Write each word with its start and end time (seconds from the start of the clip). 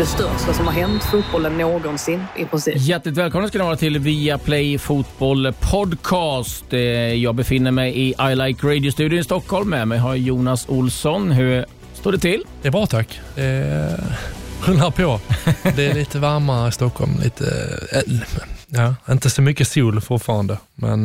Det 0.00 0.06
största 0.06 0.52
som 0.52 0.66
har 0.66 0.72
hänt 0.72 1.04
fotbollen 1.04 1.58
någonsin 1.58 2.24
i 2.36 2.44
princip. 2.44 2.74
Hjärtligt 2.78 3.16
välkomna 3.16 3.48
ska 3.48 3.58
ni 3.58 3.64
vara 3.64 3.76
till 3.76 3.98
Viaplay 3.98 4.78
Fotboll 4.78 5.52
Podcast. 5.60 6.72
Eh, 6.72 6.80
Jag 7.14 7.34
befinner 7.34 7.70
mig 7.70 7.98
i 7.98 8.08
I 8.32 8.34
Like 8.36 8.66
Radio-studion 8.66 9.18
i 9.18 9.24
Stockholm. 9.24 9.70
Med 9.70 9.88
mig 9.88 9.98
har 9.98 10.14
Jonas 10.14 10.68
Olsson. 10.68 11.30
Hur 11.30 11.64
står 11.94 12.12
det 12.12 12.18
till? 12.18 12.42
Det 12.62 12.68
är 12.68 12.72
bra 12.72 12.86
tack. 12.86 13.20
Det 13.34 14.00
rullar 14.64 14.90
på. 14.90 15.20
Det 15.76 15.86
är 15.86 15.94
lite 15.94 16.18
varmare 16.18 16.68
i 16.68 16.72
Stockholm. 16.72 17.12
Lite, 17.22 17.44
äh, 17.92 18.14
ja, 18.68 18.94
inte 19.10 19.30
så 19.30 19.42
mycket 19.42 19.68
sol 19.68 20.00
fortfarande, 20.00 20.58
men 20.74 21.04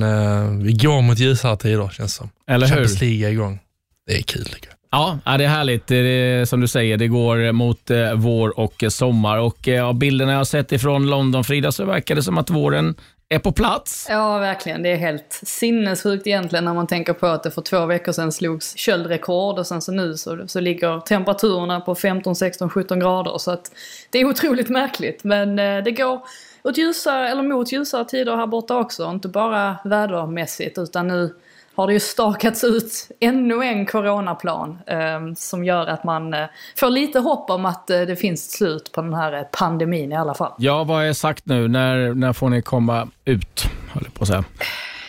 vi 0.63 0.73
går 0.73 1.01
mot 1.01 1.19
ljusare 1.19 1.57
tider 1.57 1.89
känns 1.89 2.13
det 2.13 2.17
som. 2.17 2.29
Eller 2.47 2.67
hur? 2.67 2.75
Champions 2.75 3.01
League 3.01 3.27
är 3.27 3.31
igång. 3.31 3.59
Det 4.07 4.17
är 4.17 4.21
kul 4.21 4.47
jag. 4.61 4.74
Ja, 4.95 5.19
det 5.37 5.43
är 5.43 5.47
härligt. 5.47 5.87
Det 5.87 5.95
är, 5.95 6.45
som 6.45 6.61
du 6.61 6.67
säger, 6.67 6.97
det 6.97 7.07
går 7.07 7.51
mot 7.51 7.91
eh, 7.91 8.13
vår 8.13 8.59
och 8.59 8.83
eh, 8.83 8.89
sommar. 8.89 9.37
Och 9.37 9.67
eh, 9.67 9.87
Av 9.87 9.95
bilderna 9.95 10.31
jag 10.31 10.39
har 10.39 10.45
sett 10.45 10.71
ifrån 10.71 11.09
London, 11.09 11.43
Frida, 11.43 11.71
så 11.71 11.85
verkar 11.85 12.15
det 12.15 12.23
som 12.23 12.37
att 12.37 12.49
våren 12.49 12.95
är 13.29 13.39
på 13.39 13.51
plats. 13.51 14.07
Ja, 14.09 14.37
verkligen. 14.37 14.83
Det 14.83 14.89
är 14.89 14.95
helt 14.95 15.41
sinnessjukt 15.43 16.27
egentligen 16.27 16.65
när 16.65 16.73
man 16.73 16.87
tänker 16.87 17.13
på 17.13 17.27
att 17.27 17.43
det 17.43 17.51
för 17.51 17.61
två 17.61 17.85
veckor 17.85 18.11
sedan 18.11 18.31
slogs 18.31 18.77
köldrekord 18.77 19.59
och 19.59 19.67
sen 19.67 19.81
så 19.81 19.91
nu 19.91 20.17
så, 20.17 20.47
så 20.47 20.59
ligger 20.59 20.99
temperaturerna 20.99 21.81
på 21.81 21.95
15, 21.95 22.35
16, 22.35 22.69
17 22.69 22.99
grader. 22.99 23.37
Så 23.37 23.51
att 23.51 23.71
det 24.09 24.19
är 24.19 24.25
otroligt 24.25 24.69
märkligt. 24.69 25.23
Men 25.23 25.55
det 25.55 25.91
går 25.91 26.21
åt 26.63 26.77
ljusare, 26.77 27.29
eller 27.29 27.43
mot 27.43 27.71
ljusare 27.71 28.05
tider 28.05 28.35
här 28.35 28.47
borta 28.47 28.77
också. 28.77 29.09
Inte 29.09 29.27
bara 29.27 29.77
vädermässigt 29.83 30.77
utan 30.77 31.07
nu 31.07 31.33
har 31.75 31.87
det 31.87 31.93
ju 31.93 31.99
stakats 31.99 32.63
ut 32.63 33.09
ännu 33.19 33.63
en 33.63 33.85
coronaplan 33.85 34.79
eh, 34.87 35.33
som 35.35 35.63
gör 35.63 35.87
att 35.87 36.03
man 36.03 36.33
eh, 36.33 36.45
får 36.75 36.89
lite 36.89 37.19
hopp 37.19 37.49
om 37.49 37.65
att 37.65 37.89
eh, 37.89 38.01
det 38.01 38.15
finns 38.15 38.51
slut 38.51 38.91
på 38.91 39.01
den 39.01 39.13
här 39.13 39.33
eh, 39.33 39.43
pandemin 39.51 40.11
i 40.11 40.15
alla 40.15 40.33
fall. 40.33 40.51
Ja, 40.57 40.83
vad 40.83 41.05
är 41.05 41.13
sagt 41.13 41.45
nu? 41.45 41.67
När, 41.67 42.13
när 42.13 42.33
får 42.33 42.49
ni 42.49 42.61
komma 42.61 43.07
ut, 43.25 43.63
höll 43.91 44.03
jag 44.03 44.13
på 44.13 44.21
att 44.21 44.27
säga. 44.27 44.43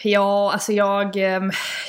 Ja, 0.06 0.52
alltså 0.52 0.72
jag, 0.72 1.16
eh, 1.16 1.40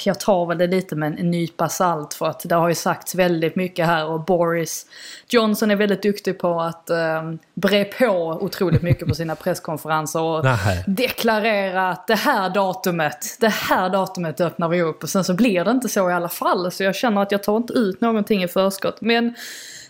jag 0.05 0.19
tar 0.19 0.45
väl 0.45 0.57
det 0.57 0.67
lite 0.67 0.95
med 0.95 1.19
en 1.19 1.31
nypa 1.31 1.69
salt 1.69 2.13
för 2.13 2.25
att 2.25 2.49
det 2.49 2.55
har 2.55 2.69
ju 2.69 2.75
sagts 2.75 3.15
väldigt 3.15 3.55
mycket 3.55 3.85
här 3.85 4.05
och 4.05 4.25
Boris 4.25 4.85
Johnson 5.29 5.71
är 5.71 5.75
väldigt 5.75 6.01
duktig 6.01 6.39
på 6.39 6.61
att 6.61 6.89
eh, 6.89 7.31
bre 7.53 7.83
på 7.83 8.37
otroligt 8.41 8.81
mycket 8.81 9.07
på 9.07 9.15
sina 9.15 9.35
presskonferenser 9.43 10.21
och 10.21 10.45
deklarera 10.87 11.89
att 11.89 12.07
det 12.07 12.15
här 12.15 12.49
datumet, 12.49 13.37
det 13.39 13.53
här 13.53 13.89
datumet 13.89 14.41
öppnar 14.41 14.69
vi 14.69 14.81
upp 14.81 15.03
och 15.03 15.09
sen 15.09 15.23
så 15.23 15.33
blir 15.33 15.65
det 15.65 15.71
inte 15.71 15.89
så 15.89 16.09
i 16.09 16.13
alla 16.13 16.29
fall. 16.29 16.71
Så 16.71 16.83
jag 16.83 16.95
känner 16.95 17.21
att 17.21 17.31
jag 17.31 17.43
tar 17.43 17.57
inte 17.57 17.73
ut 17.73 18.01
någonting 18.01 18.43
i 18.43 18.47
förskott. 18.47 19.01
Men 19.01 19.35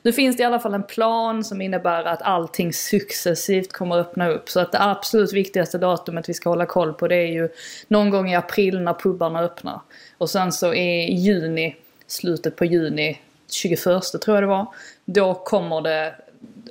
nu 0.01 0.13
finns 0.13 0.37
det 0.37 0.43
i 0.43 0.45
alla 0.45 0.59
fall 0.59 0.73
en 0.73 0.83
plan 0.83 1.43
som 1.43 1.61
innebär 1.61 2.03
att 2.03 2.21
allting 2.21 2.73
successivt 2.73 3.73
kommer 3.73 3.97
att 3.97 4.07
öppna 4.07 4.29
upp. 4.29 4.49
Så 4.49 4.59
att 4.59 4.71
det 4.71 4.81
absolut 4.81 5.33
viktigaste 5.33 5.77
datumet 5.77 6.29
vi 6.29 6.33
ska 6.33 6.49
hålla 6.49 6.65
koll 6.65 6.93
på 6.93 7.07
det 7.07 7.15
är 7.15 7.31
ju 7.31 7.49
någon 7.87 8.09
gång 8.09 8.31
i 8.31 8.35
april 8.35 8.81
när 8.81 8.93
pubarna 8.93 9.41
öppnar. 9.41 9.79
Och 10.17 10.29
sen 10.29 10.51
så 10.51 10.73
i 10.73 11.13
juni, 11.13 11.75
slutet 12.07 12.55
på 12.55 12.65
juni, 12.65 13.19
21 13.51 13.83
tror 13.83 14.37
jag 14.37 14.43
det 14.43 14.47
var. 14.47 14.67
Då 15.05 15.33
kommer 15.33 15.81
det, 15.81 16.15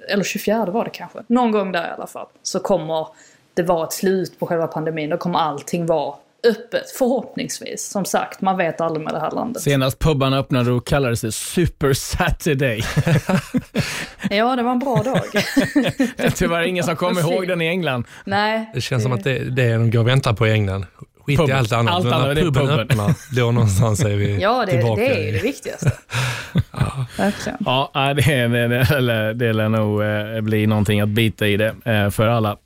eller 0.08 0.24
24 0.24 0.64
var 0.64 0.84
det 0.84 0.90
kanske, 0.90 1.18
någon 1.26 1.52
gång 1.52 1.72
där 1.72 1.88
i 1.88 1.90
alla 1.90 2.06
fall. 2.06 2.26
Så 2.42 2.60
kommer 2.60 3.06
det 3.54 3.62
vara 3.62 3.84
ett 3.86 3.92
slut 3.92 4.38
på 4.38 4.46
själva 4.46 4.66
pandemin. 4.66 5.10
Då 5.10 5.16
kommer 5.16 5.38
allting 5.38 5.86
vara 5.86 6.14
öppet, 6.50 6.90
förhoppningsvis. 6.98 7.88
Som 7.90 8.04
sagt, 8.04 8.40
man 8.40 8.56
vet 8.56 8.80
aldrig 8.80 9.04
med 9.04 9.14
det 9.14 9.20
här 9.20 9.30
landet. 9.30 9.62
Senast 9.62 9.98
pubbarna 9.98 10.38
öppnade 10.38 10.70
och 10.72 10.86
kallades 10.86 11.20
det 11.20 11.32
Super 11.32 11.92
Saturday. 11.92 12.82
Ja, 14.30 14.56
det 14.56 14.62
var 14.62 14.72
en 14.72 14.78
bra 14.78 15.02
dag. 15.02 15.20
Tyvärr 16.34 16.62
ingen 16.62 16.84
som 16.84 16.96
kommer 16.96 17.20
ihåg 17.32 17.48
den 17.48 17.62
i 17.62 17.66
England. 17.66 18.04
Nej. 18.24 18.70
Det 18.74 18.80
känns 18.80 19.02
som 19.02 19.12
att 19.12 19.24
det, 19.24 19.38
det 19.38 19.62
är 19.64 19.78
de 19.78 19.90
går 19.90 20.00
och 20.00 20.08
väntar 20.08 20.32
på 20.32 20.46
i 20.46 20.50
England. 20.52 20.86
Skit 21.26 21.34
i 21.34 21.36
Puben. 21.42 21.56
allt 21.58 21.72
annat. 21.72 21.94
Allt 21.94 22.04
Men 22.04 22.12
annat, 22.14 22.26
när 22.28 22.34
det 22.34 22.40
är 22.40 22.44
puben 22.44 22.66
puben. 22.66 22.80
öppnar, 22.80 23.14
då 23.36 23.50
någonstans 23.52 24.00
är 24.04 24.08
vi 24.16 24.36
Ja, 24.42 24.64
det, 24.66 24.72
tillbaka. 24.72 25.00
det 25.02 25.08
är 25.08 25.28
i- 25.28 25.30
det 25.32 25.42
viktigaste. 25.42 25.92
Verkligen. 27.18 27.58
Ja, 27.64 27.90
det, 27.94 28.12
det, 28.48 28.68
det, 28.68 29.00
det, 29.00 29.34
det 29.34 29.52
lär 29.52 29.68
nog 29.68 30.02
eh, 30.02 30.40
bli 30.40 30.66
någonting 30.66 31.00
att 31.00 31.08
bita 31.08 31.46
i 31.46 31.56
det 31.56 31.74
eh, 31.84 32.10
för 32.10 32.26
alla 32.28 32.56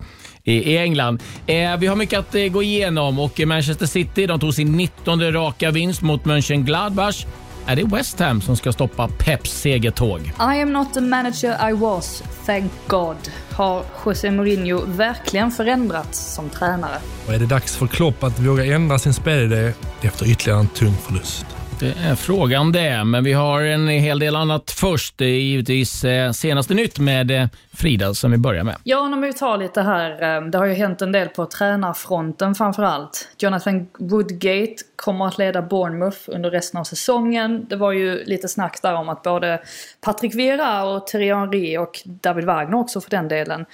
i 0.44 0.76
England. 0.76 1.22
Eh, 1.46 1.76
Vi 1.76 1.86
har 1.86 1.96
mycket 1.96 2.18
att 2.18 2.34
eh, 2.34 2.44
gå 2.46 2.62
igenom 2.62 3.18
och 3.18 3.40
Manchester 3.46 3.86
City 3.86 4.26
de 4.26 4.40
tog 4.40 4.54
sin 4.54 4.72
19 4.72 5.32
raka 5.32 5.70
vinst 5.70 6.02
mot 6.02 6.24
Mönchengladbach. 6.24 7.26
Är 7.66 7.76
det 7.76 7.84
West 7.84 8.20
Ham 8.20 8.40
som 8.40 8.56
ska 8.56 8.72
stoppa 8.72 9.08
Peps 9.08 9.50
segertåg? 9.60 10.20
I 10.20 10.60
am 10.62 10.72
not 10.72 10.94
the 10.94 11.00
manager 11.00 11.70
I 11.70 11.72
was, 11.72 12.22
thank 12.46 12.72
God. 12.86 13.16
Har 13.50 13.82
José 14.06 14.30
Mourinho 14.30 14.80
verkligen 14.86 15.50
förändrats 15.50 16.34
som 16.34 16.50
tränare? 16.50 16.98
Och 17.26 17.34
är 17.34 17.38
det 17.38 17.46
dags 17.46 17.76
för 17.76 17.86
Klopp 17.86 18.24
att 18.24 18.38
våga 18.40 18.64
ändra 18.74 18.98
sin 18.98 19.14
spelidé 19.14 19.72
efter 20.02 20.26
ytterligare 20.30 20.60
en 20.60 20.68
tung 20.68 20.94
förlust? 21.06 21.46
Det 21.80 21.94
är 22.10 22.14
frågan 22.14 22.72
det, 22.72 23.04
men 23.04 23.24
vi 23.24 23.32
har 23.32 23.62
en 23.62 23.88
hel 23.88 24.18
del 24.18 24.36
annat 24.36 24.70
först. 24.70 25.18
Det 25.18 25.24
är 25.24 25.41
givetvis 25.41 26.04
eh, 26.04 26.32
senaste 26.32 26.74
nytt 26.74 26.98
med 26.98 27.30
eh, 27.30 27.46
Frida 27.72 28.14
som 28.14 28.30
vi 28.30 28.38
börjar 28.38 28.64
med. 28.64 28.76
Ja, 28.84 29.00
om 29.00 29.20
vi 29.20 29.32
tar 29.32 29.58
lite 29.58 29.82
här. 29.82 30.40
Det 30.50 30.58
har 30.58 30.66
ju 30.66 30.74
hänt 30.74 31.02
en 31.02 31.12
del 31.12 31.28
på 31.28 31.46
tränarfronten 31.46 32.54
framförallt. 32.54 33.28
Jonathan 33.38 33.88
Woodgate 33.98 34.74
kommer 34.96 35.26
att 35.26 35.38
leda 35.38 35.62
Bournemouth 35.62 36.19
under 36.26 36.50
resten 36.50 36.80
av 36.80 36.84
säsongen. 36.84 37.66
Det 37.69 37.76
var 37.76 37.92
ju 37.92 38.24
lite 38.24 38.48
snack 38.48 38.82
där 38.82 38.94
om 38.94 39.08
att 39.08 39.22
både 39.22 39.60
Patrick 40.00 40.34
Vieira 40.34 40.84
och 40.84 41.06
Thierry 41.06 41.34
Henry 41.34 41.76
och 41.78 42.00
David 42.04 42.44
Wagner 42.44 42.78
också 42.78 43.00
för 43.00 43.10
den 43.10 43.28
delen 43.28 43.66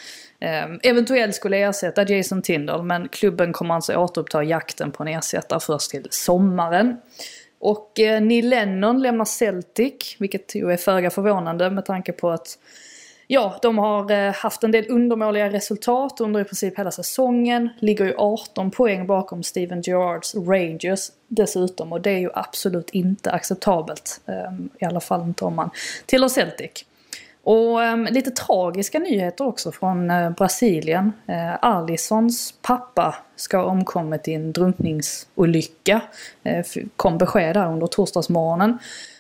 eventuellt 0.82 1.34
skulle 1.34 1.56
ersätta 1.56 2.02
Jason 2.08 2.42
Tindall. 2.42 2.82
Men 2.82 3.08
klubben 3.08 3.52
kommer 3.52 3.74
alltså 3.74 3.96
återuppta 3.96 4.42
jakten 4.42 4.90
på 4.92 5.02
en 5.02 5.08
ersättare 5.08 5.60
först 5.60 5.90
till 5.90 6.06
sommaren. 6.10 6.96
Och 7.66 8.00
eh, 8.00 8.20
Neil 8.20 8.48
Lennon 8.48 9.02
lämnar 9.02 9.24
Celtic, 9.24 10.16
vilket 10.18 10.54
ju 10.54 10.72
är 10.72 10.76
föga 10.76 11.10
förvånande 11.10 11.70
med 11.70 11.84
tanke 11.84 12.12
på 12.12 12.30
att 12.30 12.58
Ja, 13.26 13.58
de 13.62 13.78
har 13.78 14.10
eh, 14.10 14.34
haft 14.34 14.64
en 14.64 14.70
del 14.70 14.84
undermåliga 14.88 15.52
resultat 15.52 16.20
under 16.20 16.40
i 16.40 16.44
princip 16.44 16.78
hela 16.78 16.90
säsongen. 16.90 17.68
Ligger 17.80 18.04
ju 18.04 18.14
18 18.16 18.70
poäng 18.70 19.06
bakom 19.06 19.42
Steven 19.42 19.82
Gerrards 19.82 20.34
Rangers 20.34 21.10
dessutom 21.28 21.92
och 21.92 22.00
det 22.00 22.10
är 22.10 22.18
ju 22.18 22.30
absolut 22.34 22.90
inte 22.90 23.30
acceptabelt. 23.30 24.20
Ehm, 24.26 24.68
I 24.78 24.84
alla 24.84 25.00
fall 25.00 25.22
inte 25.22 25.44
om 25.44 25.56
man 25.56 25.70
tillhör 26.06 26.28
Celtic. 26.28 26.86
Och 27.46 27.80
um, 27.80 28.04
lite 28.04 28.30
tragiska 28.30 28.98
nyheter 28.98 29.46
också 29.46 29.72
från 29.72 30.10
uh, 30.10 30.30
Brasilien. 30.30 31.12
Eh, 31.26 31.34
uh, 31.34 31.56
Alissons 31.62 32.54
pappa 32.62 33.14
ska 33.36 33.56
ha 33.56 33.64
omkommit 33.64 34.28
i 34.28 34.34
en 34.34 34.52
drunkningsolycka. 34.52 36.00
Uh, 36.46 36.84
kom 36.96 37.18
besked 37.18 37.54
där 37.56 37.72
under 37.72 37.86
torsdagsmorgonen. 37.86 38.78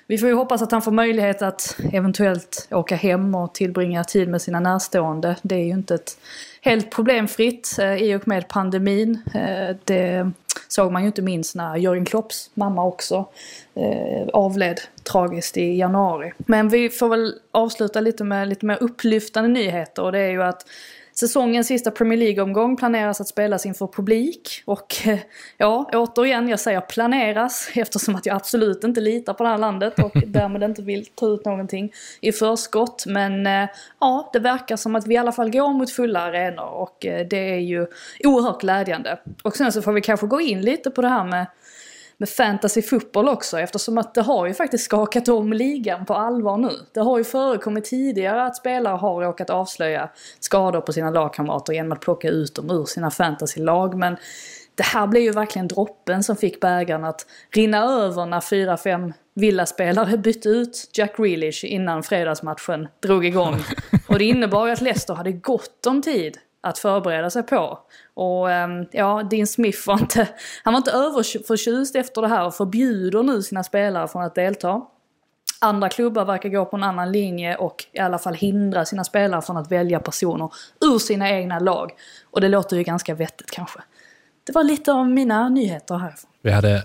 Vi 0.08 0.18
får 0.18 0.28
ju 0.28 0.34
hoppas 0.34 0.62
att 0.62 0.72
han 0.72 0.82
får 0.82 0.92
möjlighet 0.92 1.42
att 1.42 1.76
eventuellt 1.92 2.68
åka 2.70 2.96
hem 2.96 3.34
och 3.34 3.54
tillbringa 3.54 4.04
tid 4.04 4.28
med 4.28 4.42
sina 4.42 4.60
närstående. 4.60 5.36
Det 5.42 5.54
är 5.54 5.64
ju 5.64 5.72
inte 5.72 5.94
ett 5.94 6.18
helt 6.60 6.90
problemfritt 6.90 7.76
eh, 7.78 7.94
i 7.94 8.14
och 8.14 8.28
med 8.28 8.48
pandemin. 8.48 9.22
Eh, 9.34 9.76
det 9.84 10.30
såg 10.68 10.92
man 10.92 11.02
ju 11.02 11.06
inte 11.06 11.22
minst 11.22 11.54
när 11.54 11.76
Jörgen 11.76 12.04
Klopps 12.04 12.50
mamma 12.54 12.84
också 12.84 13.28
eh, 13.74 14.28
avled 14.32 14.80
tragiskt 15.02 15.56
i 15.56 15.76
januari. 15.76 16.32
Men 16.38 16.68
vi 16.68 16.90
får 16.90 17.08
väl 17.08 17.34
avsluta 17.50 18.00
lite 18.00 18.24
med 18.24 18.48
lite 18.48 18.66
mer 18.66 18.78
upplyftande 18.80 19.48
nyheter 19.48 20.02
och 20.02 20.12
det 20.12 20.18
är 20.18 20.30
ju 20.30 20.42
att 20.42 20.66
Säsongens 21.20 21.66
sista 21.66 21.90
Premier 21.90 22.18
League-omgång 22.18 22.76
planeras 22.76 23.20
att 23.20 23.28
spelas 23.28 23.66
inför 23.66 23.86
publik. 23.86 24.62
Och 24.64 24.94
eh, 25.06 25.18
ja, 25.56 25.90
återigen, 25.92 26.48
jag 26.48 26.60
säger 26.60 26.80
planeras 26.80 27.70
eftersom 27.74 28.16
att 28.16 28.26
jag 28.26 28.36
absolut 28.36 28.84
inte 28.84 29.00
litar 29.00 29.34
på 29.34 29.44
det 29.44 29.48
här 29.50 29.58
landet 29.58 29.98
och 29.98 30.12
därmed 30.26 30.62
inte 30.62 30.82
vill 30.82 31.06
ta 31.06 31.26
ut 31.26 31.44
någonting 31.44 31.92
i 32.20 32.32
förskott. 32.32 33.04
Men 33.06 33.46
eh, 33.46 33.68
ja, 34.00 34.30
det 34.32 34.38
verkar 34.38 34.76
som 34.76 34.96
att 34.96 35.06
vi 35.06 35.14
i 35.14 35.18
alla 35.18 35.32
fall 35.32 35.50
går 35.50 35.72
mot 35.72 35.90
fulla 35.90 36.20
arenor 36.20 36.68
och 36.68 37.06
eh, 37.06 37.26
det 37.26 37.50
är 37.54 37.60
ju 37.60 37.86
oerhört 38.24 38.60
glädjande. 38.60 39.18
Och 39.42 39.56
sen 39.56 39.72
så 39.72 39.82
får 39.82 39.92
vi 39.92 40.00
kanske 40.00 40.26
gå 40.26 40.40
in 40.40 40.60
lite 40.60 40.90
på 40.90 41.02
det 41.02 41.08
här 41.08 41.24
med 41.24 41.46
med 42.18 42.28
fantasy 42.28 42.82
fotboll 42.82 43.28
också 43.28 43.60
eftersom 43.60 43.98
att 43.98 44.14
det 44.14 44.22
har 44.22 44.46
ju 44.46 44.54
faktiskt 44.54 44.84
skakat 44.84 45.28
om 45.28 45.52
ligan 45.52 46.06
på 46.06 46.14
allvar 46.14 46.56
nu. 46.56 46.70
Det 46.94 47.00
har 47.00 47.18
ju 47.18 47.24
förekommit 47.24 47.84
tidigare 47.84 48.44
att 48.44 48.56
spelare 48.56 48.96
har 48.96 49.20
råkat 49.20 49.50
avslöja 49.50 50.10
skador 50.40 50.80
på 50.80 50.92
sina 50.92 51.10
lagkamrater 51.10 51.72
genom 51.72 51.92
att 51.92 52.00
plocka 52.00 52.28
ut 52.28 52.54
dem 52.54 52.70
ur 52.70 52.84
sina 52.84 53.10
fantasylag 53.10 53.94
men 53.94 54.16
det 54.74 54.82
här 54.82 55.06
blev 55.06 55.22
ju 55.22 55.32
verkligen 55.32 55.68
droppen 55.68 56.22
som 56.22 56.36
fick 56.36 56.60
bägaren 56.60 57.04
att 57.04 57.26
rinna 57.50 57.84
över 57.84 58.26
när 58.26 58.40
fyra, 58.40 58.76
fem 58.76 59.12
Villa-spelare 59.34 60.18
bytte 60.18 60.48
ut 60.48 60.90
Jack 60.92 61.16
Grealish 61.16 61.64
innan 61.64 62.02
fredagsmatchen 62.02 62.88
drog 63.02 63.26
igång. 63.26 63.56
Och 64.08 64.18
det 64.18 64.24
innebar 64.24 64.66
ju 64.66 64.72
att 64.72 64.80
Leicester 64.80 65.14
hade 65.14 65.32
gott 65.32 65.86
om 65.86 66.02
tid 66.02 66.38
att 66.66 66.78
förbereda 66.78 67.30
sig 67.30 67.42
på. 67.42 67.78
Och 68.14 68.50
ehm, 68.50 68.86
ja, 68.92 69.22
Dean 69.30 69.46
Smith 69.46 69.88
var 69.88 69.98
inte, 70.00 70.28
han 70.64 70.72
var 70.72 70.78
inte 70.78 70.90
överförtjust 70.90 71.96
efter 71.96 72.22
det 72.22 72.28
här 72.28 72.46
och 72.46 72.54
förbjuder 72.54 73.22
nu 73.22 73.42
sina 73.42 73.64
spelare 73.64 74.08
från 74.08 74.22
att 74.22 74.34
delta. 74.34 74.82
Andra 75.60 75.88
klubbar 75.88 76.24
verkar 76.24 76.48
gå 76.48 76.64
på 76.64 76.76
en 76.76 76.82
annan 76.82 77.12
linje 77.12 77.56
och 77.56 77.84
i 77.92 77.98
alla 77.98 78.18
fall 78.18 78.34
hindra 78.34 78.84
sina 78.84 79.04
spelare 79.04 79.42
från 79.42 79.56
att 79.56 79.72
välja 79.72 80.00
personer 80.00 80.50
ur 80.80 80.98
sina 80.98 81.30
egna 81.30 81.58
lag. 81.58 81.90
Och 82.30 82.40
det 82.40 82.48
låter 82.48 82.76
ju 82.76 82.82
ganska 82.82 83.14
vettigt 83.14 83.50
kanske. 83.50 83.78
Det 84.46 84.52
var 84.52 84.64
lite 84.64 84.92
av 84.92 85.08
mina 85.08 85.48
nyheter 85.48 85.94
härifrån. 85.94 86.30
Vi 86.42 86.50
hade, 86.50 86.84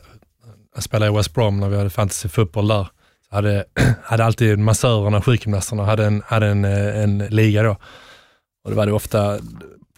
jag 0.76 0.84
spelade 0.84 1.12
i 1.12 1.16
West 1.16 1.34
Brom 1.34 1.60
när 1.60 1.70
vi 1.70 1.78
hade 1.78 1.90
fantasy 1.90 2.30
fotboll 2.30 2.68
där. 2.68 2.88
Så 3.30 3.36
hade, 3.36 3.66
hade 4.04 4.26
alltid 4.26 4.60
massörerna, 4.60 5.22
sjukgymnasterna, 5.22 5.86
hade 5.86 6.06
en, 6.06 6.24
hade 6.26 6.48
en, 6.48 6.66
eh, 6.66 7.04
en 7.04 7.18
liga 7.18 7.64
då. 7.64 7.78
Och 8.64 8.70
det 8.70 8.76
var 8.78 8.86
det 8.86 8.92
ofta, 8.92 9.40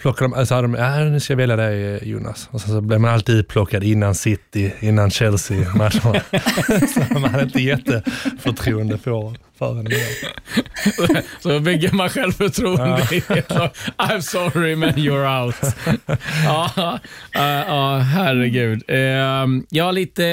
plockade 0.01 0.27
de, 0.27 0.33
alltså 0.33 0.55
hade 0.55 0.67
de, 0.67 0.73
ja, 0.73 0.99
nu 0.99 1.19
ska 1.19 1.33
jag 1.33 1.37
välja 1.37 1.55
dig 1.55 2.09
Jonas. 2.09 2.49
Och 2.51 2.61
så 2.61 2.81
blev 2.81 3.01
man 3.01 3.13
alltid 3.13 3.35
utplockad 3.35 3.83
innan 3.83 4.15
City, 4.15 4.73
innan 4.79 5.11
Chelsea-matcherna. 5.11 6.21
så 7.11 7.19
man 7.19 7.23
hade 7.23 7.43
inte 7.43 7.59
jätteförtroende 7.61 8.97
för, 8.97 9.11
honom 9.11 9.35
för 9.67 9.75
henne. 9.75 9.89
Så 11.39 11.59
bygger 11.59 11.91
man 11.91 12.09
självförtroende. 12.09 13.07
Ja. 13.27 13.71
I'm 13.97 14.21
sorry 14.21 14.75
man 14.75 14.89
you're 14.89 15.43
out. 15.43 15.55
ja, 16.45 16.99
ja, 17.33 17.97
herregud. 17.97 18.83
Ehm, 18.87 19.65
ja, 19.69 19.91
lite 19.91 20.25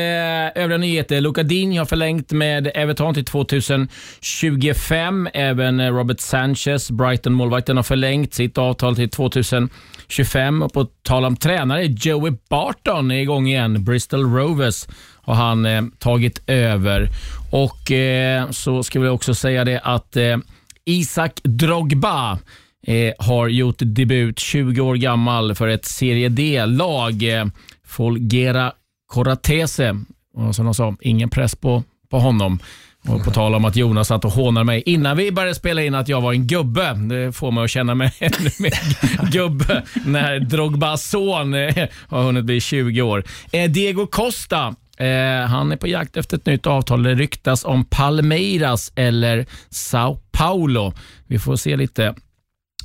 övriga 0.55 0.79
nyheter. 0.79 1.21
Luca 1.21 1.43
Dean 1.43 1.79
har 1.79 1.85
förlängt 1.85 2.32
med 2.32 2.71
Everton 2.75 3.15
till 3.15 3.25
2025. 3.25 5.29
Även 5.35 5.91
Robert 5.91 6.21
Sanchez, 6.21 6.91
Brighton-målvakten, 6.91 7.76
har 7.76 7.85
förlängt 7.85 8.35
sitt 8.35 8.59
avtal 8.59 8.97
till 8.97 9.11
2025. 9.11 10.62
Och 10.62 10.73
på 10.73 10.87
tal 11.03 11.25
om 11.25 11.37
tränare, 11.37 11.85
Joey 11.85 12.33
Barton 12.50 13.11
är 13.11 13.21
igång 13.21 13.47
igen. 13.47 13.85
Bristol 13.85 14.35
Rovers 14.35 14.87
har 15.23 15.35
han 15.35 15.67
eh, 15.67 15.83
tagit 15.99 16.43
över. 16.47 17.09
Och 17.51 17.91
eh, 17.91 18.51
så 18.51 18.83
ska 18.83 19.01
vi 19.01 19.09
också 19.09 19.35
säga 19.35 19.65
det 19.65 19.81
att 19.81 20.17
eh, 20.17 20.37
Isak 20.85 21.41
Drogba 21.43 22.39
eh, 22.87 23.13
har 23.19 23.49
gjort 23.49 23.77
debut, 23.79 24.39
20 24.39 24.81
år 24.81 24.95
gammal, 24.95 25.55
för 25.55 25.69
ett 25.69 25.85
Serie 25.85 26.29
D-lag. 26.29 27.23
Eh, 27.23 27.45
Folgera 27.87 28.73
Coratese. 29.07 29.95
Och 30.35 30.55
som 30.55 30.65
de 30.65 30.75
sa, 30.75 30.97
ingen 31.01 31.31
press 31.31 31.57
på, 31.57 31.83
på 32.11 32.19
honom. 32.19 32.61
Och 33.09 33.25
på 33.25 33.31
tal 33.31 33.55
om 33.55 33.65
att 33.65 33.77
Jonas 33.77 34.09
satt 34.09 34.25
och 34.25 34.33
hånade 34.33 34.65
mig 34.65 34.83
innan 34.87 35.17
vi 35.17 35.33
började 35.33 35.55
spela 35.55 35.83
in 35.83 35.95
att 35.95 36.09
jag 36.09 36.21
var 36.21 36.33
en 36.33 36.47
gubbe. 36.47 36.95
Det 36.95 37.33
får 37.33 37.51
mig 37.51 37.65
att 37.65 37.71
känna 37.71 37.95
mig 37.95 38.13
ännu 38.19 38.51
mer 38.59 39.31
gubbe 39.31 39.83
när 40.05 40.39
Drogbas 40.39 41.11
son 41.11 41.55
eh, 41.55 41.89
har 42.09 42.23
hunnit 42.23 42.45
bli 42.45 42.61
20 42.61 43.03
år. 43.03 43.25
Eh, 43.53 43.71
Diego 43.71 44.07
Costa 44.07 44.75
Eh, 45.00 45.47
han 45.47 45.73
är 45.73 45.76
på 45.76 45.87
jakt 45.87 46.17
efter 46.17 46.37
ett 46.37 46.47
nytt 46.47 46.67
avtal. 46.67 47.02
Det 47.02 47.14
ryktas 47.14 47.64
om 47.64 47.85
Palmeiras 47.85 48.93
eller 48.94 49.47
Sao 49.70 50.19
Paulo. 50.32 50.93
Vi 51.26 51.38
får 51.38 51.56
se 51.56 51.76
lite 51.76 52.14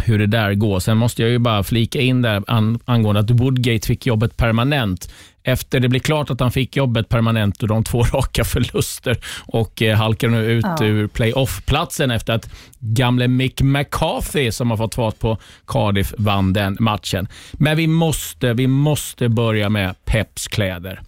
hur 0.03 0.19
det 0.19 0.27
där 0.27 0.53
går. 0.53 0.79
Sen 0.79 0.97
måste 0.97 1.21
jag 1.21 1.31
ju 1.31 1.39
bara 1.39 1.63
flika 1.63 2.01
in 2.01 2.21
där 2.21 2.43
an, 2.47 2.79
angående 2.85 3.21
att 3.21 3.31
Woodgate 3.31 3.87
fick 3.87 4.05
jobbet 4.05 4.37
permanent. 4.37 5.13
Efter 5.43 5.79
det 5.79 5.89
blev 5.89 5.99
klart 5.99 6.29
att 6.29 6.39
han 6.39 6.51
fick 6.51 6.75
jobbet 6.75 7.09
permanent 7.09 7.61
och 7.61 7.67
de 7.67 7.83
två 7.83 8.03
raka 8.13 8.43
förluster 8.43 9.17
och 9.47 9.81
eh, 9.81 9.97
halkar 9.97 10.27
nu 10.27 10.45
ut 10.45 10.65
ja. 10.79 10.85
ur 10.85 11.07
playoff-platsen 11.07 12.11
efter 12.11 12.33
att 12.33 12.49
gamle 12.79 13.27
Mick 13.27 13.61
McCarthy 13.61 14.51
som 14.51 14.69
har 14.69 14.77
fått 14.77 14.95
fart 14.95 15.19
på 15.19 15.37
Cardiff 15.67 16.13
vann 16.17 16.53
den 16.53 16.77
matchen. 16.79 17.27
Men 17.53 17.77
vi 17.77 17.87
måste, 17.87 18.53
vi 18.53 18.67
måste 18.67 19.29
börja 19.29 19.69
med 19.69 19.95
Peps 20.05 20.47
kläder. 20.47 21.01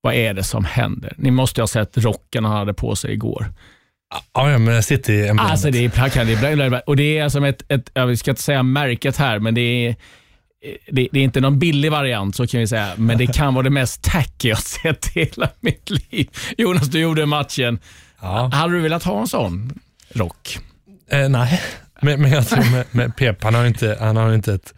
Vad 0.00 0.14
är 0.14 0.34
det 0.34 0.44
som 0.44 0.64
händer? 0.64 1.12
Ni 1.16 1.30
måste 1.30 1.62
ha 1.62 1.66
sett 1.66 1.98
rocken 1.98 2.44
han 2.44 2.56
hade 2.56 2.74
på 2.74 2.96
sig 2.96 3.12
igår. 3.12 3.52
Ja, 4.34 4.50
ja 4.50 4.58
men 4.58 4.82
city 4.82 5.12
emblemet. 5.12 5.50
Alltså 5.50 5.70
det 5.70 5.84
är 5.84 5.88
plakaten. 5.88 6.26
Det 6.26 6.48
är, 6.48 6.88
och 6.88 6.96
det 6.96 7.18
är 7.18 7.28
som 7.28 7.44
ett, 7.44 7.62
ett, 7.68 7.90
jag 7.94 8.18
ska 8.18 8.30
inte 8.30 8.42
säga 8.42 8.62
märket 8.62 9.16
här, 9.16 9.38
men 9.38 9.54
det 9.54 9.60
är, 9.60 9.96
det, 10.90 11.08
det, 11.12 11.18
är 11.18 11.24
inte 11.24 11.40
någon 11.40 11.58
billig 11.58 11.90
variant 11.90 12.36
så 12.36 12.46
kan 12.46 12.60
vi 12.60 12.66
säga, 12.66 12.92
men 12.96 13.18
det 13.18 13.26
kan 13.26 13.54
vara 13.54 13.62
det 13.62 13.70
mest 13.70 14.02
tacky 14.02 14.48
jag 14.48 14.58
sett 14.58 15.16
i 15.16 15.24
hela 15.24 15.48
mitt 15.60 15.90
liv. 15.90 16.28
Jonas, 16.56 16.88
du 16.88 17.00
gjorde 17.00 17.26
matchen. 17.26 17.78
Ja. 18.20 18.50
Hade 18.52 18.72
du 18.72 18.80
velat 18.80 19.04
ha 19.04 19.20
en 19.20 19.26
sån 19.26 19.80
rock? 20.14 20.58
Eh, 21.10 21.28
nej, 21.28 21.62
men, 22.00 22.22
men 22.22 22.30
jag 22.30 22.48
tror 22.48 22.70
med, 22.70 22.84
med 22.90 23.16
Pep, 23.16 23.44
han 23.44 23.54
har 23.54 23.64
inte, 23.64 23.96
han 24.00 24.16
har 24.16 24.34
inte 24.34 24.54
ett, 24.54 24.74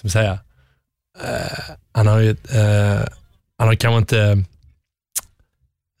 som 0.00 0.10
säga, 0.10 0.38
eh, 1.24 1.74
han 1.92 2.06
har 2.06 2.18
ju 2.18 2.30
eh, 2.30 3.04
han 3.58 3.68
har 3.68 3.74
kanske 3.74 3.98
inte 3.98 4.44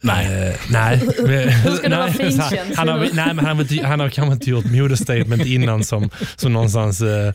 Nej. 0.02 0.48
Uh, 0.48 0.54
nej. 0.70 0.96
Hur 0.96 1.76
ska 1.76 1.88
det 1.88 1.96
vara 1.96 2.12
finkänsligt? 2.12 2.76
Han 2.76 2.88
har, 2.88 2.98
nej, 2.98 3.34
men 3.34 3.38
han, 3.38 3.56
har, 3.56 3.84
han 3.84 4.00
har 4.00 4.08
kanske 4.08 4.32
inte 4.32 4.50
gjort 4.50 4.64
modestatement 4.64 5.46
innan 5.46 5.84
som, 5.84 6.10
som 6.36 6.52
någonstans 6.52 7.02
uh, 7.02 7.08
uh, 7.08 7.32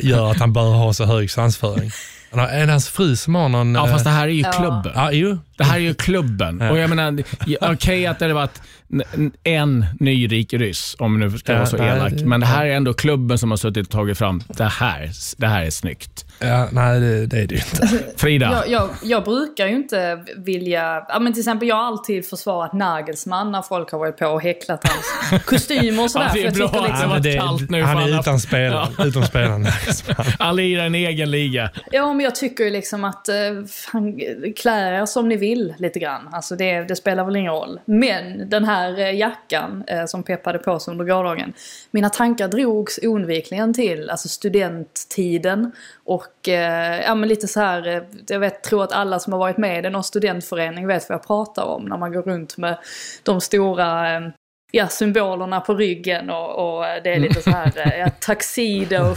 gör 0.00 0.30
att 0.30 0.38
han 0.38 0.52
bör 0.52 0.72
ha 0.72 0.92
så 0.92 1.04
hög 1.04 1.30
svansföring. 1.30 1.90
Han 2.30 2.40
har, 2.40 2.48
är 2.48 2.66
det 2.66 2.72
hans 2.72 2.88
fru 2.88 3.16
som 3.16 3.34
har 3.34 3.48
någon... 3.48 3.74
Ja, 3.74 3.86
fast 3.86 4.04
det 4.04 4.10
här 4.10 4.28
är 4.28 4.32
ju 4.32 4.42
klubben. 4.42 4.92
Ja, 4.94 5.12
jo. 5.12 5.38
Det 5.56 5.64
här 5.64 5.76
är 5.76 5.80
ju 5.80 5.94
klubben. 5.94 6.60
Och 6.60 6.78
jag 6.78 6.90
menar, 6.90 7.12
okej 7.40 7.56
okay 7.72 8.06
att 8.06 8.18
det 8.18 8.24
hade 8.24 8.34
varit 8.34 8.62
en 9.44 9.86
nyrik 10.00 10.52
ryss, 10.52 10.96
om 10.98 11.20
nu 11.20 11.30
ska 11.30 11.52
ja, 11.52 11.58
vara 11.58 11.66
så 11.66 11.76
elak. 11.76 12.12
Men 12.12 12.40
det 12.40 12.46
här 12.46 12.66
är 12.66 12.70
ändå 12.76 12.94
klubben 12.94 13.38
som 13.38 13.50
har 13.50 13.56
suttit 13.56 13.86
och 13.86 13.92
tagit 13.92 14.18
fram, 14.18 14.42
det 14.48 14.64
här, 14.64 15.10
det 15.36 15.46
här 15.46 15.62
är 15.64 15.70
snyggt. 15.70 16.25
Ja, 16.38 16.68
nej, 16.72 17.00
det, 17.00 17.26
det 17.26 17.38
är 17.38 17.46
det 17.46 17.54
ju 17.54 17.60
inte. 17.60 18.04
Frida? 18.16 18.50
Jag, 18.52 18.68
jag, 18.68 18.90
jag, 19.02 19.24
brukar 19.24 19.66
ju 19.66 19.74
inte 19.74 20.24
vilja... 20.36 21.04
Ja, 21.08 21.18
men 21.18 21.32
till 21.32 21.40
exempel, 21.40 21.68
jag 21.68 21.76
har 21.76 21.84
alltid 21.84 22.28
försvarat 22.28 22.72
Nagelsmann 22.72 23.52
när 23.52 23.62
folk 23.62 23.92
har 23.92 23.98
varit 23.98 24.16
på 24.16 24.26
och 24.26 24.42
häcklat 24.42 24.80
hans 24.88 25.44
kostymer 25.44 26.02
och 26.02 26.10
sådär. 26.10 26.26
Ja, 26.26 26.32
det 26.34 26.46
är 26.46 26.52
bra 26.52 26.66
att 26.66 27.22
det 27.24 27.30
var 27.30 27.38
kallt 27.38 27.70
nu. 27.70 27.82
Han 27.82 28.02
är 28.02 28.20
utan 28.20 28.40
spelare. 28.40 28.88
Ja. 28.98 29.04
Utan 29.04 29.22
spelare 29.22 29.66
Han 30.38 30.56
lirar 30.56 30.86
en 30.86 30.94
egen 30.94 31.30
liga. 31.30 31.70
Ja, 31.90 32.12
men 32.12 32.24
jag 32.24 32.34
tycker 32.34 32.64
ju 32.64 32.70
liksom 32.70 33.04
att 33.04 33.28
uh, 33.28 33.66
fan, 33.66 34.20
klä 34.56 35.00
er 35.00 35.06
som 35.06 35.28
ni 35.28 35.36
vill 35.36 35.74
lite 35.78 35.98
grann. 35.98 36.28
Alltså 36.32 36.56
det, 36.56 36.80
det, 36.80 36.96
spelar 36.96 37.24
väl 37.24 37.36
ingen 37.36 37.52
roll. 37.52 37.80
Men 37.84 38.50
den 38.50 38.64
här 38.64 38.98
uh, 38.98 39.14
jackan 39.14 39.84
uh, 39.92 40.06
som 40.06 40.22
peppade 40.22 40.58
på 40.58 40.78
sig 40.78 40.92
under 40.92 41.04
gårdagen. 41.04 41.52
Mina 41.90 42.10
tankar 42.10 42.48
drogs 42.48 42.98
oundvikligen 43.02 43.74
till 43.74 44.10
alltså 44.10 44.28
studenttiden 44.28 45.72
och 46.04 46.25
eh, 46.48 47.00
ja, 47.00 47.14
men 47.14 47.28
lite 47.28 47.48
så 47.48 47.60
här, 47.60 47.86
eh, 47.88 48.02
jag 48.28 48.40
vet, 48.40 48.62
tror 48.62 48.84
att 48.84 48.92
alla 48.92 49.18
som 49.18 49.32
har 49.32 49.40
varit 49.40 49.56
med 49.56 49.86
i 49.86 49.90
någon 49.90 50.04
studentförening 50.04 50.86
vet 50.86 51.08
vad 51.08 51.14
jag 51.14 51.26
pratar 51.26 51.64
om. 51.64 51.84
När 51.84 51.96
man 51.96 52.12
går 52.12 52.22
runt 52.22 52.56
med 52.56 52.78
de 53.22 53.40
stora 53.40 54.16
eh, 54.16 54.20
ja, 54.72 54.88
symbolerna 54.88 55.60
på 55.60 55.74
ryggen 55.74 56.30
och, 56.30 56.76
och 56.76 56.86
eh, 56.86 57.02
det 57.02 57.14
är 57.14 57.18
lite 57.18 57.42
så 57.42 57.50
här 57.50 57.72
eh, 57.76 57.98
ja, 57.98 58.10
tuxedo 58.10 59.14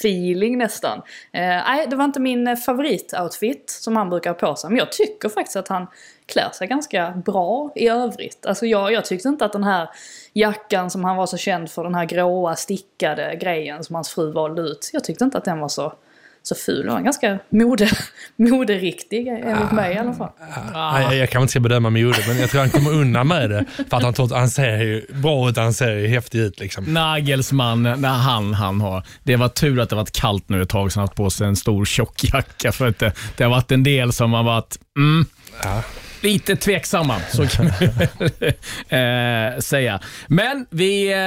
feeling 0.00 0.58
nästan. 0.58 0.98
Eh, 1.32 1.42
nej, 1.42 1.86
det 1.90 1.96
var 1.96 2.04
inte 2.04 2.20
min 2.20 2.56
favoritoutfit 2.56 3.70
som 3.70 3.96
han 3.96 4.10
brukar 4.10 4.30
ha 4.30 4.38
på 4.38 4.56
sig. 4.56 4.70
Men 4.70 4.78
jag 4.78 4.92
tycker 4.92 5.28
faktiskt 5.28 5.56
att 5.56 5.68
han 5.68 5.86
klär 6.26 6.50
sig 6.50 6.66
ganska 6.66 7.10
bra 7.10 7.72
i 7.74 7.88
övrigt. 7.88 8.46
Alltså 8.46 8.66
jag, 8.66 8.92
jag 8.92 9.04
tyckte 9.04 9.28
inte 9.28 9.44
att 9.44 9.52
den 9.52 9.64
här 9.64 9.88
jackan 10.32 10.90
som 10.90 11.04
han 11.04 11.16
var 11.16 11.26
så 11.26 11.36
känd 11.36 11.70
för, 11.70 11.84
den 11.84 11.94
här 11.94 12.04
gråa 12.04 12.56
stickade 12.56 13.36
grejen 13.36 13.84
som 13.84 13.94
hans 13.94 14.08
fru 14.08 14.32
valde 14.32 14.62
ut. 14.62 14.90
Jag 14.92 15.04
tyckte 15.04 15.24
inte 15.24 15.38
att 15.38 15.44
den 15.44 15.60
var 15.60 15.68
så 15.68 15.92
så 16.42 16.54
ful. 16.54 16.86
Den 16.86 16.94
var 16.94 17.00
ganska 17.00 17.38
mode, 17.48 17.90
moderiktig 18.36 19.28
enligt 19.28 19.72
mig 19.72 19.94
i 19.94 19.98
alla 19.98 20.14
fall. 20.14 20.30
Ah. 20.74 21.00
Jag, 21.00 21.16
jag 21.16 21.30
kan 21.30 21.42
inte 21.42 21.60
bedöma 21.60 21.90
mode, 21.90 22.18
men 22.28 22.38
jag 22.38 22.50
tror 22.50 22.60
han 22.60 22.70
kommer 22.70 22.90
undan 22.90 23.28
med 23.28 23.50
det. 23.50 23.64
För 23.90 23.96
att 23.96 24.18
han, 24.18 24.30
han 24.30 24.50
ser 24.50 24.78
ju 24.78 25.06
bra 25.12 25.48
ut, 25.48 25.56
han 25.56 25.74
ser 25.74 25.96
ju 25.96 26.06
häftig 26.08 26.38
ut. 26.38 26.60
Liksom. 26.60 26.84
Nagelsmann, 26.84 27.82
när 27.82 28.08
han, 28.08 28.54
han 28.54 28.80
har. 28.80 29.06
Det 29.22 29.36
var 29.36 29.48
tur 29.48 29.80
att 29.80 29.90
det 29.90 29.96
varit 29.96 30.12
kallt 30.12 30.48
nu 30.48 30.62
ett 30.62 30.68
tag 30.68 30.92
så 30.92 31.00
han 31.00 31.08
haft 31.08 31.16
på 31.16 31.30
sig 31.30 31.46
en 31.46 31.56
stor 31.56 31.84
tjock 31.84 32.24
jacka. 32.24 32.72
För 32.72 32.88
att 32.88 32.98
det, 32.98 33.12
det 33.36 33.44
har 33.44 33.50
varit 33.50 33.72
en 33.72 33.82
del 33.82 34.12
som 34.12 34.32
har 34.32 34.42
varit, 34.42 34.78
mm, 34.96 35.26
ja 35.62 35.82
lite 36.22 36.56
tveksamma, 36.56 37.20
så 37.32 37.46
kan 37.46 37.66
vi 37.80 38.46
eh, 38.88 39.60
säga. 39.60 40.00
Men 40.26 40.66
vi 40.70 41.12
eh, 41.12 41.18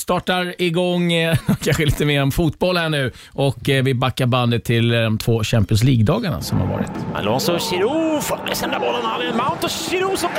startar 0.00 0.54
igång 0.58 1.12
eh, 1.12 1.38
kanske 1.62 1.84
lite 1.84 2.04
mer 2.04 2.22
om 2.22 2.32
fotboll 2.32 2.76
här 2.76 2.88
nu 2.88 3.12
och 3.32 3.68
eh, 3.68 3.84
vi 3.84 3.94
backar 3.94 4.26
bandet 4.26 4.64
till 4.64 4.94
eh, 4.94 5.00
de 5.00 5.18
två 5.18 5.44
Champions 5.44 5.84
League-dagarna 5.84 6.40
som 6.40 6.60
har 6.60 6.66
varit. 6.66 6.90
Alonso 7.14 7.58
Giroud 7.58 8.22
får 8.22 8.38
med 8.46 8.56
sig 8.56 8.68
den 8.68 8.80
där 8.80 8.86
bollen. 8.86 9.36
Mount 9.36 9.66
och 9.66 9.70
Giroud 9.70 10.18
som... 10.18 10.30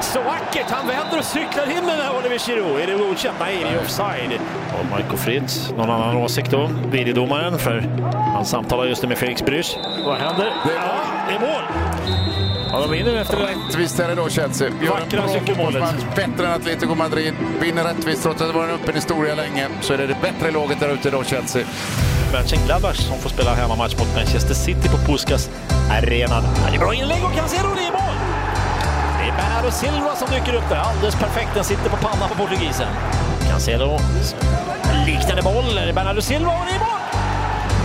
Så 0.00 0.22
vackert! 0.22 0.66
Han 0.70 0.86
vänder 0.86 1.18
och 1.18 1.24
cyklar 1.24 1.70
in 1.70 1.86
den 1.86 2.00
här 2.00 2.18
Oliver 2.18 2.38
Giroud. 2.38 2.80
Är 2.80 2.86
det 2.86 2.92
godkänt? 2.92 3.36
Nej, 3.40 3.58
det 3.62 3.68
är 3.68 3.80
offside. 3.80 4.40
Och 4.78 4.86
Marco 4.90 5.16
Fritz, 5.16 5.72
någon 5.76 5.90
annan 5.90 6.16
åsikt 6.16 6.50
då? 6.50 6.70
Videodomaren, 6.90 7.58
för 7.58 7.80
han 8.34 8.44
samtalar 8.44 8.84
just 8.84 9.02
nu 9.02 9.08
med 9.08 9.18
Felix 9.18 9.42
Brysch. 9.42 9.76
Vad 10.04 10.16
händer? 10.16 10.52
Ja, 10.76 10.94
det 11.28 11.34
är 11.34 11.40
mål! 11.40 11.91
Ja, 12.72 12.80
de 12.80 12.90
vinner 12.90 13.14
efter 13.14 13.36
det. 13.36 13.46
Rättvist 13.46 14.00
är 14.00 14.08
det 14.08 14.14
då 14.14 14.28
Chelsea. 14.28 14.68
Gör 14.82 14.90
Vackra 14.90 15.28
cykelmålet. 15.28 15.82
Bättre 16.16 16.46
än 16.46 16.52
Atletico 16.52 16.94
Madrid. 16.94 17.34
Vinner 17.60 17.84
rättvist 17.84 18.22
trots 18.22 18.42
att 18.42 18.48
det 18.48 18.54
var 18.54 18.64
en 18.64 18.70
öppen 18.70 18.94
historia 18.94 19.34
länge. 19.34 19.68
Så 19.80 19.92
är 19.94 19.98
det 19.98 20.06
det 20.06 20.16
bättre 20.22 20.50
laget 20.50 20.80
där 20.80 20.88
ute 20.88 21.10
då, 21.10 21.24
Chelsea. 21.24 21.64
Mönchengladbach 22.32 22.96
som 22.96 23.18
får 23.18 23.30
spela 23.30 23.54
hemmamatch 23.54 23.96
mot 23.98 24.14
Manchester 24.16 24.54
City 24.54 24.88
på 24.88 24.96
Puskas 24.96 25.50
Arena. 25.90 26.40
Det 26.70 26.76
är 26.76 26.78
bra 26.78 26.94
inlägg 26.94 27.24
och 27.24 27.34
Cancelo, 27.34 27.68
det 27.76 27.86
är 27.86 27.92
mål! 27.92 28.14
Det 29.18 29.28
är 29.28 29.36
Bernardo 29.36 29.70
Silva 29.70 30.16
som 30.16 30.28
dyker 30.30 30.54
upp 30.54 30.68
där. 30.68 30.76
Alldeles 30.76 31.14
perfekt. 31.14 31.50
Den 31.54 31.64
sitter 31.64 31.90
på 31.90 31.96
pannan 31.96 32.28
på 32.28 32.34
portugisen. 32.34 32.88
Cancelo. 33.50 33.98
Liknande 35.06 35.42
boll. 35.42 35.78
Är 35.78 35.86
det 35.86 35.92
Bernardo 35.92 36.20
Silva 36.20 36.50
och 36.50 36.66
det 36.66 36.74
är 36.74 36.78
mål! 36.78 37.01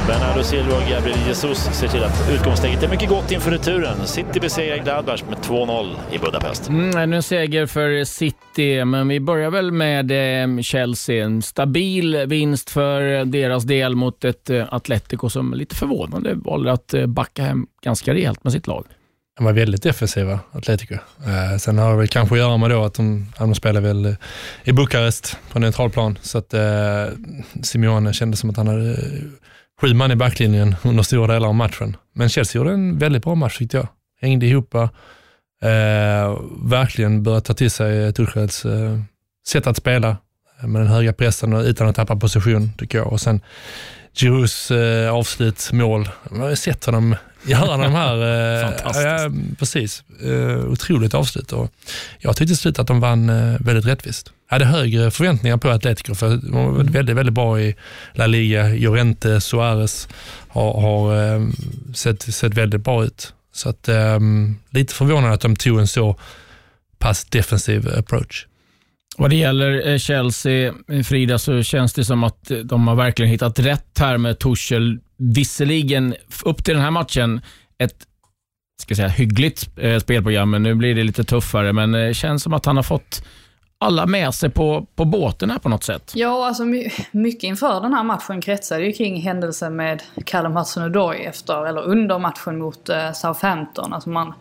Bernardo 0.08 0.44
Silva 0.44 0.76
och 0.76 0.90
Gabriel 0.90 1.20
Jesus 1.28 1.58
ser 1.58 1.88
till 1.88 2.04
att 2.04 2.30
utgångsläget 2.32 2.84
är 2.84 2.90
mycket 2.90 3.10
gott 3.10 3.32
inför 3.32 3.52
returen. 3.52 4.08
City 4.08 4.40
besegrar 4.40 4.78
Gladbach 4.78 5.24
med 5.30 5.38
2-0 5.38 5.96
i 6.12 6.18
Budapest. 6.18 6.70
Mm, 6.70 6.98
ännu 6.98 7.16
en 7.16 7.24
seger 7.24 7.66
för 7.66 8.04
City, 8.04 8.86
men 8.86 9.08
vi 9.08 9.20
börjar 9.20 9.52
väl 9.52 9.72
med 9.72 10.12
eh, 10.12 10.62
Chelsea. 10.62 11.26
En 11.26 11.42
stabil 11.42 12.26
vinst 12.28 12.70
för 12.70 13.26
deras 13.26 13.64
del 13.64 13.96
mot 13.96 14.26
ett 14.26 14.50
eh, 14.50 14.74
Atletico 14.74 15.30
som 15.30 15.54
lite 15.54 15.76
förvånande 15.76 16.34
valde 16.36 16.72
att 16.72 16.94
eh, 16.94 17.06
backa 17.06 17.44
hem 17.44 17.68
ganska 17.84 18.14
rejält 18.14 18.44
med 18.44 18.54
sitt 18.54 18.68
lag. 18.68 18.86
De 19.38 19.46
var 19.46 19.54
väldigt 19.54 19.84
defensiva, 19.84 20.40
Atletico. 20.52 20.94
Eh, 20.94 21.58
sen 21.58 21.78
har 21.78 21.92
det 21.92 21.98
väl 21.98 22.08
kanske 22.08 22.36
att 22.36 22.40
göra 22.40 22.58
med 22.58 22.70
då 22.70 22.84
att 22.84 22.94
de, 22.94 23.26
de 23.38 23.56
spelar 23.56 23.82
väl 23.82 24.16
i 24.64 24.72
Bukarest 24.72 25.38
på 25.52 25.60
neutral 25.60 25.90
plan. 25.90 26.20
Så 26.22 26.38
att 26.38 26.54
eh, 26.54 26.62
Simeone 27.64 28.14
kände 28.14 28.38
som 28.38 28.50
att 28.50 28.58
han 28.58 28.68
hade 28.68 28.98
sju 29.82 29.94
man 29.94 30.12
i 30.12 30.16
backlinjen 30.16 30.76
under 30.84 31.04
stora 31.04 31.34
delar 31.34 31.48
av 31.48 31.56
matchen. 31.56 31.98
Men 32.14 32.30
Chelsea 32.30 32.60
gjorde 32.60 32.74
en 32.74 32.98
väldigt 32.98 33.24
bra 33.24 33.36
match 33.36 33.58
tyckte 33.58 33.78
jag. 33.78 33.88
Hängde 34.22 34.46
ihop, 34.46 34.76
eh, 34.76 34.90
verkligen 36.64 37.24
började 37.24 37.46
ta 37.46 37.54
till 37.54 37.72
sig 37.72 38.14
Tuchels 38.14 38.66
eh, 38.66 39.00
sätt 39.48 39.68
att 39.68 39.78
spela 39.78 40.18
eh, 40.62 40.68
med 40.68 40.82
den 40.82 40.88
höga 40.90 41.14
pressen 41.14 41.54
och 41.54 41.64
utan 41.64 41.88
att 41.88 41.96
tappa 41.96 42.16
position 42.16 42.72
tycker 42.78 42.98
jag. 42.98 43.08
Och 43.14 43.22
sen 43.22 43.42
Giroux 44.14 44.72
eh, 44.72 45.14
avslut, 45.14 45.70
mål. 45.74 46.10
Man 46.32 46.42
har 46.42 46.50
ju 46.50 46.56
sett 46.56 46.86
honom 46.86 47.16
göra 47.46 47.78
de 47.78 47.92
här... 47.92 48.18
Eh. 48.58 49.04
Ja, 49.04 49.30
precis. 49.60 50.04
Eh, 50.24 50.66
otroligt 50.66 51.14
avslut. 51.14 51.54
Och 51.54 51.72
jag 52.20 52.36
tyckte 52.36 52.48
till 52.48 52.58
slut 52.58 52.80
att 52.80 52.88
de 52.88 53.00
vann 53.00 53.30
eh, 53.30 53.60
väldigt 53.60 53.86
rättvist. 53.86 54.32
Hade 54.50 54.66
högre 54.66 55.12
förväntningar 55.12 55.58
på 55.58 55.70
Atletico 55.70 56.16
för 56.16 56.38
de 56.38 56.52
var 56.52 56.84
väldigt, 56.84 57.16
väldigt 57.16 57.36
bra 57.36 57.62
i 57.62 57.76
La 58.14 58.28
Liga. 58.28 58.68
Llorente, 58.68 59.42
Suarez 59.42 60.08
har, 60.48 60.82
har 60.82 61.36
eh, 61.36 61.48
sett, 61.94 62.22
sett 62.22 62.54
väldigt 62.54 62.82
bra 62.82 63.04
ut. 63.04 63.34
Så 63.54 63.70
att, 63.70 63.88
eh, 63.88 64.20
lite 64.70 64.94
förvånad 64.94 65.34
att 65.34 65.42
de 65.42 65.56
tog 65.56 65.80
en 65.80 65.88
så 65.88 66.20
pass 67.00 67.26
defensiv 67.26 67.90
approach. 67.98 68.46
Vad 69.18 69.30
det 69.30 69.36
gäller 69.36 69.88
eh, 69.88 69.98
Chelsea, 69.98 70.74
eh, 70.88 71.04
Frida, 71.04 71.38
så 71.38 71.64
känns 71.64 71.94
det 71.94 72.06
som 72.06 72.24
att 72.24 72.52
eh, 72.52 72.58
de 72.58 72.88
har 72.88 72.96
verkligen 72.96 73.32
hittat 73.32 73.60
rätt 73.60 74.00
här 74.00 74.18
med 74.18 74.40
Tuchel. 74.40 75.00
Visserligen 75.18 76.16
upp 76.46 76.64
till 76.64 76.74
den 76.74 76.84
här 76.84 76.92
matchen 76.92 77.42
ett 77.78 77.96
ska 78.82 78.96
säga, 78.96 79.08
hyggligt 79.08 79.70
spelprogram, 80.02 80.50
men 80.50 80.64
nu 80.64 80.76
blir 80.76 80.96
det 80.96 81.04
lite 81.04 81.24
tuffare. 81.24 81.74
Men 81.74 81.92
det 81.92 82.14
känns 82.14 82.44
som 82.44 82.54
att 82.54 82.66
han 82.66 82.76
har 82.76 82.84
fått 82.84 83.24
alla 83.80 84.06
med 84.06 84.34
sig 84.34 84.50
på, 84.50 84.86
på 84.96 85.06
båten 85.06 85.50
här 85.50 85.60
på 85.60 85.70
något 85.70 85.84
sätt. 85.84 86.12
Ja, 86.16 86.48
alltså 86.48 86.66
my- 86.66 86.92
mycket 87.12 87.44
inför 87.44 87.82
den 87.82 87.94
här 87.94 88.04
matchen 88.04 88.42
kretsade 88.42 88.86
ju 88.86 88.94
kring 88.94 89.22
händelsen 89.22 89.76
med 89.76 90.04
Callum 90.26 90.58
Hudson-Odoi 90.58 91.28
efter, 91.28 91.66
eller 91.66 91.82
under 91.82 92.20
matchen 92.20 92.60
mot 92.60 92.90
eh, 92.90 93.12
Southampton. 93.12 93.94
Alltså 93.94 94.10
man 94.10 94.34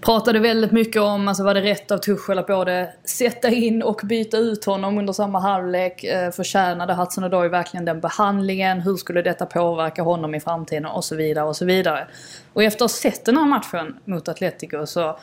pratade 0.00 0.38
väldigt 0.38 0.72
mycket 0.72 1.02
om, 1.02 1.28
alltså 1.28 1.44
var 1.44 1.54
det 1.54 1.60
rätt 1.60 1.90
av 1.90 1.98
Tuchel 1.98 2.38
att 2.38 2.46
både 2.46 2.92
sätta 3.04 3.48
in 3.48 3.82
och 3.82 4.00
byta 4.04 4.36
ut 4.36 4.64
honom 4.64 4.98
under 4.98 5.12
samma 5.12 5.40
halvlek? 5.40 6.04
Eh, 6.04 6.30
förtjänade 6.30 6.94
Hudson-Odoi 6.94 7.48
verkligen 7.48 7.84
den 7.84 8.00
behandlingen? 8.00 8.80
Hur 8.80 8.96
skulle 8.96 9.22
detta 9.22 9.46
påverka 9.46 10.02
honom 10.02 10.34
i 10.34 10.40
framtiden? 10.40 10.86
Och 10.86 11.04
så 11.04 11.16
vidare 11.16 11.44
och 11.46 11.56
så 11.56 11.64
vidare. 11.64 12.06
Och 12.52 12.62
efter 12.62 12.84
att 12.84 12.90
ha 12.90 12.96
sett 12.96 13.24
den 13.24 13.36
här 13.36 13.44
matchen 13.46 13.96
mot 14.04 14.28
Atletico 14.28 14.86
så 14.86 15.18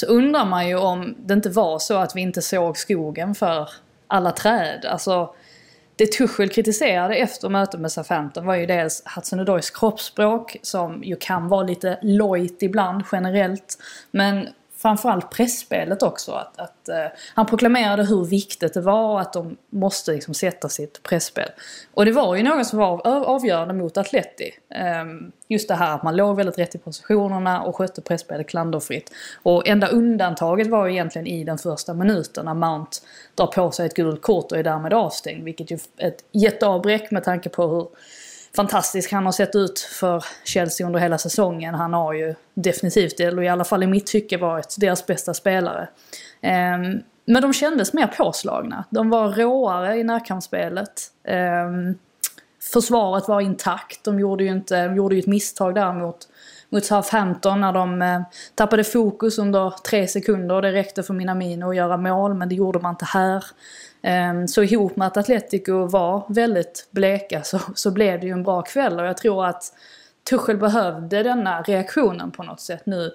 så 0.00 0.06
undrar 0.06 0.44
man 0.44 0.68
ju 0.68 0.76
om 0.76 1.14
det 1.18 1.34
inte 1.34 1.50
var 1.50 1.78
så 1.78 1.96
att 1.96 2.16
vi 2.16 2.20
inte 2.20 2.42
såg 2.42 2.78
skogen 2.78 3.34
för 3.34 3.68
alla 4.06 4.30
träd. 4.32 4.84
Alltså, 4.84 5.34
det 5.96 6.12
Tuchel 6.12 6.48
kritiserade 6.48 7.14
efter 7.14 7.48
mötet 7.48 7.80
med 7.80 7.92
Southampton 7.92 8.46
var 8.46 8.54
ju 8.54 8.66
dels 8.66 9.02
Hudson 9.14 9.60
kroppsspråk 9.74 10.56
som 10.62 11.04
ju 11.04 11.16
kan 11.16 11.48
vara 11.48 11.62
lite 11.62 11.98
lojt 12.02 12.62
ibland 12.62 13.04
generellt. 13.12 13.78
Men 14.10 14.48
framförallt 14.82 15.30
pressspelet 15.30 16.02
också. 16.02 16.32
Att, 16.32 16.58
att 16.58 16.88
eh, 16.88 17.06
han 17.34 17.46
proklamerade 17.46 18.04
hur 18.04 18.24
viktigt 18.24 18.74
det 18.74 18.80
var 18.80 19.12
och 19.12 19.20
att 19.20 19.32
de 19.32 19.56
måste 19.70 20.12
liksom 20.12 20.34
sätta 20.34 20.68
sitt 20.68 21.02
presspel. 21.02 21.48
Och 21.94 22.04
det 22.04 22.12
var 22.12 22.36
ju 22.36 22.42
något 22.42 22.66
som 22.66 22.78
var 22.78 23.06
avgörande 23.06 23.74
mot 23.74 23.96
Atleti. 23.96 24.50
Eh, 24.74 25.04
just 25.48 25.68
det 25.68 25.74
här 25.74 25.94
att 25.94 26.02
man 26.02 26.16
låg 26.16 26.36
väldigt 26.36 26.58
rätt 26.58 26.74
i 26.74 26.78
positionerna 26.78 27.62
och 27.62 27.76
skötte 27.76 28.00
pressspelet 28.00 28.48
klanderfritt. 28.48 29.12
Och 29.42 29.68
enda 29.68 29.86
undantaget 29.86 30.66
var 30.66 30.86
ju 30.86 30.92
egentligen 30.92 31.26
i 31.26 31.44
den 31.44 31.58
första 31.58 31.94
minuten 31.94 32.44
när 32.44 32.54
Mount 32.54 32.96
drar 33.34 33.46
på 33.46 33.70
sig 33.70 33.86
ett 33.86 33.94
gult 33.94 34.22
kort 34.22 34.52
och 34.52 34.58
är 34.58 34.62
därmed 34.62 34.92
avstängd. 34.92 35.44
Vilket 35.44 35.70
ju 35.70 35.78
är 35.96 36.08
ett 36.08 36.24
jätteavbräck 36.32 37.10
med 37.10 37.24
tanke 37.24 37.48
på 37.48 37.66
hur 37.66 37.88
fantastisk 38.56 39.12
han 39.12 39.24
har 39.24 39.32
sett 39.32 39.54
ut 39.54 39.80
för 39.80 40.24
Chelsea 40.44 40.86
under 40.86 41.00
hela 41.00 41.18
säsongen. 41.18 41.74
Han 41.74 41.94
har 41.94 42.12
ju 42.12 42.34
definitivt, 42.54 43.20
eller 43.20 43.42
i 43.42 43.48
alla 43.48 43.64
fall 43.64 43.82
i 43.82 43.86
mitt 43.86 44.06
tycke, 44.06 44.38
varit 44.38 44.76
deras 44.78 45.06
bästa 45.06 45.34
spelare. 45.34 45.88
Ehm, 46.40 47.00
men 47.24 47.42
de 47.42 47.52
kändes 47.52 47.92
mer 47.92 48.06
påslagna. 48.06 48.84
De 48.90 49.10
var 49.10 49.28
råare 49.28 49.96
i 49.96 50.04
närkampsspelet. 50.04 51.02
Ehm, 51.24 51.94
försvaret 52.72 53.28
var 53.28 53.40
intakt. 53.40 54.04
De 54.04 54.20
gjorde 54.20 54.44
ju, 54.44 54.50
inte, 54.50 54.86
de 54.86 54.96
gjorde 54.96 55.14
ju 55.14 55.18
ett 55.18 55.26
misstag 55.26 55.74
där 55.74 55.92
mot, 55.92 56.28
mot 56.70 56.84
Southampton 56.84 57.60
när 57.60 57.72
de 57.72 58.02
eh, 58.02 58.20
tappade 58.54 58.84
fokus 58.84 59.38
under 59.38 59.74
tre 59.90 60.08
sekunder. 60.08 60.54
och 60.54 60.62
Det 60.62 60.72
räckte 60.72 61.02
för 61.02 61.14
Minamino 61.14 61.70
att 61.70 61.76
göra 61.76 61.96
mål, 61.96 62.34
men 62.34 62.48
det 62.48 62.54
gjorde 62.54 62.78
man 62.78 62.90
inte 62.90 63.04
här. 63.04 63.44
Ehm, 64.02 64.48
så 64.48 64.62
ihop 64.62 64.96
med 64.96 65.06
att 65.06 65.16
Atletico 65.16 65.86
var 65.86 66.24
väldigt 66.28 66.88
bleka 66.90 67.42
så, 67.42 67.60
så 67.74 67.90
blev 67.90 68.20
det 68.20 68.26
ju 68.26 68.32
en 68.32 68.42
bra 68.42 68.62
kväll 68.62 69.00
och 69.00 69.06
jag 69.06 69.16
tror 69.16 69.46
att 69.46 69.62
Tuchel 70.30 70.56
behövde 70.56 71.22
denna 71.22 71.62
reaktionen 71.62 72.30
på 72.30 72.42
något 72.42 72.60
sätt 72.60 72.86
nu. 72.86 73.14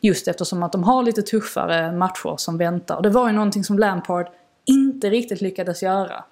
Just 0.00 0.28
eftersom 0.28 0.62
att 0.62 0.72
de 0.72 0.84
har 0.84 1.02
lite 1.02 1.22
tuffare 1.22 1.92
matcher 1.92 2.36
som 2.36 2.58
väntar. 2.58 3.02
Det 3.02 3.10
var 3.10 3.26
ju 3.26 3.32
någonting 3.32 3.64
som 3.64 3.78
Lampard 3.78 4.28
inte 4.64 5.10
riktigt 5.10 5.40
lyckades 5.40 5.82
göra. 5.82 6.24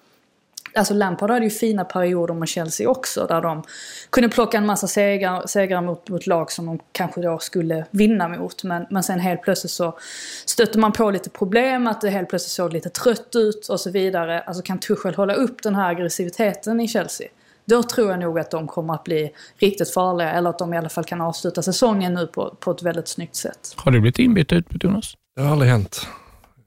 Alltså 0.75 0.93
Lampard 0.93 1.31
hade 1.31 1.45
ju 1.45 1.51
fina 1.51 1.85
perioder 1.85 2.33
med 2.33 2.47
Chelsea 2.47 2.89
också 2.89 3.25
där 3.25 3.41
de 3.41 3.63
kunde 4.09 4.29
plocka 4.29 4.57
en 4.57 4.65
massa 4.65 4.87
segrar, 4.87 5.47
segrar 5.47 5.81
mot, 5.81 6.09
mot 6.09 6.27
lag 6.27 6.51
som 6.51 6.65
de 6.65 6.79
kanske 6.91 7.21
då 7.21 7.39
skulle 7.39 7.85
vinna 7.91 8.27
mot. 8.27 8.63
Men, 8.63 8.85
men 8.89 9.03
sen 9.03 9.19
helt 9.19 9.41
plötsligt 9.41 9.71
så 9.71 9.97
stötte 10.45 10.79
man 10.79 10.91
på 10.91 11.11
lite 11.11 11.29
problem, 11.29 11.87
att 11.87 12.01
det 12.01 12.09
helt 12.09 12.29
plötsligt 12.29 12.51
såg 12.51 12.73
lite 12.73 12.89
trött 12.89 13.35
ut 13.35 13.67
och 13.67 13.79
så 13.79 13.91
vidare. 13.91 14.41
Alltså 14.41 14.63
kan 14.63 14.79
Tuchel 14.79 15.15
hålla 15.15 15.33
upp 15.33 15.63
den 15.63 15.75
här 15.75 15.89
aggressiviteten 15.89 16.79
i 16.79 16.87
Chelsea? 16.87 17.27
Då 17.65 17.83
tror 17.83 18.09
jag 18.09 18.19
nog 18.19 18.39
att 18.39 18.51
de 18.51 18.67
kommer 18.67 18.93
att 18.93 19.03
bli 19.03 19.31
riktigt 19.57 19.93
farliga, 19.93 20.31
eller 20.31 20.49
att 20.49 20.59
de 20.59 20.73
i 20.73 20.77
alla 20.77 20.89
fall 20.89 21.03
kan 21.03 21.21
avsluta 21.21 21.61
säsongen 21.61 22.13
nu 22.13 22.27
på, 22.27 22.55
på 22.59 22.71
ett 22.71 22.83
väldigt 22.83 23.07
snyggt 23.07 23.35
sätt. 23.35 23.73
Har 23.75 23.91
du 23.91 23.99
blivit 23.99 24.19
inbytt 24.19 24.51
ut, 24.51 24.65
Jonas? 24.83 25.13
Det 25.35 25.41
har 25.41 25.51
aldrig 25.51 25.71
hänt. 25.71 26.07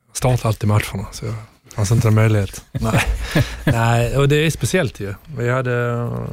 Jag 0.07 0.17
startar 0.17 0.49
alltid 0.49 0.69
matcherna, 0.69 1.07
så 1.13 1.25
det 1.27 1.33
fanns 1.75 1.93
inte 1.93 2.09
en 2.09 2.15
möjlighet. 2.15 2.65
Nej. 2.73 3.03
Nej, 3.65 4.17
och 4.17 4.29
det 4.29 4.37
är 4.37 4.51
speciellt 4.51 5.01
ju. 5.01 5.15
Vi 5.39 5.51
hade, 5.51 5.71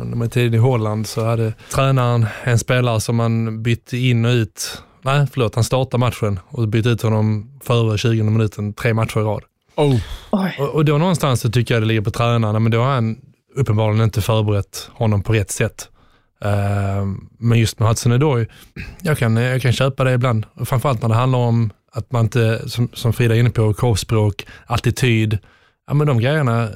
när 0.04 0.16
man 0.16 0.30
tid 0.30 0.56
i 0.56 0.58
Holland 0.58 1.08
så 1.08 1.26
hade 1.26 1.54
tränaren 1.72 2.26
en 2.44 2.60
spelare 2.60 3.02
som 3.02 3.16
man 3.16 3.64
bytte 3.64 3.98
in 3.98 4.26
och 4.26 4.32
ut. 4.32 4.82
Nej, 5.02 5.28
förlåt, 5.32 5.56
han 5.56 5.64
startade 5.64 6.00
matchen 6.00 6.40
och 6.48 6.68
bytte 6.68 6.90
ut 6.90 7.02
honom 7.02 7.60
före 7.64 7.98
20 7.98 8.24
minuten 8.24 8.74
tre 8.74 8.94
matcher 8.94 9.20
i 9.20 9.24
rad. 9.24 9.44
Oh. 9.76 10.00
Och, 10.60 10.70
och 10.70 10.86
då 10.86 10.98
någonstans 10.98 11.42
så 11.42 11.52
tycker 11.52 11.74
jag 11.74 11.82
det 11.82 11.88
ligger 11.88 12.02
på 12.02 12.12
tränaren, 12.12 12.64
men 12.64 12.72
då 12.72 12.80
har 12.80 12.94
han 12.94 13.18
uppenbarligen 13.56 14.04
inte 14.04 14.22
förberett 14.22 14.90
honom 14.94 15.24
på 15.24 15.34
rätt 15.34 15.52
sätt. 15.52 15.90
Eh, 16.44 17.06
men 17.38 17.60
just 17.60 17.80
med 17.80 17.88
Hudson 17.88 18.12
Odoi, 18.12 18.48
jag 19.02 19.18
kan, 19.18 19.36
jag 19.38 19.62
kan 19.62 19.74
köpa 19.74 20.04
det 20.04 20.14
ibland. 20.14 20.46
Framförallt 20.66 21.02
när 21.02 21.10
det 21.10 21.16
handlar 21.16 21.40
om 21.40 21.72
att 21.92 22.12
man 22.12 22.26
inte, 22.26 22.70
som, 22.70 22.90
som 22.94 23.14
Frida 23.14 23.36
är 23.36 23.40
inne 23.40 23.50
på, 23.50 23.74
kroppsspråk, 23.74 24.46
attityd. 24.66 25.38
Ja, 25.88 25.94
men 25.94 26.08
de 26.08 26.20
grejerna, 26.20 26.70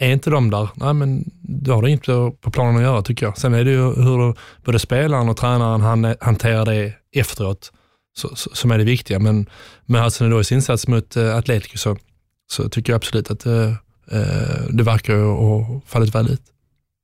är 0.00 0.12
inte 0.12 0.30
de 0.30 0.50
där, 0.50 0.68
nej, 0.74 0.94
men 0.94 1.24
då 1.42 1.74
har 1.74 1.82
det 1.82 1.90
inte 1.90 2.32
på 2.40 2.50
planen 2.50 2.76
att 2.76 2.82
göra 2.82 3.02
tycker 3.02 3.26
jag. 3.26 3.38
Sen 3.38 3.54
är 3.54 3.64
det 3.64 3.70
ju 3.70 3.94
hur 3.94 4.38
både 4.64 4.78
spelaren 4.78 5.28
och 5.28 5.36
tränaren 5.36 5.80
han, 5.80 6.14
hanterar 6.20 6.64
det 6.64 6.92
efteråt 7.16 7.72
så, 8.16 8.36
så, 8.36 8.50
som 8.52 8.70
är 8.70 8.78
det 8.78 8.84
viktiga. 8.84 9.18
Men 9.18 9.46
med 9.86 10.00
Hassan 10.00 10.26
Odois 10.26 10.52
insats 10.52 10.88
mot 10.88 11.16
eh, 11.16 11.36
Atletico 11.36 11.78
så, 11.78 11.96
så 12.52 12.68
tycker 12.68 12.92
jag 12.92 12.96
absolut 12.96 13.30
att 13.30 13.46
uh, 13.46 13.72
det 14.70 14.82
verkar 14.82 15.14
ha 15.14 15.80
fallit 15.86 16.14
väl 16.14 16.30
ut. 16.30 16.42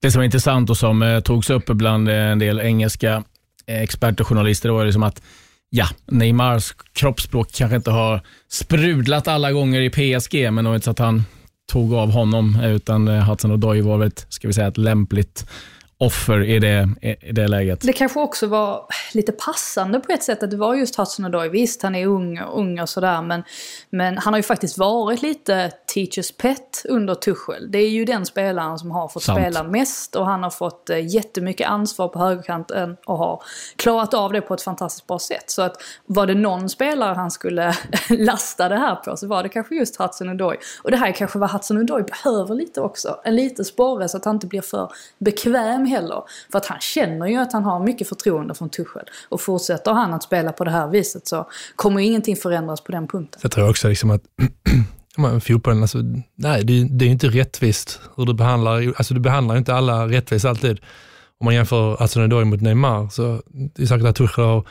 Det 0.03 0.11
som 0.11 0.21
är 0.21 0.25
intressant 0.25 0.71
och 0.71 0.77
som 0.77 1.03
eh, 1.03 1.21
togs 1.21 1.51
upp 1.51 1.67
bland 1.67 2.09
en 2.09 2.39
del 2.39 2.61
engelska 2.61 3.25
experter 3.67 4.21
och 4.21 4.29
journalister 4.29 4.69
var 4.69 4.85
liksom 4.85 5.03
att 5.03 5.23
ja, 5.71 5.87
Neymars 6.07 6.75
kroppsspråk 6.93 7.53
kanske 7.53 7.77
inte 7.77 7.91
har 7.91 8.21
sprudlat 8.49 9.29
alla 9.29 9.53
gånger 9.53 9.81
i 9.81 9.91
PSG, 9.91 10.53
men 10.53 10.65
det 10.65 10.69
var 10.71 10.75
inte 10.75 10.85
så 10.85 10.91
att 10.91 10.99
han 10.99 11.25
tog 11.73 11.95
av 11.95 12.11
honom, 12.11 12.61
utan 12.61 13.09
eh, 13.09 13.29
Hudson 13.29 13.53
Odoi 13.53 13.81
var 13.81 13.99
väl 13.99 14.09
ett, 14.09 14.27
ska 14.29 14.49
vi 14.49 14.55
säga, 14.55 14.69
ett 14.69 14.79
lämpligt 14.79 15.47
offer 15.99 16.43
i 16.43 16.59
det, 16.59 16.89
i 17.23 17.33
det 17.33 17.49
läget. 17.49 17.81
Det 17.81 17.93
kanske 17.93 18.21
också 18.21 18.47
var 18.47 18.87
lite 19.15 19.33
passande 19.33 20.01
på 20.01 20.13
ett 20.13 20.23
sätt 20.23 20.43
att 20.43 20.51
det 20.51 20.57
var 20.57 20.75
just 20.75 20.97
Hudson 20.97 21.25
Odoi. 21.25 21.49
Visst, 21.49 21.83
han 21.83 21.95
är 21.95 22.07
ung, 22.07 22.41
ung 22.41 22.81
och 22.81 22.89
sådär 22.89 23.23
men, 23.23 23.45
men 23.91 24.19
han 24.19 24.33
har 24.33 24.39
ju 24.39 24.43
faktiskt 24.43 24.79
varit 24.79 25.23
lite 25.23 25.71
teachers 25.95 26.33
pet 26.33 26.83
under 26.89 27.15
Tuchel. 27.15 27.71
Det 27.71 27.79
är 27.79 27.89
ju 27.89 28.05
den 28.05 28.27
spelaren 28.27 28.79
som 28.79 28.91
har 28.91 29.09
fått 29.09 29.23
Sant. 29.23 29.39
spela 29.39 29.63
mest 29.63 30.17
och 30.17 30.27
han 30.27 30.43
har 30.43 30.51
fått 30.51 30.91
eh, 30.91 31.15
jättemycket 31.15 31.69
ansvar 31.69 32.09
på 32.09 32.19
högerkanten 32.19 32.97
och 33.07 33.19
har 33.19 33.43
klarat 33.77 34.15
av 34.15 34.33
det 34.33 34.41
på 34.41 34.55
ett 34.55 34.63
fantastiskt 34.63 35.07
bra 35.07 35.19
sätt. 35.19 35.51
Så 35.51 35.63
att 35.63 35.77
var 36.07 36.27
det 36.27 36.35
någon 36.35 36.69
spelare 36.69 37.15
han 37.15 37.31
skulle 37.31 37.75
lasta 38.09 38.69
det 38.69 38.77
här 38.77 38.95
på 38.95 39.17
så 39.17 39.27
var 39.27 39.43
det 39.43 39.49
kanske 39.49 39.75
just 39.75 39.97
Hudson 39.97 40.29
Odoi. 40.29 40.57
Och 40.83 40.91
det 40.91 40.97
här 40.97 41.09
är 41.09 41.13
kanske 41.13 41.39
vad 41.39 41.51
Hudson 41.51 41.79
Odoi 41.79 42.03
behöver 42.03 42.55
lite 42.55 42.81
också. 42.81 43.21
En 43.25 43.37
liten 43.37 43.65
sporre 43.65 44.09
så 44.09 44.17
att 44.17 44.25
han 44.25 44.37
inte 44.37 44.47
blir 44.47 44.61
för 44.61 44.93
bekväm 45.19 45.86
heller. 45.87 46.23
För 46.53 46.59
att 46.59 46.67
han 46.67 46.81
känner 46.81 47.27
ju 47.27 47.37
att 47.37 47.53
han 47.53 47.65
har 47.65 47.81
mycket 47.81 48.09
förtroende 48.09 48.55
från 48.55 48.71
Tuchel. 48.71 49.05
Och 49.29 49.41
fortsätter 49.41 49.93
han 49.93 50.15
att 50.15 50.23
spela 50.23 50.53
på 50.53 50.65
det 50.65 50.71
här 50.71 50.89
viset 50.89 51.27
så 51.29 51.49
kommer 51.77 52.01
ju 52.01 52.07
ingenting 52.07 52.37
förändras 52.37 52.81
på 52.81 52.93
den 52.93 53.09
punkten. 53.09 53.41
Jag 53.43 53.53
tror 53.53 53.71
också 53.71 53.89
liksom 53.89 54.11
att 54.11 54.23
fotbollen, 55.43 55.83
alltså, 55.83 55.99
nej, 56.35 56.65
det, 56.65 56.89
det 56.91 57.05
är 57.05 57.09
inte 57.09 57.29
rättvist 57.29 58.01
hur 58.17 58.27
du 58.27 58.35
behandlar, 58.35 58.93
alltså 58.97 59.15
du 59.15 59.21
behandlar 59.21 59.57
inte 59.57 59.75
alla 59.75 60.07
rättvist 60.09 60.45
alltid. 60.45 60.81
Om 61.41 61.45
man 61.45 61.55
jämför 61.55 61.97
Hudson-Odoi 61.97 62.45
mot 62.45 62.61
Neymar, 62.61 63.09
så 63.09 63.43
det 63.75 63.83
är 63.83 63.87
säkert 63.87 64.07
att 64.07 64.17
Tuchel 64.17 64.45
har, 64.45 64.65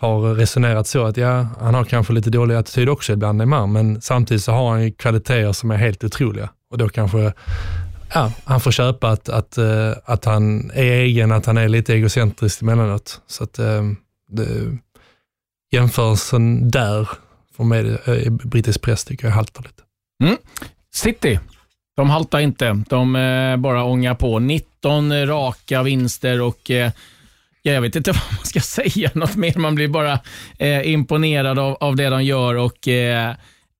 har 0.00 0.34
resonerat 0.34 0.86
så 0.86 1.04
att 1.04 1.16
ja, 1.16 1.46
han 1.60 1.74
har 1.74 1.84
kanske 1.84 2.12
lite 2.12 2.30
dålig 2.30 2.54
attityd 2.54 2.88
också 2.88 3.12
ibland 3.12 3.38
Neymar, 3.38 3.66
men 3.66 4.00
samtidigt 4.00 4.42
så 4.42 4.52
har 4.52 4.70
han 4.70 4.84
ju 4.84 4.92
kvaliteter 4.92 5.52
som 5.52 5.70
är 5.70 5.76
helt 5.76 6.04
otroliga. 6.04 6.48
Och 6.70 6.78
då 6.78 6.88
kanske 6.88 7.32
ja, 8.14 8.32
han 8.44 8.60
får 8.60 8.70
köpa 8.70 9.08
att, 9.08 9.28
att, 9.28 9.58
eh, 9.58 9.92
att 10.04 10.24
han 10.24 10.70
är 10.70 10.92
egen, 10.92 11.32
att 11.32 11.46
han 11.46 11.56
är 11.58 11.68
lite 11.68 11.94
egocentrisk 11.94 12.62
emellanåt. 12.62 13.20
Så 13.26 13.44
att 13.44 13.58
eh, 13.58 13.82
det, 14.30 14.78
jämförelsen 15.72 16.70
där, 16.70 17.08
för 17.56 17.64
mig, 17.64 17.98
eh, 18.04 18.14
i 18.14 18.30
brittisk 18.30 18.82
press 18.82 19.04
tycker 19.04 19.26
jag 19.26 19.34
haltar 19.34 19.62
lite. 19.62 19.82
Mm. 20.24 20.36
City, 20.94 21.40
de 21.96 22.10
haltar 22.10 22.38
inte. 22.38 22.82
De 22.88 23.12
bara 23.58 23.84
ångar 23.84 24.14
på. 24.14 24.38
19 24.38 25.26
raka 25.26 25.82
vinster 25.82 26.40
och 26.40 26.70
Ja, 27.62 27.72
jag 27.72 27.80
vet 27.80 27.96
inte 27.96 28.12
vad 28.12 28.22
man 28.30 28.44
ska 28.44 28.60
säga 28.60 29.10
något 29.14 29.36
mer. 29.36 29.58
Man 29.58 29.74
blir 29.74 29.88
bara 29.88 30.20
imponerad 30.84 31.58
av, 31.58 31.74
av 31.74 31.96
det 31.96 32.08
de 32.08 32.24
gör 32.24 32.54
och 32.54 32.88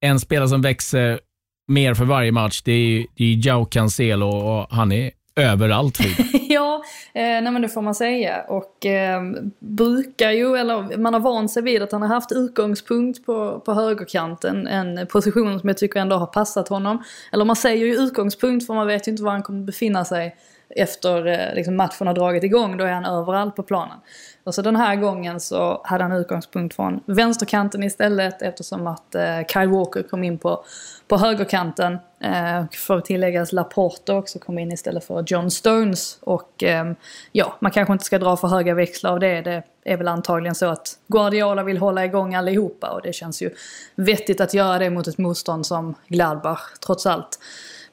en 0.01 0.21
spelare 0.21 0.49
som 0.49 0.63
växer 0.63 1.21
mer 1.69 1.95
för 1.95 2.05
varje 2.05 2.33
match, 2.33 2.63
det 2.63 2.73
är, 2.73 3.07
det 3.15 3.25
är 3.25 3.47
Jao 3.47 3.65
Cancelo 3.65 4.27
och 4.27 4.67
han 4.71 4.93
är 4.93 5.11
överallt 5.37 5.99
Ja, 6.49 6.83
eh, 7.15 7.23
nej 7.23 7.51
men 7.51 7.63
det 7.63 7.69
får 7.69 7.83
man 7.83 7.95
säga. 7.95 8.43
Och 8.49 8.87
eh, 8.87 9.23
brukar 9.59 10.31
ju, 10.31 10.57
eller 10.57 10.97
man 10.97 11.15
har 11.15 11.21
vant 11.21 11.51
sig 11.51 11.63
vid 11.63 11.83
att 11.83 11.93
han 11.93 12.03
har 12.03 12.09
haft 12.09 12.33
utgångspunkt 12.33 13.27
på, 13.27 13.61
på 13.61 13.73
högerkanten. 13.73 14.67
En 14.67 15.07
position 15.07 15.61
som 15.61 15.69
jag 15.69 15.79
tycker 15.79 16.01
ändå 16.01 16.17
har 16.17 16.27
passat 16.27 16.69
honom. 16.69 17.03
Eller 17.33 17.45
man 17.45 17.57
säger 17.57 17.87
ju 17.87 17.95
utgångspunkt 17.95 18.67
för 18.67 18.75
man 18.75 18.87
vet 18.87 19.09
ju 19.09 19.11
inte 19.11 19.23
var 19.23 19.33
han 19.33 19.43
kommer 19.43 19.65
befinna 19.65 20.05
sig 20.05 20.37
efter 20.77 21.27
eh, 21.27 21.55
liksom 21.55 21.77
matchen 21.77 22.07
har 22.07 22.15
dragit 22.15 22.45
igång. 22.45 22.77
Då 22.77 22.85
är 22.85 22.93
han 22.93 23.05
överallt 23.05 23.57
på 23.57 23.63
planen. 23.63 23.99
Och 24.45 24.55
så 24.55 24.63
den 24.63 24.77
här 24.77 24.97
gången 24.97 25.41
så 25.41 25.81
hade 25.85 26.05
han 26.05 26.13
utgångspunkt 26.13 26.77
från 26.77 27.01
vänsterkanten 27.07 27.83
istället 27.83 28.43
eftersom 28.43 28.87
att 28.87 29.15
eh, 29.15 29.47
Kyle 29.53 29.69
Walker 29.69 30.03
kom 30.03 30.25
in 30.25 30.39
på, 30.39 30.65
på 31.09 31.17
högerkanten. 31.17 31.99
Eh, 32.21 32.65
för 32.71 32.99
att 32.99 33.05
tilläggas 33.05 33.53
Laporte 33.53 34.13
också 34.13 34.39
kom 34.39 34.59
in 34.59 34.73
istället 34.73 35.05
för 35.05 35.25
John 35.27 35.51
Stones. 35.51 36.19
Och 36.21 36.65
eh, 36.65 36.93
ja, 37.33 37.57
man 37.61 37.71
kanske 37.71 37.93
inte 37.93 38.05
ska 38.05 38.19
dra 38.19 38.37
för 38.37 38.49
höga 38.49 38.75
växlar 38.75 39.13
av 39.13 39.21
det. 39.21 39.43
Det 39.43 39.63
är 39.85 39.97
väl 39.97 40.09
antagligen 40.09 40.55
så 40.55 40.67
att 40.67 40.99
Guardiola 41.07 41.63
vill 41.63 41.79
hålla 41.79 42.05
igång 42.05 42.35
allihopa 42.35 42.91
och 42.91 43.03
det 43.03 43.13
känns 43.13 43.43
ju 43.43 43.51
vettigt 43.95 44.41
att 44.41 44.55
göra 44.55 44.79
det 44.79 44.91
mot 44.91 45.07
ett 45.07 45.19
motstånd 45.19 45.67
som 45.67 45.95
Gladbach 46.09 46.79
trots 46.87 47.07
allt. 47.07 47.39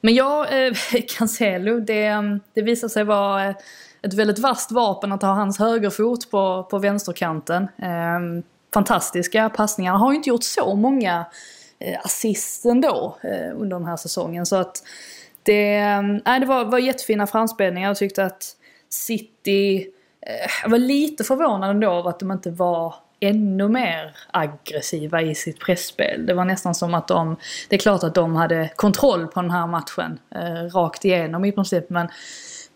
Men 0.00 0.14
ja, 0.14 0.46
eh, 0.46 0.74
Cancelo, 1.08 1.80
det, 1.80 2.06
ehm, 2.06 2.40
det 2.54 2.62
visar 2.62 2.88
sig 2.88 3.04
vara 3.04 3.48
eh, 3.48 3.56
ett 4.02 4.14
väldigt 4.14 4.38
vasst 4.38 4.72
vapen 4.72 5.12
att 5.12 5.22
ha 5.22 5.32
hans 5.32 5.58
högerfot 5.58 6.30
på, 6.30 6.66
på 6.70 6.78
vänsterkanten. 6.78 7.62
Eh, 7.62 8.42
fantastiska 8.74 9.48
passningar. 9.48 9.92
Han 9.92 10.00
har 10.00 10.10
ju 10.10 10.16
inte 10.16 10.28
gjort 10.28 10.44
så 10.44 10.74
många 10.74 11.26
Eh, 11.78 11.98
assist 12.04 12.64
ändå 12.64 13.16
eh, 13.22 13.60
under 13.60 13.76
den 13.76 13.86
här 13.86 13.96
säsongen. 13.96 14.46
Så 14.46 14.56
att 14.56 14.82
det, 15.42 15.76
eh, 15.76 16.02
nej, 16.02 16.40
det 16.40 16.46
var, 16.46 16.64
var 16.64 16.78
jättefina 16.78 17.26
framspelningar. 17.26 17.88
Jag 17.88 17.96
tyckte 17.96 18.24
att 18.24 18.56
City... 18.88 19.86
Jag 20.62 20.70
var 20.70 20.78
lite 20.78 21.24
förvånad 21.24 21.70
ändå 21.70 21.90
av 21.90 22.06
att 22.06 22.20
de 22.20 22.32
inte 22.32 22.50
var 22.50 22.94
ännu 23.20 23.68
mer 23.68 24.16
aggressiva 24.30 25.22
i 25.22 25.34
sitt 25.34 25.60
pressspel. 25.60 26.26
Det 26.26 26.34
var 26.34 26.44
nästan 26.44 26.74
som 26.74 26.94
att 26.94 27.08
de, 27.08 27.36
det 27.68 27.76
är 27.76 27.80
klart 27.80 28.04
att 28.04 28.14
de 28.14 28.36
hade 28.36 28.70
kontroll 28.76 29.26
på 29.26 29.42
den 29.42 29.50
här 29.50 29.66
matchen 29.66 30.18
eh, 30.34 30.74
rakt 30.74 31.04
igenom 31.04 31.44
i 31.44 31.52
princip 31.52 31.90
men 31.90 32.08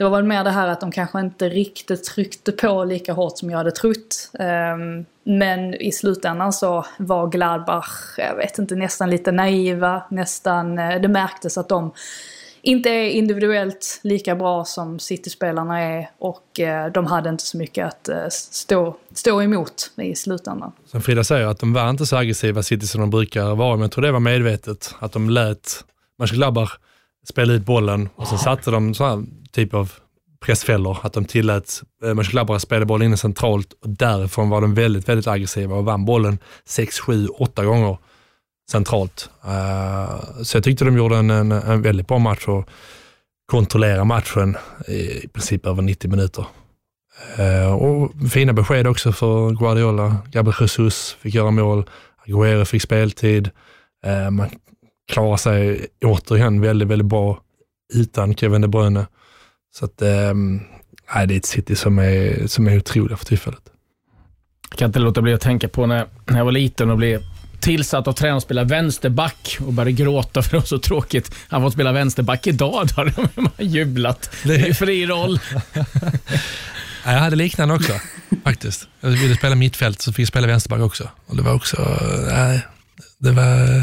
det 0.00 0.04
var 0.04 0.10
väl 0.10 0.24
mer 0.24 0.44
det 0.44 0.50
här 0.50 0.68
att 0.68 0.80
de 0.80 0.92
kanske 0.92 1.20
inte 1.20 1.48
riktigt 1.48 2.04
tryckte 2.04 2.52
på 2.52 2.84
lika 2.84 3.12
hårt 3.12 3.38
som 3.38 3.50
jag 3.50 3.58
hade 3.58 3.70
trott. 3.70 4.30
Ehm, 4.38 5.04
men 5.24 5.74
i 5.74 5.92
slutändan 5.92 6.52
så 6.52 6.86
var 6.98 7.26
Gladbach, 7.26 8.18
jag 8.18 8.36
vet 8.36 8.58
inte, 8.58 8.74
nästan 8.74 9.10
lite 9.10 9.32
naiva. 9.32 10.02
Nästan, 10.10 10.78
eh, 10.78 11.00
det 11.00 11.08
märktes 11.08 11.58
att 11.58 11.68
de 11.68 11.92
inte 12.62 12.90
är 12.90 13.10
individuellt 13.10 14.00
lika 14.02 14.34
bra 14.36 14.64
som 14.64 14.98
City-spelarna 14.98 15.80
är 15.80 16.10
och 16.18 16.60
eh, 16.60 16.92
de 16.92 17.06
hade 17.06 17.28
inte 17.28 17.44
så 17.44 17.56
mycket 17.56 17.86
att 17.86 18.08
eh, 18.08 18.28
stå, 18.30 18.96
stå 19.14 19.42
emot 19.42 19.90
i 19.96 20.14
slutändan. 20.14 20.72
Som 20.86 21.02
Frida 21.02 21.24
säger, 21.24 21.46
att 21.46 21.58
de 21.58 21.72
var 21.72 21.90
inte 21.90 22.06
så 22.06 22.16
aggressiva 22.16 22.62
City 22.62 22.86
som 22.86 23.00
de 23.00 23.10
brukar 23.10 23.54
vara, 23.54 23.76
men 23.76 23.82
jag 23.82 23.92
tror 23.92 24.02
det 24.02 24.12
var 24.12 24.20
medvetet. 24.20 24.94
Att 24.98 25.12
de 25.12 25.30
lät 25.30 25.84
Mönchengladbach 26.18 26.78
spela 27.28 27.52
ut 27.52 27.64
bollen 27.64 28.09
och 28.16 28.26
sen 28.26 28.38
satte 28.38 28.70
de 28.70 28.94
sådana 28.94 29.26
typ 29.52 29.74
av 29.74 29.92
pressfällor, 30.40 30.98
att 31.02 31.12
de 31.12 31.24
tillät 31.24 31.83
eh, 32.04 32.14
Mönchengladbach 32.14 32.56
att 32.56 32.62
spela 32.62 32.85
bollen 32.85 33.06
inne 33.06 33.16
centralt 33.16 33.72
och 33.72 33.88
därifrån 33.88 34.48
var 34.48 34.61
de 34.61 34.74
väldigt, 34.74 35.09
väldigt 35.09 35.26
aggressiva 35.26 35.76
och 35.76 35.85
vann 35.85 36.04
bollen 36.04 36.38
6, 36.64 37.00
7, 37.00 37.26
8 37.26 37.64
gånger 37.64 37.98
centralt. 38.70 39.30
Uh, 39.44 40.42
så 40.42 40.56
jag 40.56 40.64
tyckte 40.64 40.85
de 40.85 40.96
gjorde 40.96 41.16
en, 41.16 41.30
en, 41.30 41.52
en 41.52 41.83
väldigt 41.83 42.09
bra 42.09 42.18
match 42.18 42.48
och 42.48 42.68
kontrollera 43.46 44.04
matchen 44.04 44.56
i 44.88 45.28
princip 45.28 45.66
över 45.66 45.83
90 45.83 46.11
minuter. 46.11 46.46
Uh, 47.38 47.72
och 47.72 48.12
fina 48.30 48.52
besked 48.52 48.87
också 48.87 49.12
för 49.12 49.50
Guardiola. 49.50 50.16
Gabriel 50.33 50.56
Jesus 50.61 51.16
fick 51.20 51.35
göra 51.35 51.50
mål, 51.50 51.85
Aguero 52.26 52.64
fick 52.64 52.83
speltid. 52.83 53.50
Uh, 54.06 54.30
man 54.30 54.48
klarar 55.11 55.37
sig 55.37 55.87
återigen 56.05 56.61
väldigt, 56.61 56.88
väldigt 56.88 57.09
bra 57.09 57.40
utan 57.94 58.35
Kevin 58.35 58.61
De 58.61 58.68
Bruyne. 58.68 59.07
Så 59.75 59.85
att, 59.85 60.03
um, 60.03 60.62
nej, 61.14 61.27
det 61.27 61.35
är 61.35 61.38
ett 61.38 61.46
City 61.46 61.77
som 61.77 61.99
är, 61.99 62.46
som 62.46 62.66
är 62.66 62.77
otroliga 62.77 63.16
för 63.16 63.25
tillfället. 63.25 63.62
Jag 64.70 64.79
kan 64.79 64.87
inte 64.87 64.99
låta 64.99 65.23
bli 65.23 65.35
att 65.35 65.40
tänka 65.40 65.68
på 65.68 65.87
när, 65.87 66.07
när 66.27 66.38
jag 66.38 66.44
var 66.44 66.53
liten 66.53 66.90
och 66.90 66.96
blev 66.96 67.23
tillsatt 67.61 68.09
av 68.09 68.12
tränaren 68.12 68.37
att 68.37 68.42
spela 68.42 68.64
vänsterback 68.64 69.59
och 69.66 69.73
började 69.73 69.92
gråta 69.92 70.42
för 70.42 70.51
det 70.51 70.57
var 70.57 70.64
så 70.64 70.79
tråkigt. 70.79 71.35
Han 71.49 71.62
får 71.62 71.70
spela 71.70 71.92
vänsterback 71.92 72.46
idag. 72.46 72.88
Då 72.88 72.94
hade 72.96 73.29
man 73.35 73.51
jublat. 73.59 74.37
Det 74.44 74.55
är 74.55 74.75
fri 74.75 75.07
roll. 75.07 75.40
jag 77.05 77.11
hade 77.11 77.37
liknande 77.37 77.75
också 77.75 77.92
faktiskt. 78.44 78.88
Jag 79.01 79.11
ville 79.11 79.37
spela 79.37 79.55
mittfält 79.55 80.01
så 80.01 80.12
fick 80.12 80.23
jag 80.23 80.29
spela 80.29 80.46
vänsterback 80.46 80.81
också. 80.81 81.09
Och 81.27 81.37
det 81.37 81.42
var 81.42 81.55
också, 81.55 81.99
nej, 82.31 82.66
det 83.18 83.33
var, 83.33 83.83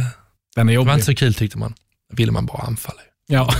Den 0.57 0.69
är 0.69 0.73
det 0.73 0.83
var 0.83 0.93
inte 0.93 1.05
så 1.05 1.15
kul 1.15 1.33
tyckte 1.33 1.57
man. 1.57 1.73
Då 2.09 2.15
ville 2.15 2.31
man 2.31 2.45
bara 2.45 2.61
anfalla. 2.61 3.01
Ja, 3.29 3.53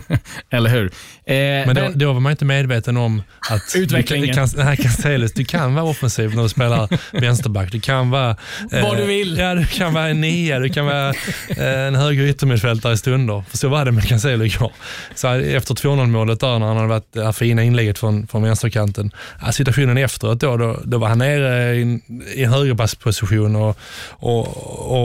eller 0.50 0.70
hur? 0.70 0.84
Eh, 1.26 1.66
Men 1.66 1.74
då, 1.74 1.90
då 1.94 2.12
var 2.12 2.20
man 2.20 2.32
inte 2.32 2.44
medveten 2.44 2.96
om 2.96 3.22
att 3.50 3.76
Utvecklingen. 3.76 4.28
Du 4.28 4.34
kan, 4.34 4.48
nej, 4.56 4.76
Cancellus, 4.76 5.32
du 5.32 5.44
kan 5.44 5.74
vara 5.74 5.84
offensiv 5.84 6.34
när 6.34 6.42
du 6.42 6.48
spelar 6.48 6.88
vänsterback. 7.20 7.72
Du 7.72 7.80
kan 7.80 8.10
vara... 8.10 8.36
Vad 8.70 8.96
du 8.96 9.04
vill. 9.04 9.38
Ja, 9.38 9.54
du 9.54 9.66
kan 9.66 9.94
vara 9.94 10.08
en 10.08 10.20
nia, 10.20 10.58
du 10.58 10.68
kan 10.68 10.86
vara 10.86 11.08
eh, 11.48 11.86
en 11.86 11.94
höger 11.94 12.24
yttermittfältare 12.24 12.92
i 12.92 12.96
stunder. 12.96 13.44
För 13.48 13.58
så 13.58 13.68
var 13.68 13.84
det 13.84 13.92
med 13.92 14.08
Cancelo 14.08 14.44
igår. 14.44 14.72
Så 15.14 15.28
efter 15.28 15.74
2-0 15.74 16.06
målet 16.06 16.40
där, 16.40 16.58
när 16.58 16.66
han 16.66 16.76
hade 16.76 16.88
varit 16.88 17.12
det 17.12 17.24
här 17.24 17.32
fina 17.32 17.62
inlägget 17.62 17.98
från, 17.98 18.26
från 18.26 18.42
vänsterkanten. 18.42 19.10
Ja, 19.40 19.52
situationen 19.52 19.98
efteråt 19.98 20.40
då, 20.40 20.56
då, 20.56 20.80
då 20.84 20.98
var 20.98 21.08
han 21.08 21.18
nere 21.18 21.74
i, 21.76 22.00
i 22.34 22.44
högerbacksposition 22.44 23.56
och, 23.56 23.78
och, 24.10 24.46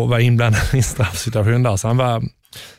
och 0.02 0.10
var 0.10 0.20
inblandad 0.20 0.62
i 0.74 0.78
en 0.78 0.84
straffsituation 0.84 1.64
där. 1.64 1.78
Så 1.78 1.88
han 1.88 1.98
var 1.98 2.24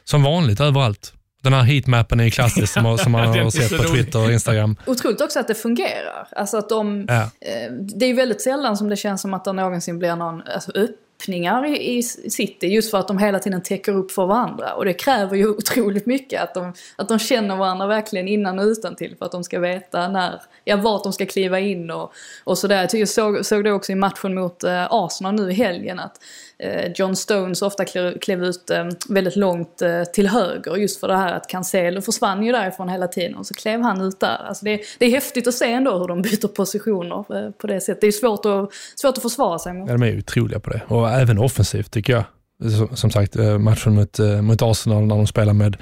som 0.04 0.22
vanligt 0.22 0.60
överallt. 0.60 1.12
Den 1.40 1.52
här 1.52 1.62
heatmappen 1.62 2.20
är 2.20 2.24
ju 2.24 2.30
klassisk 2.30 2.72
som, 2.72 2.98
som 2.98 3.12
man 3.12 3.26
har 3.26 3.50
sett 3.50 3.76
på. 3.76 3.82
Twitter 3.82 4.24
och 4.24 4.32
Instagram. 4.32 4.76
Otroligt 4.86 5.20
också 5.20 5.40
att 5.40 5.48
det 5.48 5.54
fungerar. 5.54 6.28
Alltså 6.36 6.56
att 6.56 6.68
de... 6.68 7.06
Ja. 7.08 7.22
Eh, 7.22 7.72
det 7.72 8.04
är 8.04 8.08
ju 8.08 8.14
väldigt 8.14 8.42
sällan 8.42 8.76
som 8.76 8.88
det 8.88 8.96
känns 8.96 9.20
som 9.20 9.34
att 9.34 9.44
det 9.44 9.52
någonsin 9.52 9.98
blir 9.98 10.16
någon 10.16 10.42
alltså, 10.42 10.72
öppningar 11.20 11.66
i, 11.66 11.98
i 11.98 12.02
City. 12.02 12.66
Just 12.66 12.90
för 12.90 12.98
att 12.98 13.08
de 13.08 13.18
hela 13.18 13.38
tiden 13.38 13.62
täcker 13.62 13.92
upp 13.92 14.10
för 14.10 14.26
varandra. 14.26 14.74
Och 14.74 14.84
det 14.84 14.92
kräver 14.92 15.36
ju 15.36 15.48
otroligt 15.56 16.06
mycket 16.06 16.42
att 16.42 16.54
de, 16.54 16.72
att 16.96 17.08
de 17.08 17.18
känner 17.18 17.56
varandra 17.56 17.86
verkligen 17.86 18.28
innan 18.28 18.58
och 18.58 18.64
utan 18.64 18.96
till 18.96 19.16
För 19.16 19.26
att 19.26 19.32
de 19.32 19.44
ska 19.44 19.58
veta 19.58 20.08
när, 20.08 20.42
ja, 20.64 20.76
vart 20.76 21.02
de 21.02 21.12
ska 21.12 21.26
kliva 21.26 21.60
in 21.60 21.90
och, 21.90 22.12
och 22.44 22.58
sådär. 22.58 22.88
Jag 22.92 23.00
jag 23.00 23.08
såg, 23.08 23.46
såg 23.46 23.64
det 23.64 23.72
också 23.72 23.92
i 23.92 23.94
matchen 23.94 24.34
mot 24.34 24.64
eh, 24.64 24.86
Arsenal 24.90 25.34
nu 25.34 25.50
i 25.50 25.54
helgen. 25.54 25.98
Att 25.98 26.20
eh, 26.58 26.92
John 26.94 27.16
Stones 27.16 27.62
ofta 27.62 27.84
klev, 27.84 28.18
klev 28.18 28.44
ut 28.44 28.70
eh, 28.70 28.88
väldigt 29.08 29.36
långt 29.36 29.82
eh, 29.82 30.04
till 30.04 30.28
höger. 30.28 30.76
Just 30.76 31.00
för 31.00 31.08
det 31.08 31.16
här 31.16 31.34
att 31.34 31.46
Cancelo 31.46 32.00
försvann 32.00 32.42
ju 32.42 32.52
därifrån 32.52 32.88
hela 32.88 33.08
tiden. 33.08 33.36
Och 33.36 33.46
så 33.46 33.54
klev 33.54 33.80
han 33.80 34.00
ut 34.00 34.20
där. 34.20 34.46
Alltså 34.48 34.64
det, 34.64 34.80
det 34.98 35.06
är 35.06 35.10
häftigt 35.10 35.46
att 35.46 35.54
se 35.54 35.72
ändå 35.72 35.98
hur 35.98 36.08
de 36.08 36.22
byter 36.22 36.48
positioner 36.48 37.24
eh, 37.36 37.50
på 37.50 37.66
det 37.66 37.80
sättet. 37.80 38.00
Det 38.00 38.06
är 38.06 38.12
svårt 38.12 38.46
att, 38.46 38.70
svårt 39.00 39.16
att 39.16 39.22
försvara 39.22 39.58
sig 39.58 39.72
mot. 39.72 39.88
Ja, 39.88 39.96
de 39.96 40.02
är 40.02 40.18
otroliga 40.18 40.60
på 40.60 40.70
det. 40.70 40.80
Och 40.88 41.09
även 41.10 41.38
offensivt 41.38 41.90
tycker 41.90 42.12
jag. 42.12 42.24
Som, 42.72 42.96
som 42.96 43.10
sagt, 43.10 43.36
eh, 43.36 43.58
matchen 43.58 43.94
mot, 43.94 44.18
eh, 44.18 44.42
mot 44.42 44.62
Arsenal 44.62 45.06
när 45.06 45.16
de 45.16 45.26
spelar 45.26 45.52
med 45.52 45.76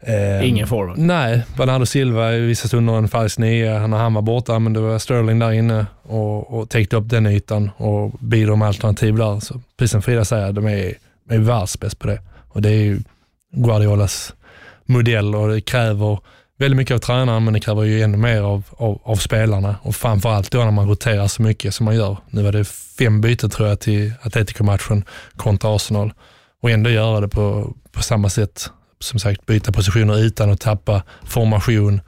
eh, 0.00 0.48
Ingen 0.48 0.66
forward. 0.66 0.98
Nej, 0.98 1.42
Bernardo 1.56 1.86
Silva 1.86 2.32
i 2.32 2.40
vissa 2.40 2.68
stunder 2.68 2.94
en 2.94 3.08
falsk 3.08 3.38
nia. 3.38 3.86
När 3.86 3.98
han 3.98 4.14
var 4.14 4.22
borta, 4.22 4.58
men 4.58 4.72
det 4.72 4.80
var 4.80 4.98
Sterling 4.98 5.38
där 5.38 5.52
inne 5.52 5.86
och, 6.02 6.58
och 6.58 6.68
täckte 6.70 6.96
upp 6.96 7.08
den 7.08 7.26
ytan 7.26 7.70
och 7.76 8.10
bidrog 8.20 8.58
med 8.58 8.68
alternativ 8.68 9.16
där. 9.16 9.40
Så 9.40 9.60
precis 9.76 9.92
som 9.92 10.02
Frida 10.02 10.24
säger, 10.24 10.52
de 10.52 10.66
är, 10.66 10.94
är 11.30 11.38
världsbäst 11.38 11.98
på 11.98 12.06
det. 12.06 12.20
Och 12.48 12.62
det 12.62 12.68
är 12.68 12.82
ju 12.82 13.00
Guardiolas 13.52 14.34
modell 14.84 15.34
och 15.34 15.48
det 15.48 15.60
kräver 15.60 16.18
väldigt 16.58 16.76
mycket 16.76 16.94
av 16.94 16.98
tränaren, 16.98 17.44
men 17.44 17.54
det 17.54 17.60
kräver 17.60 17.82
ju 17.82 18.02
ännu 18.02 18.16
mer 18.16 18.40
av, 18.40 18.64
av, 18.70 19.00
av 19.04 19.16
spelarna. 19.16 19.76
Och 19.82 19.96
framförallt 19.96 20.50
då 20.50 20.58
när 20.58 20.70
man 20.70 20.88
roterar 20.88 21.28
så 21.28 21.42
mycket 21.42 21.74
som 21.74 21.84
man 21.84 21.96
gör. 21.96 22.16
Nu 22.30 22.42
var 22.42 22.52
det 22.52 22.64
fem 22.98 23.20
byten 23.20 23.50
tror 23.50 23.68
jag 23.68 23.80
till 23.80 24.12
Atletico-matchen 24.22 25.04
kontra 25.36 25.76
Arsenal. 25.76 26.12
Och 26.62 26.70
ändå 26.70 26.90
göra 26.90 27.20
det 27.20 27.28
på, 27.28 27.74
på 27.92 28.02
samma 28.02 28.28
sätt. 28.28 28.70
Som 29.00 29.18
sagt, 29.18 29.46
byta 29.46 29.72
positioner 29.72 30.18
utan 30.18 30.50
att 30.50 30.60
tappa 30.60 31.02
formation. 31.24 32.00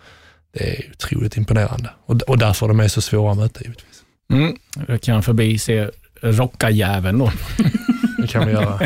Det 0.52 0.78
är 0.78 0.90
otroligt 0.90 1.36
imponerande. 1.36 1.90
Och, 2.06 2.22
och 2.22 2.38
därför 2.38 2.68
de 2.68 2.80
är 2.80 2.88
så 2.88 3.00
svåra 3.00 3.32
att 3.32 3.38
möta 3.38 3.60
givetvis. 3.60 4.02
Mm. 4.32 4.56
Jag 4.88 5.02
kan 5.02 5.22
förbi 5.22 5.58
se 5.58 5.90
rockajäveln 6.24 7.18
då. 7.18 7.30
Det 8.18 8.28
kan 8.28 8.46
vi 8.46 8.52
göra. 8.52 8.80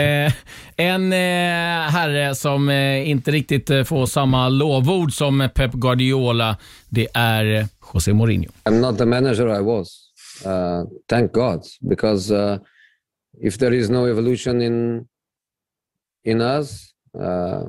Eh, 0.00 0.32
en 0.76 1.12
eh, 1.12 1.90
herre 1.90 2.34
som 2.34 2.68
eh, 2.68 3.08
inte 3.10 3.30
riktigt 3.30 3.88
får 3.88 4.06
samma 4.06 4.48
lovord 4.48 5.12
som 5.12 5.48
Pep 5.54 5.72
Guardiola, 5.72 6.56
det 6.88 7.08
är 7.14 7.66
José 7.94 8.12
Mourinho. 8.12 8.50
I'm 8.64 8.80
not 8.80 8.98
the 8.98 9.06
manager 9.06 9.60
I 9.60 9.62
was. 9.62 10.10
Uh, 10.46 10.84
thank 11.08 11.32
God, 11.32 11.66
because 11.80 12.30
uh, 12.30 12.58
if 13.40 13.58
there 13.58 13.76
is 13.76 13.90
no 13.90 14.06
evolution 14.06 14.62
in 14.62 15.06
in 16.24 16.40
us, 16.40 16.94
uh, 17.14 17.64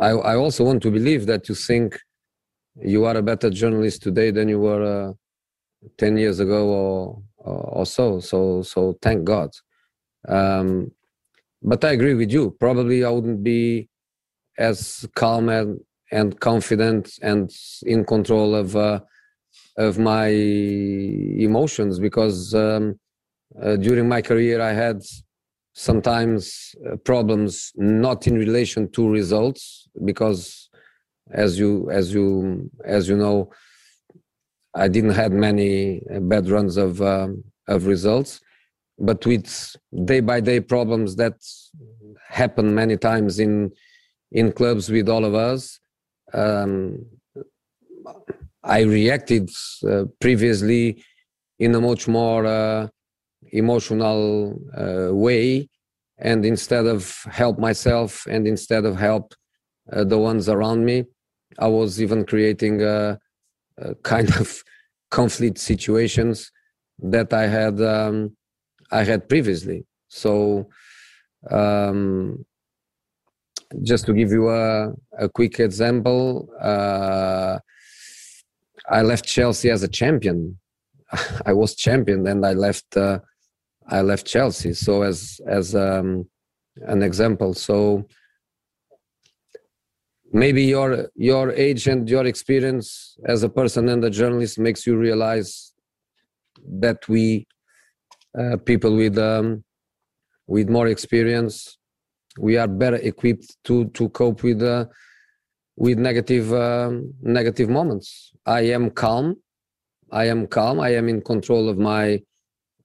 I, 0.00 0.10
I 0.10 0.36
also 0.36 0.64
want 0.64 0.82
to 0.82 0.90
believe 0.90 1.26
that 1.26 1.48
you 1.48 1.54
think 1.54 1.94
you 2.82 3.04
are 3.04 3.18
a 3.18 3.22
better 3.22 3.50
journalist 3.50 4.02
today 4.02 4.30
than 4.30 4.48
you 4.48 4.60
were 4.60 4.82
uh, 4.82 5.12
ten 5.98 6.16
years 6.16 6.40
ago 6.40 6.68
or, 6.68 7.22
or 7.44 7.86
so. 7.86 8.20
So 8.20 8.62
so 8.62 8.96
thank 9.02 9.24
God. 9.24 9.50
Um, 10.28 10.92
but 11.62 11.84
I 11.84 11.92
agree 11.92 12.14
with 12.14 12.32
you. 12.32 12.56
Probably 12.58 13.04
I 13.04 13.10
wouldn't 13.10 13.42
be 13.42 13.88
as 14.58 15.06
calm 15.14 15.48
and, 15.48 15.80
and 16.12 16.38
confident 16.40 17.18
and 17.22 17.50
in 17.82 18.04
control 18.04 18.54
of 18.54 18.76
uh, 18.76 19.00
of 19.76 19.98
my 19.98 20.28
emotions 20.28 21.98
because 21.98 22.54
um, 22.54 22.98
uh, 23.62 23.76
during 23.76 24.08
my 24.08 24.20
career 24.22 24.60
I 24.60 24.72
had 24.72 25.02
sometimes 25.72 26.74
uh, 26.86 26.96
problems 26.96 27.72
not 27.76 28.26
in 28.26 28.36
relation 28.36 28.90
to 28.92 29.08
results 29.08 29.88
because 30.04 30.68
as 31.32 31.58
you 31.58 31.90
as 31.90 32.12
you 32.12 32.70
as 32.84 33.08
you 33.08 33.16
know 33.16 33.50
I 34.74 34.88
didn't 34.88 35.10
had 35.22 35.32
many 35.32 36.02
uh, 36.14 36.20
bad 36.20 36.48
runs 36.48 36.76
of 36.76 37.02
um, 37.02 37.44
of 37.68 37.86
results 37.86 38.40
but 38.98 39.24
with 39.24 39.76
day 40.04 40.20
by 40.20 40.40
day 40.40 40.60
problems 40.60 41.16
that 41.16 41.36
happen 42.28 42.74
many 42.74 42.96
times 42.96 43.38
in 43.38 43.72
in 44.32 44.52
clubs 44.52 44.90
with 44.90 45.08
all 45.08 45.24
of 45.24 45.34
us 45.34 45.80
um, 46.32 47.04
I 48.62 48.80
reacted 48.82 49.50
uh, 49.88 50.04
previously 50.20 51.02
in 51.58 51.74
a 51.74 51.80
much 51.80 52.06
more 52.08 52.44
uh, 52.46 52.88
emotional 53.52 54.58
uh, 54.76 55.14
way, 55.14 55.68
and 56.18 56.44
instead 56.44 56.86
of 56.86 57.22
help 57.30 57.58
myself 57.58 58.26
and 58.26 58.46
instead 58.46 58.84
of 58.84 58.98
help 58.98 59.34
uh, 59.92 60.04
the 60.04 60.18
ones 60.18 60.48
around 60.48 60.84
me, 60.84 61.04
I 61.58 61.68
was 61.68 62.02
even 62.02 62.24
creating 62.26 62.82
a, 62.82 62.86
a 62.86 63.18
kind 64.02 64.30
of 64.36 64.62
conflict 65.10 65.58
situations 65.58 66.52
that 66.98 67.32
I 67.32 67.46
had 67.46 67.80
um, 67.80 68.36
I 68.90 69.04
had 69.04 69.28
previously. 69.28 69.86
So. 70.08 70.68
Um, 71.50 72.44
just 73.82 74.06
to 74.06 74.12
give 74.12 74.32
you 74.32 74.50
a, 74.50 74.92
a 75.18 75.28
quick 75.28 75.60
example, 75.60 76.48
uh, 76.60 77.58
I 78.88 79.02
left 79.02 79.24
Chelsea 79.24 79.70
as 79.70 79.82
a 79.82 79.88
champion. 79.88 80.58
I 81.46 81.52
was 81.52 81.74
champion, 81.74 82.26
and 82.26 82.44
I 82.44 82.52
left. 82.52 82.96
Uh, 82.96 83.20
I 83.88 84.02
left 84.02 84.26
Chelsea. 84.26 84.72
So 84.74 85.02
as 85.02 85.40
as 85.46 85.74
um, 85.74 86.28
an 86.86 87.02
example, 87.02 87.54
so 87.54 88.06
maybe 90.32 90.62
your 90.62 91.08
your 91.14 91.52
age 91.52 91.86
and 91.86 92.08
your 92.08 92.26
experience 92.26 93.16
as 93.26 93.42
a 93.42 93.48
person 93.48 93.88
and 93.88 94.04
a 94.04 94.10
journalist 94.10 94.58
makes 94.58 94.86
you 94.86 94.96
realize 94.96 95.72
that 96.80 97.08
we 97.08 97.46
uh, 98.38 98.56
people 98.58 98.94
with 98.96 99.18
um, 99.18 99.64
with 100.46 100.68
more 100.68 100.88
experience 100.88 101.78
we 102.38 102.56
are 102.56 102.68
better 102.68 102.96
equipped 102.96 103.56
to 103.64 103.86
to 103.86 104.08
cope 104.10 104.42
with 104.42 104.62
uh, 104.62 104.86
with 105.76 105.98
negative 105.98 106.52
um, 106.52 107.12
negative 107.22 107.68
moments. 107.68 108.32
I 108.46 108.60
am 108.76 108.90
calm. 108.90 109.36
I 110.12 110.24
am 110.26 110.46
calm. 110.46 110.80
I 110.80 110.90
am 110.90 111.08
in 111.08 111.22
control 111.22 111.68
of 111.68 111.78
my 111.78 112.20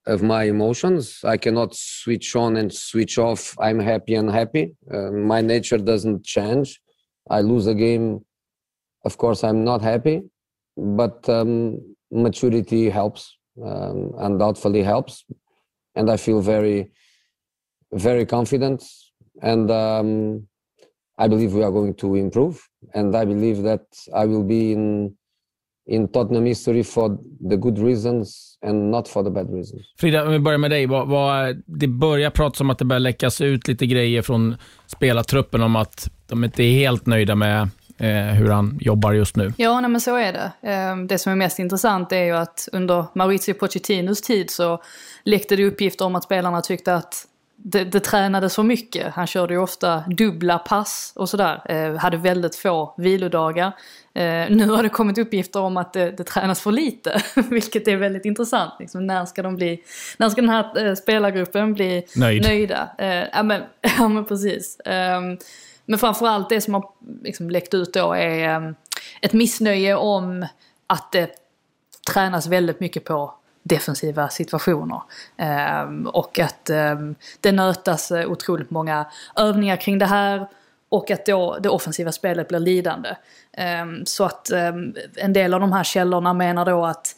of 0.08 0.22
my 0.22 0.44
emotions. 0.44 1.20
I 1.24 1.38
cannot 1.38 1.76
switch 1.76 2.36
on 2.36 2.58
and 2.58 2.72
switch 2.74 3.18
off. 3.18 3.56
I'm 3.60 3.80
happy 3.80 4.16
and 4.16 4.30
happy. 4.32 4.76
Uh, 4.92 5.12
my 5.12 5.42
nature 5.42 5.78
doesn't 5.78 6.24
change. 6.24 6.80
I 7.30 7.42
lose 7.42 7.68
a 7.68 7.74
game. 7.74 8.26
Of 9.04 9.18
course, 9.18 9.44
I'm 9.44 9.64
not 9.64 9.82
happy, 9.82 10.24
but 10.78 11.28
um, 11.30 11.80
maturity 12.12 12.90
helps, 12.90 13.38
um, 13.64 14.14
undoubtedly 14.18 14.84
helps, 14.84 15.26
and 15.96 16.10
I 16.10 16.18
feel 16.18 16.42
very, 16.42 16.92
very 17.92 18.26
confident 18.26 18.84
and 19.42 19.72
um, 19.72 20.48
I 21.18 21.28
believe 21.28 21.54
we 21.54 21.64
are 21.64 21.72
going 21.72 21.94
to 21.96 22.16
improve. 22.16 22.60
And 22.94 23.16
I 23.16 23.26
believe 23.26 23.64
that 23.64 23.86
I 24.14 24.26
will 24.26 24.44
be 24.44 24.72
in 24.72 25.16
in 25.88 26.08
Tottenham 26.08 26.46
history 26.46 26.84
for 26.84 27.18
the 27.50 27.58
good 27.58 27.78
reasons 27.78 28.58
and 28.62 28.92
not 28.92 29.08
for 29.08 29.24
the 29.24 29.30
bad 29.30 29.54
reasons. 29.54 29.82
Frida, 29.98 30.26
om 30.26 30.32
vi 30.32 30.40
börjar 30.40 30.58
med 30.58 30.72
dig. 30.72 30.86
Vad, 30.86 31.08
vad, 31.08 31.64
det 31.66 31.88
börjar 31.88 32.30
pratas 32.30 32.62
om 32.62 32.70
att 32.70 32.80
det 32.80 32.86
börjar 32.86 33.00
läckas 33.00 33.42
ut 33.42 33.68
lite 33.68 33.86
grejer 33.86 34.22
från 34.22 34.56
spelartruppen 34.88 35.62
om 35.62 35.76
att 35.76 36.10
de 36.28 36.44
inte 36.44 36.64
är 36.64 36.72
helt 36.74 37.06
nöjda 37.06 37.36
med 37.36 37.62
eh, 37.98 38.08
hur 38.36 38.50
han 38.50 38.78
jobbar 38.82 39.14
just 39.14 39.36
nu. 39.36 39.54
Ja, 39.58 39.82
nej, 39.82 39.90
men 39.92 40.02
så 40.02 40.16
är 40.16 40.34
det. 40.34 40.72
Eh, 40.72 40.98
Det 40.98 41.18
som 41.18 41.32
är 41.32 41.36
mest 41.36 41.60
intressant 41.60 42.12
är 42.12 42.24
ju 42.24 42.32
att 42.32 42.70
under 42.72 43.06
Maurizio 43.16 43.54
Pochettinos 43.54 44.22
tid 44.22 44.50
så 44.52 44.82
läckte 45.24 45.56
det 45.56 45.66
uppgifter 45.66 46.06
om 46.06 46.16
att 46.16 46.24
spelarna 46.24 46.62
tyckte 46.62 46.96
att 46.96 47.28
det, 47.58 47.84
det 47.84 48.00
tränades 48.00 48.54
så 48.54 48.64
mycket. 48.64 49.14
Han 49.14 49.28
körde 49.28 49.54
ju 49.54 49.60
ofta 49.60 50.00
dubbla 50.08 50.58
pass 50.58 51.14
och 51.16 51.30
sådär. 51.30 51.62
Eh, 51.72 51.96
hade 51.98 52.18
väldigt 52.18 52.56
få 52.56 52.94
vilodagar. 52.98 53.68
Eh, 54.14 54.46
nu 54.50 54.70
har 54.70 54.84
det 54.84 54.90
kommit 54.90 55.18
uppgifter 55.18 55.60
om 55.60 55.78
att 55.78 55.94
det, 55.94 56.12
det 56.12 56.24
tränas 56.24 56.62
för 56.62 56.72
lite, 56.72 57.22
vilket 57.50 57.88
är 57.88 57.96
väldigt 57.98 58.26
intressant. 58.26 58.74
Liksom, 58.80 59.08
när, 59.08 59.26
ska 59.26 59.42
de 59.44 59.56
bli, 59.56 59.84
när 60.18 60.30
ska 60.30 60.42
den 60.42 60.50
här 60.50 60.88
eh, 60.88 60.94
spelargruppen 60.96 61.74
bli 61.74 62.06
Nöjd. 62.16 62.44
nöjda? 62.44 62.90
Eh, 62.98 63.08
ja, 63.34 63.44
men, 63.44 63.62
ja 63.98 64.08
men 64.08 64.26
precis. 64.26 64.78
Men 65.86 66.00
framförallt 66.00 66.50
det 66.50 66.62
som 66.62 66.74
har 66.74 66.90
liksom 67.24 67.50
läckt 67.50 67.74
ut 67.74 67.94
då 67.94 68.14
är 68.14 68.50
ehm, 68.50 68.76
ett 69.22 69.34
missnöje 69.34 69.96
om 69.96 70.46
att 70.88 71.12
det 71.12 71.30
tränas 72.14 72.48
väldigt 72.48 72.80
mycket 72.80 73.04
på 73.04 73.34
defensiva 73.64 74.30
situationer. 74.30 75.02
Ehm, 75.38 76.08
och 76.08 76.40
att 76.40 76.70
ehm, 76.70 77.16
det 77.40 77.52
nötas 77.52 78.12
eh, 78.12 78.32
otroligt 78.32 78.70
många 78.70 79.06
övningar 79.36 79.78
kring 79.78 80.00
det 80.00 80.06
här 80.06 80.48
och 80.90 81.12
att 81.12 81.26
då 81.26 81.58
det 81.60 81.70
offensiva 81.70 82.12
spelet 82.12 82.48
blir 82.48 82.60
lidande. 82.60 83.16
Så 84.06 84.24
att 84.24 84.52
en 85.16 85.34
del 85.34 85.54
av 85.54 85.60
de 85.60 85.74
här 85.74 85.84
källorna 85.84 86.34
menar 86.34 86.66
då 86.66 86.86
att 86.86 87.15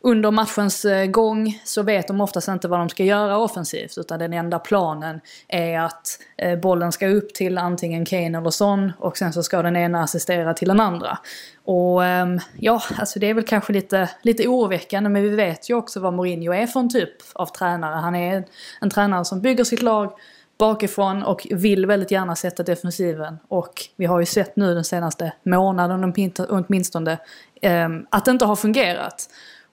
under 0.00 0.30
matchens 0.30 0.84
eh, 0.84 1.06
gång 1.06 1.60
så 1.64 1.82
vet 1.82 2.08
de 2.08 2.20
oftast 2.20 2.48
inte 2.48 2.68
vad 2.68 2.78
de 2.78 2.88
ska 2.88 3.04
göra 3.04 3.38
offensivt 3.38 3.98
utan 3.98 4.18
den 4.18 4.32
enda 4.32 4.58
planen 4.58 5.20
är 5.48 5.80
att 5.80 6.18
eh, 6.36 6.58
bollen 6.58 6.92
ska 6.92 7.08
upp 7.08 7.34
till 7.34 7.58
antingen 7.58 8.04
Kane 8.04 8.38
eller 8.38 8.50
Son 8.50 8.92
och 8.98 9.16
sen 9.16 9.32
så 9.32 9.42
ska 9.42 9.62
den 9.62 9.76
ena 9.76 10.02
assistera 10.02 10.54
till 10.54 10.68
den 10.68 10.80
andra. 10.80 11.18
Och 11.64 12.04
ehm, 12.04 12.38
ja, 12.56 12.82
alltså 12.98 13.18
det 13.18 13.26
är 13.26 13.34
väl 13.34 13.44
kanske 13.44 13.72
lite, 13.72 14.10
lite 14.22 14.48
oroväckande 14.48 15.10
men 15.10 15.22
vi 15.22 15.28
vet 15.28 15.70
ju 15.70 15.74
också 15.74 16.00
vad 16.00 16.12
Mourinho 16.12 16.52
är 16.52 16.66
för 16.66 16.80
en 16.80 16.90
typ 16.90 17.12
av 17.34 17.46
tränare. 17.46 17.94
Han 17.94 18.14
är 18.14 18.44
en 18.80 18.90
tränare 18.90 19.24
som 19.24 19.40
bygger 19.40 19.64
sitt 19.64 19.82
lag 19.82 20.12
bakifrån 20.58 21.22
och 21.22 21.46
vill 21.50 21.86
väldigt 21.86 22.10
gärna 22.10 22.36
sätta 22.36 22.62
defensiven. 22.62 23.38
Och 23.48 23.72
vi 23.96 24.06
har 24.06 24.20
ju 24.20 24.26
sett 24.26 24.56
nu 24.56 24.74
den 24.74 24.84
senaste 24.84 25.32
månaden 25.42 26.14
åtminstone 26.48 27.18
ehm, 27.62 28.06
att 28.10 28.24
det 28.24 28.30
inte 28.30 28.44
har 28.44 28.56
fungerat. 28.56 29.28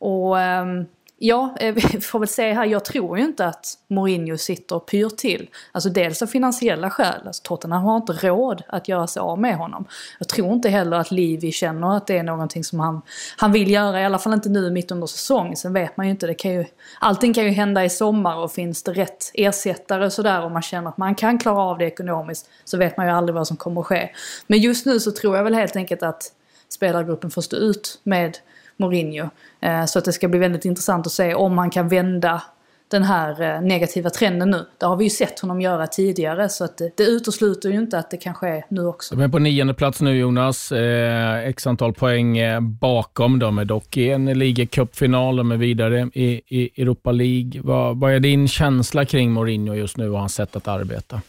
Och 0.05 0.39
ehm, 0.39 0.85
ja, 1.17 1.55
eh, 1.59 1.73
vi 1.73 1.81
får 2.01 2.19
väl 2.19 2.27
se 2.27 2.53
här. 2.53 2.65
Jag 2.65 2.85
tror 2.85 3.17
ju 3.17 3.23
inte 3.23 3.45
att 3.45 3.77
Mourinho 3.87 4.37
sitter 4.37 4.75
och 4.75 4.85
pyr 4.85 5.09
till. 5.09 5.49
Alltså 5.71 5.89
dels 5.89 6.21
av 6.21 6.27
finansiella 6.27 6.89
skäl. 6.89 7.21
Alltså 7.25 7.43
Tottenham 7.43 7.83
har 7.83 7.97
inte 7.97 8.13
råd 8.13 8.63
att 8.67 8.87
göra 8.87 9.07
sig 9.07 9.19
av 9.19 9.39
med 9.39 9.57
honom. 9.57 9.85
Jag 10.19 10.27
tror 10.27 10.53
inte 10.53 10.69
heller 10.69 10.97
att 10.97 11.11
Livi 11.11 11.51
känner 11.51 11.97
att 11.97 12.07
det 12.07 12.17
är 12.17 12.23
någonting 12.23 12.63
som 12.63 12.79
han, 12.79 13.01
han 13.37 13.51
vill 13.51 13.71
göra. 13.71 14.01
I 14.01 14.05
alla 14.05 14.19
fall 14.19 14.33
inte 14.33 14.49
nu 14.49 14.71
mitt 14.71 14.91
under 14.91 15.07
säsong. 15.07 15.55
Sen 15.55 15.73
vet 15.73 15.97
man 15.97 16.05
ju 16.05 16.11
inte. 16.11 16.27
Det 16.27 16.33
kan 16.33 16.51
ju, 16.51 16.65
allting 16.99 17.33
kan 17.33 17.43
ju 17.43 17.51
hända 17.51 17.85
i 17.85 17.89
sommar 17.89 18.37
och 18.37 18.51
finns 18.51 18.83
det 18.83 18.93
rätt 18.93 19.31
ersättare 19.33 20.05
och 20.05 20.13
sådär 20.13 20.43
och 20.43 20.51
man 20.51 20.61
känner 20.61 20.89
att 20.89 20.97
man 20.97 21.15
kan 21.15 21.37
klara 21.37 21.61
av 21.61 21.77
det 21.77 21.85
ekonomiskt 21.85 22.49
så 22.65 22.77
vet 22.77 22.97
man 22.97 23.05
ju 23.05 23.11
aldrig 23.11 23.35
vad 23.35 23.47
som 23.47 23.57
kommer 23.57 23.81
att 23.81 23.87
ske. 23.87 24.09
Men 24.47 24.59
just 24.59 24.85
nu 24.85 24.99
så 24.99 25.11
tror 25.11 25.37
jag 25.37 25.43
väl 25.43 25.55
helt 25.55 25.75
enkelt 25.75 26.03
att 26.03 26.31
spelargruppen 26.69 27.31
får 27.31 27.41
stå 27.41 27.55
ut 27.55 27.99
med 28.03 28.37
Mourinho. 28.77 29.29
Eh, 29.61 29.85
så 29.85 29.99
att 29.99 30.05
det 30.05 30.13
ska 30.13 30.27
bli 30.27 30.39
väldigt 30.39 30.65
intressant 30.65 31.07
att 31.07 31.13
se 31.13 31.33
om 31.33 31.57
han 31.57 31.69
kan 31.69 31.87
vända 31.87 32.41
den 32.87 33.03
här 33.03 33.41
eh, 33.41 33.61
negativa 33.61 34.09
trenden 34.09 34.51
nu. 34.51 34.65
Det 34.77 34.85
har 34.85 34.95
vi 34.95 35.03
ju 35.03 35.09
sett 35.09 35.39
honom 35.39 35.61
göra 35.61 35.87
tidigare 35.87 36.49
så 36.49 36.63
att 36.63 36.77
det, 36.77 36.97
det 36.97 37.03
utesluter 37.03 37.69
ju 37.69 37.75
inte 37.75 37.99
att 37.99 38.11
det 38.11 38.17
kan 38.17 38.33
ske 38.33 38.63
nu 38.69 38.85
också. 38.85 39.15
De 39.15 39.23
är 39.23 39.27
på 39.27 39.39
nionde 39.39 39.73
plats 39.73 40.01
nu 40.01 40.17
Jonas. 40.17 40.71
Eh, 40.71 41.47
x 41.47 41.67
antal 41.67 41.93
poäng 41.93 42.37
eh, 42.37 42.59
bakom. 42.59 43.39
De 43.39 43.57
är 43.57 43.65
dock 43.65 43.97
i 43.97 44.09
en 44.09 44.25
ligacupfinal. 44.25 45.35
De 45.35 45.51
är 45.51 45.57
vidare 45.57 46.09
i, 46.13 46.41
i 46.47 46.81
Europa 46.81 47.11
League. 47.11 47.61
Vad, 47.63 47.99
vad 47.99 48.13
är 48.13 48.19
din 48.19 48.47
känsla 48.47 49.05
kring 49.05 49.31
Mourinho 49.31 49.73
just 49.73 49.97
nu 49.97 50.09
och 50.09 50.19
hans 50.19 50.35
sätt 50.35 50.55
att 50.55 50.67
arbeta? 50.67 51.21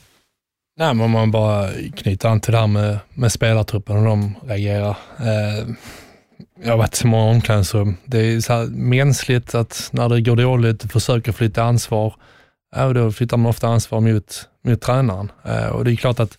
Nej, 0.78 0.94
men 0.94 1.04
om 1.04 1.11
man 1.11 1.30
bara 1.30 1.68
knyter 1.96 2.28
an 2.28 2.40
till 2.40 2.52
det 2.52 2.59
här 2.59 2.66
med, 2.66 2.98
med 3.14 3.32
spelartruppen 3.32 3.96
och 3.96 4.04
de 4.04 4.35
reagerar. 4.42 4.96
Eh, 5.18 5.68
jag 6.62 6.70
har 6.70 6.79
varit 6.79 7.05
i 7.05 7.07
många 7.07 7.31
omklädningsrum. 7.31 7.96
Det 8.05 8.18
är 8.18 8.40
så 8.40 8.53
här 8.53 8.66
mänskligt 8.66 9.55
att 9.55 9.88
när 9.92 10.09
det 10.09 10.20
går 10.20 10.37
dåligt 10.37 10.92
försöker 10.92 11.33
flytta 11.33 11.62
ansvar. 11.62 12.14
Ja, 12.77 12.92
då 12.92 13.12
flyttar 13.12 13.37
man 13.37 13.51
ofta 13.51 13.68
ansvar 13.68 14.01
mot, 14.01 14.49
mot 14.64 14.81
tränaren. 14.81 15.33
Eh, 15.44 15.66
och 15.66 15.85
det 15.85 15.92
är 15.92 15.96
klart 15.96 16.20
att 16.20 16.38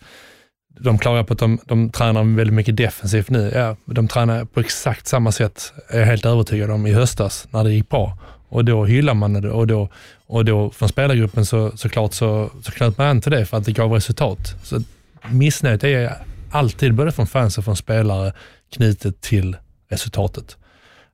de 0.80 0.98
klagar 0.98 1.22
på 1.22 1.32
att 1.32 1.38
de, 1.38 1.58
de 1.64 1.90
tränar 1.90 2.36
väldigt 2.36 2.54
mycket 2.54 2.76
defensivt 2.76 3.30
nu. 3.30 3.52
Ja, 3.54 3.76
de 3.84 4.08
tränar 4.08 4.44
på 4.44 4.60
exakt 4.60 5.06
samma 5.06 5.32
sätt, 5.32 5.72
är 5.88 5.98
jag 5.98 6.06
helt 6.06 6.26
övertygad 6.26 6.70
om, 6.70 6.86
i 6.86 6.92
höstas 6.92 7.48
när 7.50 7.64
det 7.64 7.72
gick 7.72 7.88
bra. 7.88 8.18
Och 8.48 8.64
då 8.64 8.84
hyllar 8.84 9.14
man 9.14 9.32
det 9.32 9.50
och 9.50 9.66
då, 9.66 9.88
och 10.26 10.44
då 10.44 10.70
från 10.70 10.88
spelargruppen 10.88 11.46
så, 11.46 11.76
såklart 11.76 12.14
så, 12.14 12.50
så 12.62 12.72
knöt 12.72 12.98
man 12.98 13.06
an 13.06 13.20
till 13.20 13.32
det 13.32 13.46
för 13.46 13.56
att 13.56 13.64
det 13.64 13.72
gav 13.72 13.92
resultat. 13.92 14.54
Så 14.62 14.82
missnöjet 15.30 15.84
är 15.84 16.12
alltid, 16.50 16.94
både 16.94 17.12
från 17.12 17.26
fans 17.26 17.58
och 17.58 17.64
från 17.64 17.76
spelare, 17.76 18.32
knutet 18.72 19.20
till 19.20 19.56
resultatet. 19.88 20.56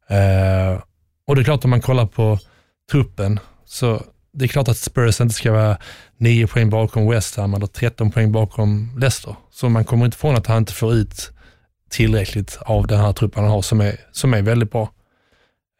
Eh, 0.08 0.82
och 1.26 1.36
det 1.36 1.42
är 1.42 1.44
klart 1.44 1.64
om 1.64 1.70
man 1.70 1.80
kollar 1.80 2.06
på 2.06 2.38
truppen, 2.90 3.40
så 3.64 4.02
det 4.32 4.44
är 4.44 4.48
klart 4.48 4.68
att 4.68 4.76
Spurs 4.76 5.20
inte 5.20 5.34
ska 5.34 5.52
vara 5.52 5.78
9 6.16 6.46
poäng 6.46 6.70
bakom 6.70 7.10
West 7.10 7.36
Ham 7.36 7.54
eller 7.54 7.66
13 7.66 8.10
poäng 8.10 8.32
bakom 8.32 8.90
Leicester. 8.98 9.36
Så 9.50 9.68
man 9.68 9.84
kommer 9.84 10.04
inte 10.04 10.14
ifrån 10.14 10.36
att 10.36 10.46
han 10.46 10.58
inte 10.58 10.72
får 10.72 10.94
ut 10.94 11.30
tillräckligt 11.90 12.58
av 12.60 12.86
den 12.86 13.00
här 13.00 13.12
truppen 13.12 13.42
han 13.42 13.52
har 13.52 13.62
som 13.62 13.80
är, 13.80 13.96
som 14.12 14.34
är 14.34 14.42
väldigt 14.42 14.70
bra. 14.72 14.90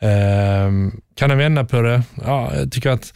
Eh, 0.03 0.71
kan 1.15 1.31
han 1.31 1.39
vända 1.39 1.65
på 1.65 1.81
det? 1.81 2.03
Ja, 2.25 2.55
jag 2.55 2.73
tycker 2.73 2.91
att 2.91 3.13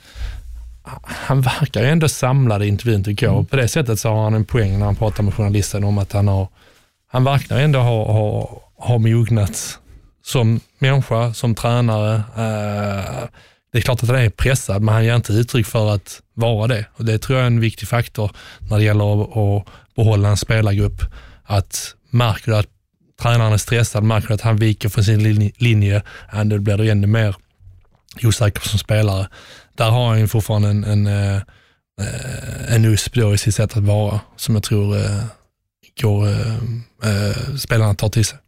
han 1.05 1.41
verkar 1.41 1.83
ju 1.83 1.89
ändå 1.89 2.09
samlad 2.09 2.63
i 2.63 2.67
intervjun 2.67 3.05
tycker 3.05 3.27
jag. 3.27 3.35
Mm. 3.35 3.47
På 3.47 3.57
det 3.57 3.69
sättet 3.69 4.01
så 4.01 4.09
har 4.09 4.23
han 4.25 4.35
en 4.35 4.45
poäng 4.45 4.79
när 4.79 4.87
han 4.87 4.97
pratar 4.97 5.23
med 5.23 5.35
journalisten 5.35 5.85
om 5.85 5.99
att 5.99 6.13
han 6.13 6.29
har, 6.29 6.49
han 7.09 7.25
verkar 7.25 7.59
ändå 7.59 7.79
ha, 7.79 8.13
ha 8.13 8.61
ha 8.79 8.99
mognat 8.99 9.79
som 10.25 10.61
människa, 10.79 11.35
som 11.35 11.55
tränare. 11.55 12.15
Eh, 12.15 13.29
det 13.73 13.79
är 13.79 13.83
klart 13.83 14.03
att 14.03 14.09
han 14.09 14.19
är 14.19 14.31
pressad, 14.31 14.83
men 14.83 14.95
han 14.95 15.05
ger 15.05 15.17
inte 15.17 15.33
uttryck 15.33 15.67
för 15.67 15.95
att 15.95 16.23
vara 16.35 16.67
det. 16.67 16.87
Och 16.93 17.05
Det 17.05 17.19
tror 17.19 17.39
jag 17.39 17.43
är 17.43 17.47
en 17.47 17.61
viktig 17.61 17.89
faktor 17.89 18.31
när 18.71 18.79
det 18.79 18.85
gäller 18.85 19.59
att 19.59 19.65
behålla 19.97 20.29
en 20.29 20.37
spelargrupp. 20.37 21.03
Att 21.45 21.95
märker 22.11 22.53
du 22.53 22.57
att 22.57 22.67
tränaren 23.23 23.53
är 23.53 23.57
stressad, 23.57 24.05
märker 24.05 24.29
du 24.29 24.35
att 24.35 24.41
han 24.41 24.57
viker 24.57 24.89
från 24.89 25.05
sin 25.05 25.53
linje, 25.59 26.03
då 26.45 26.59
blir 26.59 26.77
du 26.77 26.91
ännu 26.91 27.07
mer 27.07 27.37
osäker 28.23 28.69
som 28.69 28.79
spelare. 28.79 29.29
Där 29.77 29.91
har 29.91 30.09
han 30.09 30.21
ju 30.21 30.29
fortfarande 30.29 30.69
en, 30.69 30.85
en, 30.85 31.07
eh, 31.07 31.37
eh, 32.01 32.75
en, 32.75 32.85
USP 32.85 33.17
i 33.17 33.39
sitt 33.39 33.55
sätt 33.55 33.77
att 33.77 33.83
vara, 33.83 34.21
som 34.37 34.55
jag 34.55 34.65
tror 34.65 34.97
eh, 34.97 35.25
eh, 36.05 36.55
går, 37.05 37.57
spelarna 37.57 37.95
tar 37.95 38.09
till 38.09 38.25
sig. 38.25 38.39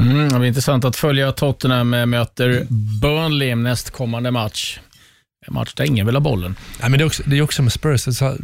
Mm, 0.00 0.28
det 0.28 0.38
blir 0.38 0.48
intressant 0.48 0.84
att 0.84 0.96
följa 0.96 1.32
Tottenham 1.32 1.90
möter 1.90 2.66
Burnley 3.00 3.54
nästkommande 3.54 4.30
match. 4.30 4.78
En 5.46 5.54
match 5.54 5.74
där 5.74 5.84
ingen 5.84 6.06
vill 6.06 6.16
ha 6.16 6.20
bollen. 6.20 6.56
Ja, 6.80 6.88
men 6.88 6.98
det, 6.98 7.04
är 7.04 7.06
också, 7.06 7.22
det 7.26 7.38
är 7.38 7.42
också 7.42 7.62
med 7.62 7.72
Spurs, 7.72 8.16
så 8.16 8.36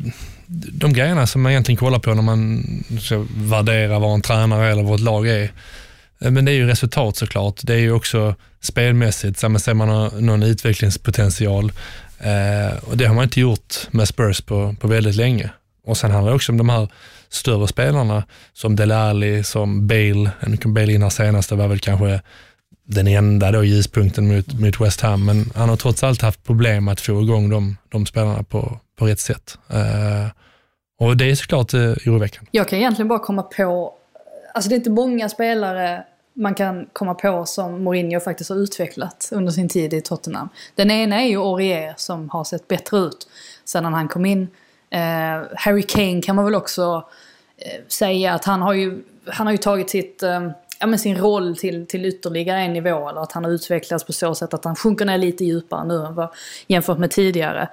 de 0.72 0.92
grejerna 0.92 1.26
som 1.26 1.42
man 1.42 1.52
egentligen 1.52 1.76
kollar 1.76 1.98
på 1.98 2.14
när 2.14 2.22
man 2.22 2.64
ska 3.00 3.26
värdera 3.36 3.98
vad 3.98 4.14
en 4.14 4.22
tränare 4.22 4.70
eller 4.70 4.82
vad 4.82 4.94
ett 4.94 5.00
lag 5.00 5.28
är. 5.28 5.52
Men 6.18 6.44
det 6.44 6.52
är 6.52 6.54
ju 6.54 6.66
resultat 6.66 7.16
såklart. 7.16 7.60
Det 7.62 7.74
är 7.74 7.78
ju 7.78 7.92
också 7.92 8.34
spelmässigt, 8.60 9.38
så 9.38 9.48
man 9.48 9.60
ser 9.60 9.74
man 9.74 10.10
någon 10.26 10.42
utvecklingspotential. 10.42 11.72
Eh, 12.18 12.78
och 12.80 12.96
det 12.96 13.04
har 13.04 13.14
man 13.14 13.24
inte 13.24 13.40
gjort 13.40 13.74
med 13.90 14.08
Spurs 14.08 14.40
på, 14.40 14.74
på 14.80 14.88
väldigt 14.88 15.16
länge. 15.16 15.50
Och 15.84 15.96
sen 15.96 16.10
handlar 16.10 16.30
det 16.30 16.36
också 16.36 16.52
om 16.52 16.58
de 16.58 16.68
här 16.68 16.88
större 17.32 17.68
spelarna 17.68 18.24
som 18.52 18.76
Delali, 18.76 19.44
som 19.44 19.86
Bale, 19.86 20.30
Bale 20.64 20.92
in 20.92 21.02
här 21.02 21.10
senast, 21.10 21.48
det 21.48 21.56
var 21.56 21.68
väl 21.68 21.78
kanske 21.78 22.20
den 22.84 23.06
enda 23.06 23.52
då 23.52 23.64
ljuspunkten 23.64 24.36
mot, 24.36 24.52
mot 24.52 24.80
West 24.80 25.00
Ham, 25.00 25.24
men 25.24 25.50
han 25.54 25.68
har 25.68 25.76
trots 25.76 26.02
allt 26.02 26.22
haft 26.22 26.44
problem 26.44 26.88
att 26.88 27.00
få 27.00 27.22
igång 27.22 27.50
de, 27.50 27.76
de 27.88 28.06
spelarna 28.06 28.42
på, 28.42 28.78
på 28.98 29.06
rätt 29.06 29.20
sätt. 29.20 29.58
Uh, 29.74 30.30
och 31.00 31.16
det 31.16 31.30
är 31.30 31.34
såklart 31.34 31.74
uh, 31.74 31.94
oroväckande. 32.06 32.48
Jag 32.52 32.68
kan 32.68 32.78
egentligen 32.78 33.08
bara 33.08 33.18
komma 33.18 33.42
på, 33.42 33.94
alltså 34.54 34.68
det 34.68 34.74
är 34.74 34.76
inte 34.76 34.90
många 34.90 35.28
spelare 35.28 36.04
man 36.34 36.54
kan 36.54 36.86
komma 36.92 37.14
på 37.14 37.46
som 37.46 37.84
Mourinho 37.84 38.20
faktiskt 38.20 38.50
har 38.50 38.56
utvecklat 38.56 39.28
under 39.32 39.52
sin 39.52 39.68
tid 39.68 39.94
i 39.94 40.00
Tottenham. 40.00 40.48
Den 40.74 40.90
ena 40.90 41.22
är 41.22 41.26
ju 41.26 41.36
Aurier 41.36 41.94
som 41.96 42.30
har 42.30 42.44
sett 42.44 42.68
bättre 42.68 42.98
ut 42.98 43.28
sedan 43.64 43.94
han 43.94 44.08
kom 44.08 44.26
in. 44.26 44.48
Eh, 44.92 45.42
Harry 45.56 45.82
Kane 45.82 46.22
kan 46.22 46.36
man 46.36 46.44
väl 46.44 46.54
också 46.54 47.04
Eh, 47.64 47.80
säga 47.88 48.34
att 48.34 48.44
han 48.44 48.62
har 48.62 48.72
ju, 48.72 49.02
han 49.26 49.46
har 49.46 49.52
ju 49.52 49.58
tagit 49.58 49.90
sitt, 49.90 50.22
eh, 50.22 50.50
ja, 50.80 50.86
men 50.86 50.98
sin 50.98 51.18
roll 51.18 51.56
till, 51.56 51.86
till 51.86 52.04
ytterligare 52.04 52.60
en 52.60 52.72
nivå. 52.72 53.08
Eller 53.08 53.20
att 53.20 53.32
han 53.32 53.44
har 53.44 53.50
utvecklats 53.50 54.04
på 54.04 54.12
så 54.12 54.34
sätt 54.34 54.54
att 54.54 54.64
han 54.64 54.76
sjunker 54.76 55.04
ner 55.04 55.18
lite 55.18 55.44
djupare 55.44 55.84
nu 55.84 56.06
än 56.06 56.14
vad, 56.14 56.28
jämfört 56.66 56.98
med 56.98 57.10
tidigare. 57.10 57.68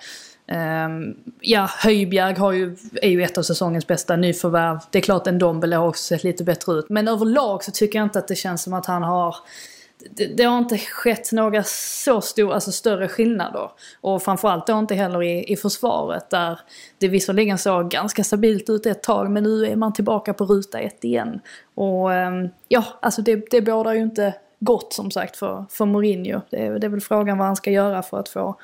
Ehm, 0.47 1.15
ja, 1.39 1.69
Höjbjerg 1.77 2.35
har 2.35 2.51
ju, 2.51 2.77
är 3.01 3.09
ju 3.09 3.23
ett 3.23 3.37
av 3.37 3.43
säsongens 3.43 3.87
bästa 3.87 4.15
nyförvärv. 4.15 4.79
Det 4.91 4.97
är 4.97 5.01
klart 5.01 5.27
en 5.27 5.39
Dombele 5.39 5.75
har 5.75 5.87
också 5.87 6.03
sett 6.03 6.23
lite 6.23 6.43
bättre 6.43 6.73
ut. 6.73 6.89
Men 6.89 7.07
överlag 7.07 7.63
så 7.63 7.71
tycker 7.71 7.99
jag 7.99 8.05
inte 8.05 8.19
att 8.19 8.27
det 8.27 8.35
känns 8.35 8.63
som 8.63 8.73
att 8.73 8.85
han 8.85 9.03
har 9.03 9.35
det, 10.11 10.25
det 10.37 10.43
har 10.43 10.57
inte 10.57 10.77
skett 10.77 11.31
några 11.31 11.63
så 11.63 12.21
stora, 12.21 12.53
alltså 12.53 12.71
större 12.71 13.07
skillnader. 13.07 13.71
Och 14.01 14.23
framförallt 14.23 14.67
då 14.67 14.79
inte 14.79 14.95
heller 14.95 15.23
i, 15.23 15.53
i 15.53 15.55
försvaret 15.55 16.29
där 16.29 16.59
det 16.97 17.07
visserligen 17.07 17.57
såg 17.57 17.89
ganska 17.89 18.23
stabilt 18.23 18.69
ut 18.69 18.85
ett 18.85 19.03
tag 19.03 19.31
men 19.31 19.43
nu 19.43 19.65
är 19.65 19.75
man 19.75 19.93
tillbaka 19.93 20.33
på 20.33 20.45
ruta 20.45 20.79
ett 20.79 21.03
igen. 21.03 21.39
Och 21.75 22.13
ehm, 22.13 22.49
ja, 22.67 22.83
alltså 23.01 23.21
det, 23.21 23.51
det 23.51 23.61
bådar 23.61 23.93
ju 23.93 24.01
inte 24.01 24.33
gott 24.59 24.93
som 24.93 25.11
sagt 25.11 25.37
för, 25.37 25.65
för 25.69 25.85
Mourinho. 25.85 26.41
Det 26.49 26.65
är, 26.65 26.79
det 26.79 26.87
är 26.87 26.89
väl 26.89 27.01
frågan 27.01 27.37
vad 27.37 27.47
han 27.47 27.55
ska 27.55 27.71
göra 27.71 28.03
för 28.03 28.19
att 28.19 28.29
få 28.29 28.55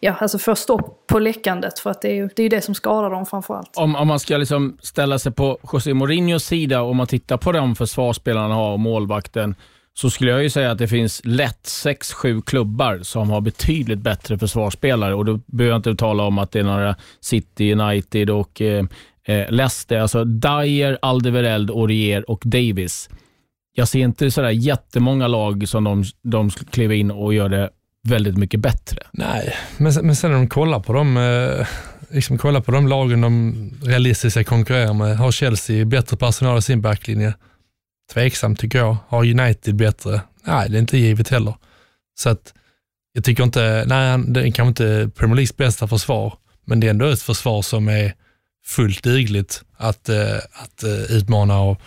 ja, 0.00 0.14
alltså 0.20 0.38
få 0.38 0.54
stopp 0.54 1.06
på 1.06 1.18
läckandet. 1.18 1.78
För 1.78 1.90
att 1.90 2.02
det 2.02 2.08
är 2.08 2.14
ju 2.14 2.28
det, 2.36 2.42
är 2.42 2.50
det 2.50 2.60
som 2.60 2.74
skadar 2.74 3.10
dem 3.10 3.26
framförallt. 3.26 3.76
Om, 3.76 3.96
om 3.96 4.08
man 4.08 4.20
ska 4.20 4.36
liksom 4.36 4.78
ställa 4.80 5.18
sig 5.18 5.32
på 5.32 5.58
José 5.72 5.94
Mourinhos 5.94 6.44
sida 6.44 6.80
och 6.80 6.96
man 6.96 7.06
tittar 7.06 7.36
på 7.36 7.52
de 7.52 7.76
försvarsspelarna 7.76 8.48
han 8.48 8.56
har 8.56 8.72
och 8.72 8.80
målvakten, 8.80 9.54
så 10.00 10.10
skulle 10.10 10.30
jag 10.30 10.42
ju 10.42 10.50
säga 10.50 10.70
att 10.70 10.78
det 10.78 10.88
finns 10.88 11.20
lätt 11.24 11.64
6-7 11.64 12.42
klubbar 12.42 13.00
som 13.02 13.30
har 13.30 13.40
betydligt 13.40 13.98
bättre 13.98 14.38
försvarsspelare. 14.38 15.14
Och 15.14 15.24
då 15.24 15.40
behöver 15.46 15.72
jag 15.72 15.78
inte 15.78 15.94
tala 15.94 16.22
om 16.22 16.38
att 16.38 16.52
det 16.52 16.58
är 16.58 16.64
några 16.64 16.96
City, 17.20 17.72
United 17.72 18.30
och 18.30 18.60
eh, 18.60 18.84
eh 19.24 19.50
Leicester. 19.50 19.98
Alltså 19.98 20.24
Dyer, 20.24 20.98
Alderweireld, 21.02 21.70
Aurier 21.70 22.30
och 22.30 22.42
Davis. 22.44 23.10
Jag 23.74 23.88
ser 23.88 23.98
inte 23.98 24.30
sådär 24.30 24.50
jättemånga 24.50 25.28
lag 25.28 25.68
som 25.68 25.84
de, 25.84 26.04
de 26.22 26.50
kliver 26.50 26.94
in 26.94 27.10
och 27.10 27.34
gör 27.34 27.48
det 27.48 27.70
väldigt 28.08 28.36
mycket 28.36 28.60
bättre. 28.60 28.98
Nej, 29.12 29.54
men, 29.76 29.92
men 30.02 30.16
sen 30.16 30.30
när 30.30 30.38
de 30.38 30.48
kollar 30.48 30.80
på 30.80 30.92
dem, 30.92 31.16
eh, 31.16 31.66
liksom 32.10 32.38
kollar 32.38 32.60
på 32.60 32.72
de 32.72 32.88
lagen 32.88 33.20
de 33.20 33.54
realistiskt 33.84 34.46
konkurrerar 34.46 34.94
med. 34.94 35.18
Har 35.18 35.30
Chelsea 35.30 35.84
bättre 35.84 36.16
personal 36.16 36.58
i 36.58 36.62
sin 36.62 36.80
backlinje? 36.80 37.34
Tveksamt 38.12 38.60
tycker 38.60 38.78
jag. 38.78 38.96
Har 39.08 39.40
United 39.40 39.76
bättre? 39.76 40.20
Nej, 40.44 40.68
det 40.70 40.76
är 40.76 40.80
inte 40.80 40.98
givet 40.98 41.28
heller. 41.28 41.54
Så 42.18 42.28
att 42.28 42.54
jag 43.12 43.24
tycker 43.24 43.42
inte, 43.42 43.84
nej, 43.86 44.18
det 44.28 44.40
är 44.40 44.50
kanske 44.50 44.68
inte 44.68 45.10
Premier 45.16 45.34
Leagues 45.34 45.56
bästa 45.56 45.88
försvar, 45.88 46.34
men 46.64 46.80
det 46.80 46.86
är 46.86 46.90
ändå 46.90 47.06
ett 47.06 47.22
försvar 47.22 47.62
som 47.62 47.88
är 47.88 48.14
fullt 48.66 49.02
dugligt 49.02 49.62
att, 49.76 50.08
eh, 50.08 50.36
att 50.36 50.82
eh, 50.82 51.16
utmana 51.16 51.60
och 51.60 51.80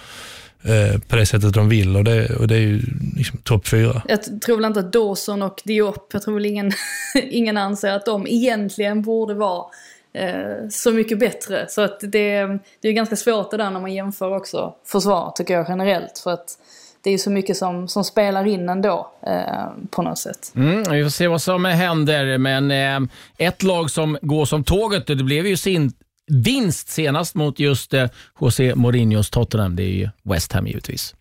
Eh, 0.64 1.00
på 1.08 1.16
det 1.16 1.26
sättet 1.26 1.54
de 1.54 1.70
vill 1.70 1.96
och 1.96 2.04
det, 2.04 2.36
och 2.36 2.48
det 2.48 2.56
är 2.56 2.60
ju 2.60 2.82
liksom 3.18 3.40
topp 3.40 3.68
fyra. 3.68 4.02
Jag 4.08 4.42
tror 4.42 4.56
väl 4.56 4.66
inte 4.66 4.80
att 4.80 4.94
Dawson 4.94 5.42
och 5.42 5.62
Diop, 5.66 6.10
jag 6.14 6.22
tror 6.22 6.34
väl 6.34 6.46
ingen, 6.46 6.72
ingen 7.30 7.58
anser 7.58 7.92
att 7.92 8.06
de 8.06 8.28
egentligen 8.28 9.02
borde 9.02 9.34
vara 9.34 9.66
Eh, 10.14 10.70
så 10.70 10.92
mycket 10.92 11.20
bättre. 11.20 11.66
Så 11.70 11.82
att 11.82 12.00
det, 12.00 12.48
det 12.82 12.88
är 12.88 12.92
ganska 12.92 13.16
svårt 13.16 13.52
det 13.52 13.58
där 13.58 13.72
när 13.72 13.80
man 13.80 13.94
jämför 13.94 14.36
också 14.36 14.76
försvar 14.86 15.32
tycker 15.36 15.54
jag 15.54 15.66
generellt. 15.70 16.20
För 16.24 16.32
att 16.32 16.58
det 17.04 17.10
är 17.10 17.12
ju 17.12 17.18
så 17.18 17.30
mycket 17.30 17.58
som, 17.58 17.88
som 17.88 18.04
spelar 18.04 18.48
in 18.48 18.70
ändå 18.70 19.12
eh, 19.28 19.68
på 19.90 20.02
något 20.02 20.18
sätt. 20.18 20.52
Mm, 20.56 20.84
vi 20.92 21.04
får 21.04 21.10
se 21.10 21.28
vad 21.28 21.42
som 21.42 21.66
händer, 21.66 22.38
men 22.38 22.72
eh, 22.72 23.10
ett 23.38 23.64
lag 23.64 23.92
som 23.92 24.18
går 24.22 24.46
som 24.46 24.64
tåget, 24.64 25.08
det 25.08 25.16
blev 25.16 25.48
ju 25.48 25.58
sin 25.58 25.94
vinst 26.28 26.90
senast 26.90 27.36
mot 27.36 27.60
just 27.60 27.94
eh, 27.94 28.08
José 28.42 28.76
Mourinhos 28.76 29.30
Tottenham. 29.30 29.76
Det 29.76 29.84
är 29.84 29.94
ju 29.94 30.10
West 30.24 30.54
Ham 30.54 30.68
givetvis. 30.68 31.16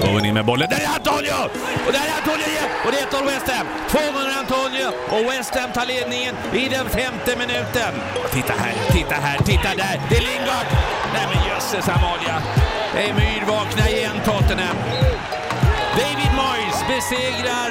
Owen 0.00 0.24
in 0.24 0.34
med 0.34 0.44
bollen. 0.44 0.68
Där 0.70 0.80
är 0.86 0.92
Antonio! 0.98 1.36
Och 1.86 1.92
där 1.96 2.04
är 2.10 2.14
Antonio 2.20 2.46
igen! 2.54 2.68
Och 2.84 2.92
det 2.92 2.98
är 3.00 3.06
1-0 3.06 3.26
West 3.26 3.48
Ham. 3.52 3.66
200 3.88 4.32
Antonio 4.42 4.88
och 5.14 5.22
West 5.32 5.54
Ham 5.54 5.70
tar 5.72 5.86
ledningen 5.86 6.34
i 6.52 6.68
den 6.68 6.86
femte 6.88 7.30
minuten. 7.42 7.92
Titta 8.32 8.52
här, 8.62 8.74
titta 8.96 9.14
här, 9.14 9.38
titta 9.38 9.70
där. 9.82 9.96
Det 10.08 10.16
är 10.16 10.24
Lingard! 10.30 10.66
Nej 11.14 11.26
men 11.30 11.38
jösses 11.48 11.88
Amalia. 11.88 12.36
Det 12.94 13.02
är 13.08 13.14
myrvakna 13.14 13.88
igen 13.88 14.16
Tottenham. 14.24 14.76
David 16.00 16.32
Moyes 16.40 16.78
besegrar 16.88 17.70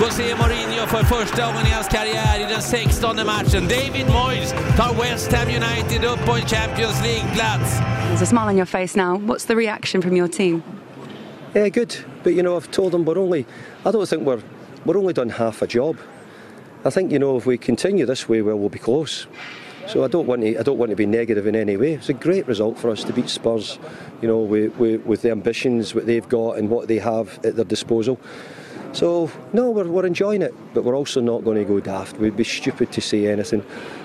José 0.00 0.36
Mourinho 0.40 0.86
för 0.86 1.04
första 1.04 1.46
gången 1.46 1.66
i 1.66 1.70
hans 1.70 1.88
karriär 1.88 2.40
i 2.40 2.52
den 2.52 2.62
16 2.62 3.16
matchen. 3.16 3.62
David 3.68 4.06
Moyes 4.08 4.54
tar 4.76 5.02
West 5.02 5.32
Ham 5.32 5.48
United 5.48 6.04
upp 6.04 6.26
på 6.26 6.32
en 6.32 6.46
Champions 6.46 7.02
League-plats. 7.02 7.70
There's 8.10 8.22
a 8.22 8.26
smile 8.26 8.48
on 8.50 8.56
your 8.56 8.66
face 8.66 8.98
now. 8.98 9.18
What's 9.18 9.46
the 9.46 9.56
reaction 9.56 10.02
from 10.02 10.16
your 10.16 10.28
team? 10.28 10.62
Yeah, 11.54 11.68
good. 11.68 11.96
But 12.24 12.34
you 12.34 12.42
know, 12.42 12.56
I've 12.56 12.70
told 12.72 12.92
them 12.92 13.04
we're 13.04 13.16
only. 13.16 13.46
I 13.84 13.92
don't 13.92 14.08
think 14.08 14.24
we're 14.24 14.42
we're 14.84 14.98
only 14.98 15.12
done 15.12 15.28
half 15.28 15.62
a 15.62 15.68
job. 15.68 15.96
I 16.84 16.90
think 16.90 17.12
you 17.12 17.20
know 17.20 17.36
if 17.36 17.46
we 17.46 17.56
continue 17.56 18.04
this 18.06 18.28
way, 18.28 18.42
well, 18.42 18.58
we'll 18.58 18.68
be 18.70 18.80
close. 18.80 19.28
So 19.86 20.02
I 20.02 20.08
don't 20.08 20.26
want 20.26 20.42
to 20.42 20.58
I 20.58 20.62
don't 20.64 20.78
want 20.78 20.90
to 20.90 20.96
be 20.96 21.06
negative 21.06 21.46
in 21.46 21.54
any 21.54 21.76
way. 21.76 21.92
It's 21.92 22.08
a 22.08 22.12
great 22.12 22.48
result 22.48 22.76
for 22.76 22.90
us 22.90 23.04
to 23.04 23.12
beat 23.12 23.28
Spurs. 23.28 23.78
You 24.20 24.26
know, 24.26 24.38
with, 24.38 24.74
with, 24.78 25.06
with 25.06 25.22
the 25.22 25.30
ambitions 25.30 25.94
what 25.94 26.06
they've 26.06 26.28
got 26.28 26.58
and 26.58 26.68
what 26.70 26.88
they 26.88 26.98
have 26.98 27.38
at 27.44 27.54
their 27.54 27.64
disposal. 27.64 28.18
So 28.92 29.30
no, 29.52 29.70
we're, 29.70 29.86
we're 29.86 30.06
enjoying 30.06 30.42
it, 30.42 30.54
but 30.72 30.82
we're 30.82 30.96
also 30.96 31.20
not 31.20 31.44
going 31.44 31.58
to 31.58 31.64
go 31.64 31.78
daft. 31.78 32.16
We'd 32.16 32.36
be 32.36 32.44
stupid 32.44 32.90
to 32.92 33.00
say 33.00 33.26
anything, 33.28 33.64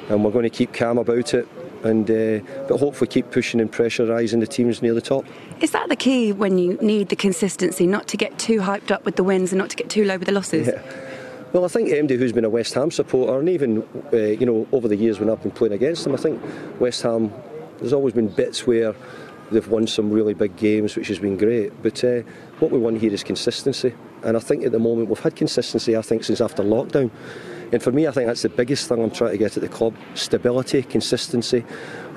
and 0.10 0.24
we're 0.24 0.32
going 0.32 0.44
to 0.44 0.50
keep 0.50 0.74
calm 0.74 1.00
about 1.00 1.34
it. 1.34 1.48
And 1.84 2.10
uh, 2.12 2.40
but 2.68 2.78
hopefully 2.78 3.08
keep 3.08 3.32
pushing 3.32 3.62
and 3.62 3.72
pressurising 3.72 4.42
the 4.42 4.48
teams 4.48 4.82
near 4.82 4.94
the 4.94 5.02
top. 5.02 5.26
Is 5.62 5.72
that 5.72 5.88
the 5.88 5.96
key 5.96 6.34
when 6.34 6.58
you 6.58 6.78
need 6.82 7.10
the 7.10 7.16
consistency, 7.16 7.88
not 7.88 8.08
to 8.10 8.18
get 8.18 8.38
too 8.38 8.60
hyped 8.60 8.92
up 8.92 9.06
with 9.06 9.16
the 9.16 9.24
wins 9.24 9.52
and 9.54 9.60
not 9.60 9.70
to 9.70 9.76
get 9.78 9.90
too 9.90 10.04
low 10.04 10.18
with 10.18 10.26
the 10.26 10.34
losses? 10.34 10.68
Yeah. 10.68 10.82
Well, 11.52 11.66
I 11.66 11.68
think 11.68 11.90
MD, 11.90 12.18
who's 12.18 12.32
been 12.32 12.46
a 12.46 12.50
West 12.50 12.76
Ham 12.76 12.92
supporter, 12.92 13.40
and 13.40 13.50
even 13.50 13.82
uh, 14.14 14.18
you 14.18 14.46
know 14.46 14.68
over 14.72 14.88
the 14.88 14.96
years 14.96 15.20
when 15.20 15.30
I've 15.30 15.42
been 15.42 15.52
playing 15.52 15.74
against 15.74 16.04
them, 16.04 16.14
I 16.14 16.18
think 16.18 16.42
West 16.80 17.02
Ham. 17.04 17.34
There's 17.80 17.94
always 17.94 18.14
been 18.14 18.28
bits 18.28 18.68
where 18.68 18.94
they've 19.52 19.68
won 19.68 19.88
some 19.88 20.12
really 20.12 20.34
big 20.34 20.56
games, 20.58 20.96
which 20.96 21.08
has 21.08 21.18
been 21.18 21.38
great. 21.38 21.72
But 21.82 22.04
uh, 22.04 22.22
what 22.60 22.72
we 22.72 22.78
want 22.78 23.00
here 23.00 23.14
is 23.14 23.24
consistency, 23.24 23.94
and 24.24 24.38
I 24.38 24.40
think 24.40 24.66
at 24.66 24.72
the 24.72 24.80
moment 24.80 25.10
we've 25.10 25.20
had 25.20 25.36
consistency. 25.36 25.98
I 25.98 26.02
think 26.02 26.24
since 26.24 26.42
after 26.42 26.62
lockdown, 26.62 27.10
and 27.72 27.82
for 27.82 27.92
me, 27.92 28.08
I 28.08 28.12
think 28.12 28.28
that's 28.28 28.42
the 28.42 28.50
biggest 28.50 28.88
thing 28.88 29.02
I'm 29.02 29.12
trying 29.12 29.32
to 29.32 29.38
get 29.38 29.56
at 29.58 29.62
the 29.62 29.70
club: 29.70 29.96
stability, 30.16 30.84
consistency. 30.84 31.62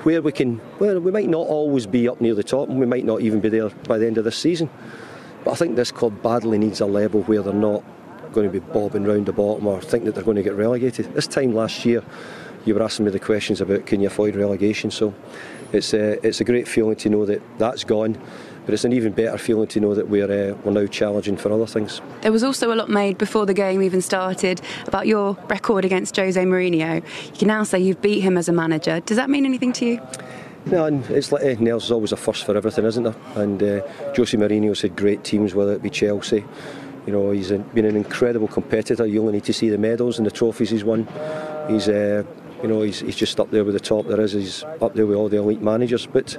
Where 0.03 0.21
we 0.21 0.31
can, 0.33 0.59
well, 0.79 0.99
we 0.99 1.11
might 1.11 1.29
not 1.29 1.47
always 1.47 1.87
be 1.87 2.09
up 2.09 2.19
near 2.19 2.35
the 2.35 2.43
top, 2.43 2.67
and 2.69 2.79
we 2.79 2.85
might 2.85 3.05
not 3.05 3.21
even 3.21 3.39
be 3.39 3.49
there 3.49 3.69
by 3.69 3.97
the 3.97 4.05
end 4.05 4.17
of 4.17 4.25
this 4.25 4.37
season. 4.37 4.69
But 5.43 5.51
I 5.51 5.55
think 5.55 5.75
this 5.75 5.91
club 5.91 6.21
badly 6.21 6.57
needs 6.57 6.81
a 6.81 6.85
level 6.85 7.23
where 7.23 7.41
they're 7.41 7.53
not 7.53 7.83
going 8.33 8.51
to 8.51 8.59
be 8.59 8.59
bobbing 8.59 9.03
round 9.03 9.27
the 9.27 9.33
bottom 9.33 9.67
or 9.67 9.79
think 9.81 10.05
that 10.05 10.15
they're 10.15 10.23
going 10.23 10.37
to 10.37 10.43
get 10.43 10.55
relegated. 10.55 11.13
This 11.13 11.27
time 11.27 11.53
last 11.53 11.85
year, 11.85 12.03
you 12.65 12.73
were 12.73 12.83
asking 12.83 13.05
me 13.05 13.11
the 13.11 13.19
questions 13.19 13.61
about 13.61 13.85
can 13.85 14.01
you 14.01 14.07
avoid 14.07 14.35
relegation. 14.35 14.89
So 14.91 15.13
it's 15.71 15.93
a, 15.93 16.25
it's 16.25 16.41
a 16.41 16.43
great 16.43 16.67
feeling 16.67 16.95
to 16.97 17.09
know 17.09 17.25
that 17.25 17.41
that's 17.57 17.83
gone. 17.83 18.17
But 18.65 18.73
it's 18.73 18.85
an 18.85 18.93
even 18.93 19.11
better 19.11 19.37
feeling 19.37 19.67
to 19.67 19.79
know 19.79 19.93
that 19.93 20.07
we're, 20.07 20.51
uh, 20.51 20.55
we're 20.63 20.71
now 20.71 20.85
challenging 20.85 21.37
for 21.37 21.51
other 21.51 21.65
things. 21.65 22.01
There 22.21 22.31
was 22.31 22.43
also 22.43 22.73
a 22.73 22.75
lot 22.75 22.89
made 22.89 23.17
before 23.17 23.45
the 23.45 23.53
game 23.53 23.81
even 23.81 24.01
started 24.01 24.61
about 24.87 25.07
your 25.07 25.37
record 25.49 25.85
against 25.85 26.15
Jose 26.15 26.41
Mourinho. 26.41 27.03
You 27.31 27.37
can 27.37 27.47
now 27.47 27.63
say 27.63 27.79
you've 27.79 28.01
beat 28.01 28.21
him 28.21 28.37
as 28.37 28.47
a 28.47 28.53
manager. 28.53 29.01
Does 29.01 29.17
that 29.17 29.29
mean 29.29 29.45
anything 29.45 29.73
to 29.73 29.85
you? 29.85 30.01
No, 30.65 30.85
and 30.85 31.03
it's 31.09 31.31
like 31.31 31.43
anything 31.43 31.67
else, 31.67 31.83
there's 31.83 31.91
always 31.91 32.13
a 32.13 32.17
first 32.17 32.45
for 32.45 32.55
everything, 32.55 32.85
isn't 32.85 33.03
there? 33.03 33.15
And 33.35 33.61
uh, 33.61 33.81
Jose 34.15 34.37
Mourinho's 34.37 34.81
had 34.81 34.95
great 34.95 35.25
teams, 35.25 35.53
whether 35.53 35.73
it 35.73 35.81
be 35.81 35.89
Chelsea. 35.89 36.45
You 37.05 37.11
know, 37.11 37.31
he's 37.31 37.51
been 37.51 37.85
an 37.85 37.97
incredible 37.97 38.47
competitor. 38.47 39.05
You 39.05 39.19
only 39.19 39.33
need 39.33 39.43
to 39.43 39.53
see 39.53 39.67
the 39.67 39.77
medals 39.77 40.19
and 40.19 40.25
the 40.25 40.31
trophies 40.31 40.69
he's 40.69 40.85
won. 40.85 41.05
He's 41.67 41.89
uh, 41.89 42.23
you 42.63 42.69
know, 42.69 42.81
he's, 42.81 43.01
he's 43.01 43.17
just 43.17 43.39
up 43.41 43.51
there 43.51 43.65
with 43.65 43.73
the 43.73 43.79
top 43.79 44.07
there 44.07 44.21
is. 44.21 44.31
He's 44.31 44.63
up 44.81 44.95
there 44.95 45.05
with 45.05 45.17
all 45.17 45.27
the 45.27 45.37
elite 45.37 45.61
managers. 45.61 46.05
But 46.05 46.37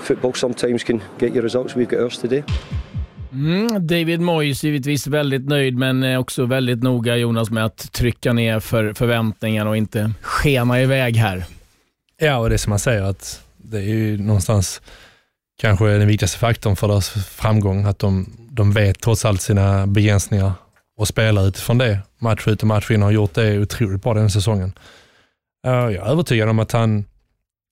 football 0.00 0.34
sometimes 0.34 0.84
can 0.84 1.00
get 1.18 1.34
you 1.34 1.42
results. 1.42 1.76
We've 1.76 1.90
got 1.90 2.00
ours 2.00 2.18
today. 2.18 2.44
Mm, 3.32 3.86
David 3.86 4.20
Moyes 4.20 4.64
givetvis 4.64 5.06
väldigt 5.06 5.48
nöjd, 5.48 5.76
men 5.76 6.16
också 6.16 6.46
väldigt 6.46 6.82
noga 6.82 7.16
Jonas 7.16 7.50
med 7.50 7.64
att 7.64 7.92
trycka 7.92 8.32
ner 8.32 8.60
för 8.60 8.92
förväntningarna 8.92 9.70
och 9.70 9.76
inte 9.76 10.12
skena 10.22 10.82
iväg 10.82 11.16
här. 11.16 11.44
Ja, 12.20 12.38
och 12.38 12.50
det 12.50 12.58
som 12.58 12.70
man 12.70 12.78
säger 12.78 13.02
att 13.02 13.42
det 13.56 13.78
är 13.78 13.82
ju 13.82 14.18
någonstans 14.18 14.80
kanske 15.60 15.84
den 15.84 16.08
viktigaste 16.08 16.38
faktorn 16.38 16.76
för 16.76 16.88
deras 16.88 17.10
framgång, 17.10 17.84
att 17.84 17.98
de, 17.98 18.26
de 18.50 18.72
vet 18.72 19.00
trots 19.00 19.24
allt 19.24 19.42
sina 19.42 19.86
begränsningar 19.86 20.52
och 20.96 21.08
spelar 21.08 21.48
utifrån 21.48 21.78
det 21.78 21.98
match 22.18 22.48
ut 22.48 22.62
och 22.62 22.68
match 22.68 22.90
in 22.90 23.02
har 23.02 23.10
gjort 23.10 23.34
det 23.34 23.58
otroligt 23.58 24.02
bra 24.02 24.14
den 24.14 24.30
säsongen. 24.30 24.72
Jag 25.62 25.94
är 25.94 26.10
övertygad 26.10 26.48
om 26.48 26.58
att 26.58 26.72
han 26.72 27.04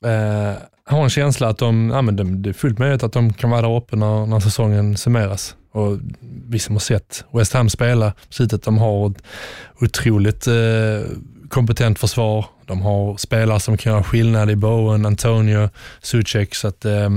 eh, 0.05 0.53
har 0.95 1.05
en 1.05 1.11
känsla 1.11 1.49
att 1.49 1.59
de, 1.59 1.91
ja, 1.91 2.03
men 2.03 2.17
det, 2.17 2.25
det 2.25 2.49
är 2.49 2.53
fullt 2.53 2.79
möjligt 2.79 3.03
att 3.03 3.13
de 3.13 3.33
kan 3.33 3.51
vara 3.51 3.63
där 3.63 3.77
uppe 3.77 3.97
när, 3.97 4.27
när 4.27 4.41
säsongen 4.41 4.97
summeras. 4.97 5.57
Och 5.73 5.99
vi 6.49 6.59
som 6.59 6.75
har 6.75 6.81
sett 6.81 7.25
West 7.33 7.53
Ham 7.53 7.71
spela, 7.71 8.13
att 8.53 8.63
de 8.63 8.79
har 8.79 9.11
ett 9.11 9.23
otroligt 9.81 10.47
eh, 10.47 10.55
kompetent 11.49 11.99
försvar. 11.99 12.47
De 12.67 12.83
har 12.83 13.17
spelare 13.17 13.61
som 13.61 13.77
kan 13.77 13.93
göra 13.93 14.03
skillnad 14.03 14.51
i 14.51 14.57
Bowen, 14.57 15.07
Antonio, 15.07 15.69
Suchek. 16.03 16.55
Så 16.55 16.69
att, 16.69 16.85
eh, 16.85 17.11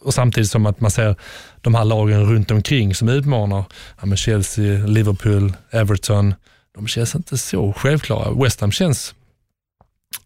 och 0.00 0.14
samtidigt 0.14 0.50
som 0.50 0.66
att 0.66 0.80
man 0.80 0.90
ser 0.90 1.16
de 1.60 1.74
här 1.74 1.84
lagen 1.84 2.24
runt 2.24 2.50
omkring 2.50 2.94
som 2.94 3.08
utmanar. 3.08 3.64
Ja, 4.02 4.16
Chelsea, 4.16 4.86
Liverpool, 4.86 5.52
Everton. 5.70 6.34
De 6.74 6.86
känns 6.86 7.14
inte 7.14 7.38
så 7.38 7.72
självklara. 7.72 8.44
West 8.44 8.60
Ham 8.60 8.72
känns 8.72 9.14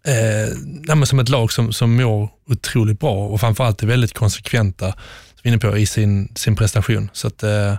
eh, 0.07 1.05
som 1.05 1.19
ett 1.19 1.29
lag 1.29 1.53
som, 1.53 1.73
som 1.73 1.97
mår 1.97 2.29
otroligt 2.47 3.01
bra 3.01 3.27
och 3.27 3.41
framförallt 3.41 3.83
är 3.83 3.87
väldigt 3.87 4.13
konsekventa 4.13 4.95
som 5.41 5.49
inne 5.49 5.59
på, 5.59 5.77
i 5.77 5.87
sin, 5.87 6.33
sin 6.35 6.57
prestation. 6.57 7.11
Så 7.13 7.27
att, 7.27 7.43
eh, 7.43 7.77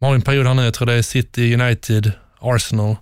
man 0.00 0.08
har 0.08 0.14
en 0.14 0.22
period 0.22 0.46
här 0.46 0.54
nu, 0.54 0.64
jag 0.64 0.74
tror 0.74 0.86
det 0.86 0.94
är 0.94 1.02
City, 1.02 1.54
United, 1.54 2.12
Arsenal, 2.40 2.96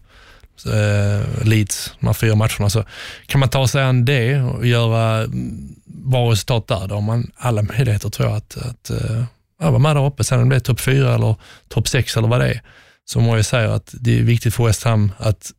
eh, 0.66 1.44
Leeds, 1.44 1.92
de 2.00 2.06
här 2.06 2.12
fyra 2.12 2.34
matcherna. 2.34 2.70
Så 2.70 2.84
kan 3.26 3.40
man 3.40 3.48
ta 3.48 3.68
sig 3.68 3.82
an 3.82 4.04
det 4.04 4.40
och 4.40 4.66
göra 4.66 5.24
mm, 5.24 5.74
bra 5.84 6.32
resultat 6.32 6.66
där, 6.66 6.88
då 6.88 6.94
har 6.94 7.02
man 7.02 7.30
alla 7.36 7.62
möjligheter 7.62 8.08
tror 8.08 8.28
jag 8.28 8.36
att, 8.36 8.56
att 8.56 8.90
eh, 8.90 9.24
ja, 9.60 9.70
vara 9.70 9.78
med 9.78 9.96
där 9.96 10.06
uppe. 10.06 10.24
Sen 10.24 10.42
om 10.42 10.48
det 10.48 10.56
är 10.56 10.60
topp 10.60 10.80
fyra 10.80 11.14
eller 11.14 11.34
topp 11.68 11.88
sex 11.88 12.16
eller 12.16 12.28
vad 12.28 12.40
det 12.40 12.48
är, 12.48 12.62
så 13.04 13.20
må 13.20 13.36
jag 13.36 13.44
säga 13.44 13.74
att 13.74 13.94
det 14.00 14.18
är 14.18 14.22
viktigt 14.22 14.54
för 14.54 14.64
West 14.64 14.84
Ham 14.84 15.12
att 15.18 15.52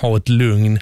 ha 0.00 0.16
ett 0.16 0.28
lugn 0.28 0.80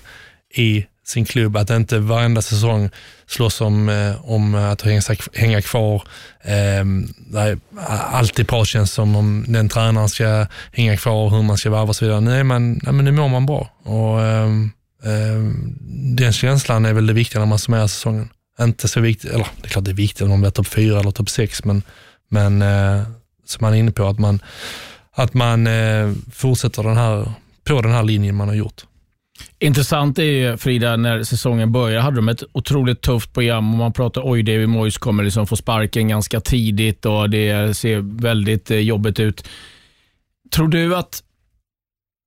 i 0.54 0.86
sin 1.04 1.24
klubb, 1.24 1.56
att 1.56 1.70
inte 1.70 1.98
varenda 1.98 2.42
säsong 2.42 2.90
slåss 3.26 3.60
om, 3.60 3.88
eh, 3.88 4.30
om 4.30 4.54
att 4.54 4.82
hänga, 4.82 5.00
hänga 5.34 5.62
kvar. 5.62 6.02
Eh, 6.42 6.84
alltid 8.12 8.48
prat 8.48 8.68
känns 8.68 8.92
som 8.92 9.16
om 9.16 9.44
den 9.48 9.68
tränaren 9.68 10.08
ska 10.08 10.46
hänga 10.72 10.96
kvar, 10.96 11.30
hur 11.30 11.42
man 11.42 11.58
ska 11.58 11.70
varva 11.70 11.88
och 11.88 11.96
så 11.96 12.04
vidare. 12.04 12.20
Nej, 12.20 12.44
men, 12.44 12.80
nej, 12.82 12.92
men 12.92 13.04
nu 13.04 13.12
mår 13.12 13.28
man 13.28 13.46
bra. 13.46 13.70
Och, 13.82 14.22
eh, 14.22 14.48
den 16.16 16.32
känslan 16.32 16.84
är 16.84 16.92
väl 16.92 17.06
det 17.06 17.12
viktiga 17.12 17.40
när 17.40 17.46
man 17.46 17.58
summerar 17.58 17.86
säsongen. 17.86 18.28
Inte 18.60 18.88
så 18.88 19.00
viktigt, 19.00 19.30
eller 19.30 19.46
det 19.60 19.66
är 19.66 19.68
klart 19.68 19.84
det 19.84 19.90
är 19.90 19.94
viktigt 19.94 20.22
om 20.22 20.28
man 20.28 20.40
blir 20.40 20.50
topp 20.50 20.66
fyra 20.66 21.00
eller 21.00 21.10
topp 21.10 21.30
sex, 21.30 21.64
men, 21.64 21.82
men 22.28 22.62
eh, 22.62 23.02
som 23.46 23.58
man 23.60 23.74
är 23.74 23.78
inne 23.78 23.90
på, 23.90 24.06
att 24.06 24.18
man, 24.18 24.42
att 25.14 25.34
man 25.34 25.66
eh, 25.66 26.12
fortsätter 26.32 26.82
den 26.82 26.96
här, 26.96 27.32
på 27.64 27.82
den 27.82 27.92
här 27.92 28.02
linjen 28.02 28.34
man 28.34 28.48
har 28.48 28.54
gjort. 28.54 28.84
Intressant 29.64 30.18
är 30.18 30.22
ju, 30.22 30.56
Frida, 30.56 30.96
när 30.96 31.22
säsongen 31.22 31.72
började 31.72 32.02
hade 32.02 32.16
de 32.16 32.28
ett 32.28 32.42
otroligt 32.52 33.00
tufft 33.00 33.32
program 33.32 33.72
och 33.72 33.78
man 33.78 33.92
pratar 33.92 34.22
oj, 34.24 34.42
David 34.42 34.68
Moyes 34.68 34.98
kommer 34.98 35.24
liksom 35.24 35.46
få 35.46 35.56
sparken 35.56 36.08
ganska 36.08 36.40
tidigt 36.40 37.06
och 37.06 37.30
det 37.30 37.76
ser 37.76 38.20
väldigt 38.22 38.70
eh, 38.70 38.78
jobbigt 38.78 39.20
ut. 39.20 39.48
Tror 40.50 40.68
du 40.68 40.96
att 40.96 41.22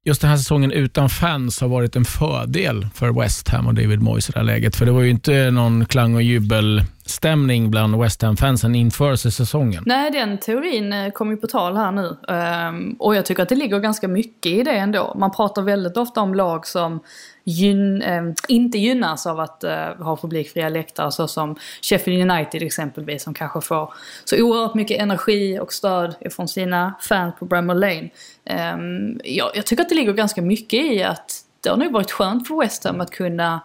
just 0.08 0.22
den 0.22 0.30
här 0.30 0.38
säsongen 0.38 0.72
utan 0.72 1.10
fans 1.10 1.62
har 1.62 1.68
varit 1.68 1.96
en 1.96 2.06
fördel 2.06 2.88
för 2.96 3.22
West 3.22 3.48
Ham 3.48 3.68
och 3.68 3.74
David 3.74 4.02
Moyes 4.02 4.30
i 4.30 4.32
det 4.32 4.40
här 4.40 4.46
läget? 4.46 4.76
För 4.76 4.86
det 4.86 4.92
var 4.92 5.02
ju 5.02 5.10
inte 5.10 5.52
någon 5.52 5.86
klang 5.86 6.16
och 6.16 6.22
jubelstämning 6.22 7.72
bland 7.72 8.00
West 8.00 8.22
Ham-fansen 8.22 8.76
inför 8.76 9.16
säsongen. 9.16 9.84
Nej, 9.86 10.12
den 10.12 10.38
teorin 10.38 10.94
eh, 10.94 11.12
kom 11.12 11.32
ju 11.32 11.38
på 11.38 11.48
tal 11.48 11.78
här 11.78 11.92
nu. 11.92 12.18
Ehm, 12.28 12.96
och 13.00 13.16
jag 13.16 13.26
tycker 13.26 13.44
att 13.44 13.50
det 13.50 13.56
ligger 13.56 13.80
ganska 13.80 14.08
mycket 14.08 14.52
i 14.52 14.64
det 14.64 14.72
ändå. 14.72 15.16
Man 15.20 15.32
pratar 15.32 15.62
väldigt 15.62 15.98
ofta 15.98 16.22
om 16.22 16.36
lag 16.36 16.68
som 16.68 17.00
gyn, 17.44 18.02
äh, 18.02 18.24
inte 18.48 18.78
gynnas 18.78 19.28
av 19.28 19.40
att 19.40 19.64
äh, 19.64 19.96
ha 20.00 20.18
publikfria 20.18 20.70
läktare 20.70 21.12
så 21.12 21.28
som 21.28 21.56
Sheffield 21.82 22.32
United 22.32 22.64
exempelvis 22.64 23.24
som 23.24 23.34
kanske 23.34 23.62
får 23.62 23.94
så 24.26 24.44
oerhört 24.44 24.74
mycket 24.76 25.02
energi 25.02 25.60
och 25.60 25.74
stöd 25.74 26.16
från 26.32 26.48
sina 26.48 26.94
fans 27.02 27.36
på 27.40 27.46
Bramall 27.46 27.80
Lane. 27.80 28.10
Um, 28.50 29.20
jag, 29.24 29.52
jag 29.54 29.66
tycker 29.66 29.84
att 29.84 29.90
det 29.90 29.96
ligger 29.96 30.14
ganska 30.14 30.42
mycket 30.42 30.80
i 30.80 31.04
att 31.04 31.44
det 31.62 31.70
har 31.70 31.78
nog 31.78 31.92
varit 31.92 32.12
skönt 32.12 32.48
för 32.48 32.60
West 32.62 32.84
Ham 32.84 33.02
att 33.02 33.12
kunna 33.12 33.62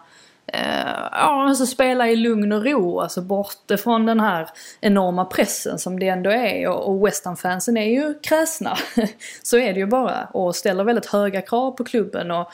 Uh, 0.53 1.09
ja, 1.11 1.47
alltså 1.49 1.65
spela 1.65 2.09
i 2.09 2.15
lugn 2.15 2.51
och 2.51 2.65
ro, 2.65 2.99
alltså 2.99 3.21
bort 3.21 3.79
från 3.83 4.05
den 4.05 4.19
här 4.19 4.49
enorma 4.81 5.25
pressen 5.25 5.79
som 5.79 5.99
det 5.99 6.07
ändå 6.07 6.29
är. 6.29 6.67
Och, 6.67 6.89
och 6.89 7.07
West 7.07 7.25
Ham-fansen 7.25 7.77
är 7.77 7.85
ju 7.85 8.13
kräsna. 8.19 8.77
så 9.43 9.57
är 9.57 9.73
det 9.73 9.79
ju 9.79 9.85
bara. 9.85 10.27
Och 10.33 10.55
ställer 10.55 10.83
väldigt 10.83 11.05
höga 11.05 11.41
krav 11.41 11.71
på 11.71 11.83
klubben. 11.83 12.31
Och 12.31 12.51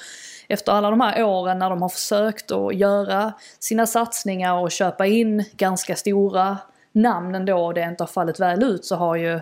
efter 0.47 0.71
alla 0.71 0.89
de 0.89 1.01
här 1.01 1.23
åren 1.23 1.59
när 1.59 1.69
de 1.69 1.81
har 1.81 1.89
försökt 1.89 2.51
att 2.51 2.75
göra 2.75 3.33
sina 3.59 3.87
satsningar 3.87 4.53
och 4.53 4.71
köpa 4.71 5.05
in 5.05 5.45
ganska 5.57 5.95
stora 5.95 6.57
namn 6.91 7.35
ändå 7.35 7.65
och 7.65 7.73
det 7.73 7.81
inte 7.81 8.03
har 8.03 8.07
fallit 8.07 8.39
väl 8.39 8.63
ut 8.63 8.85
så 8.85 8.95
har 8.95 9.15
ju 9.15 9.39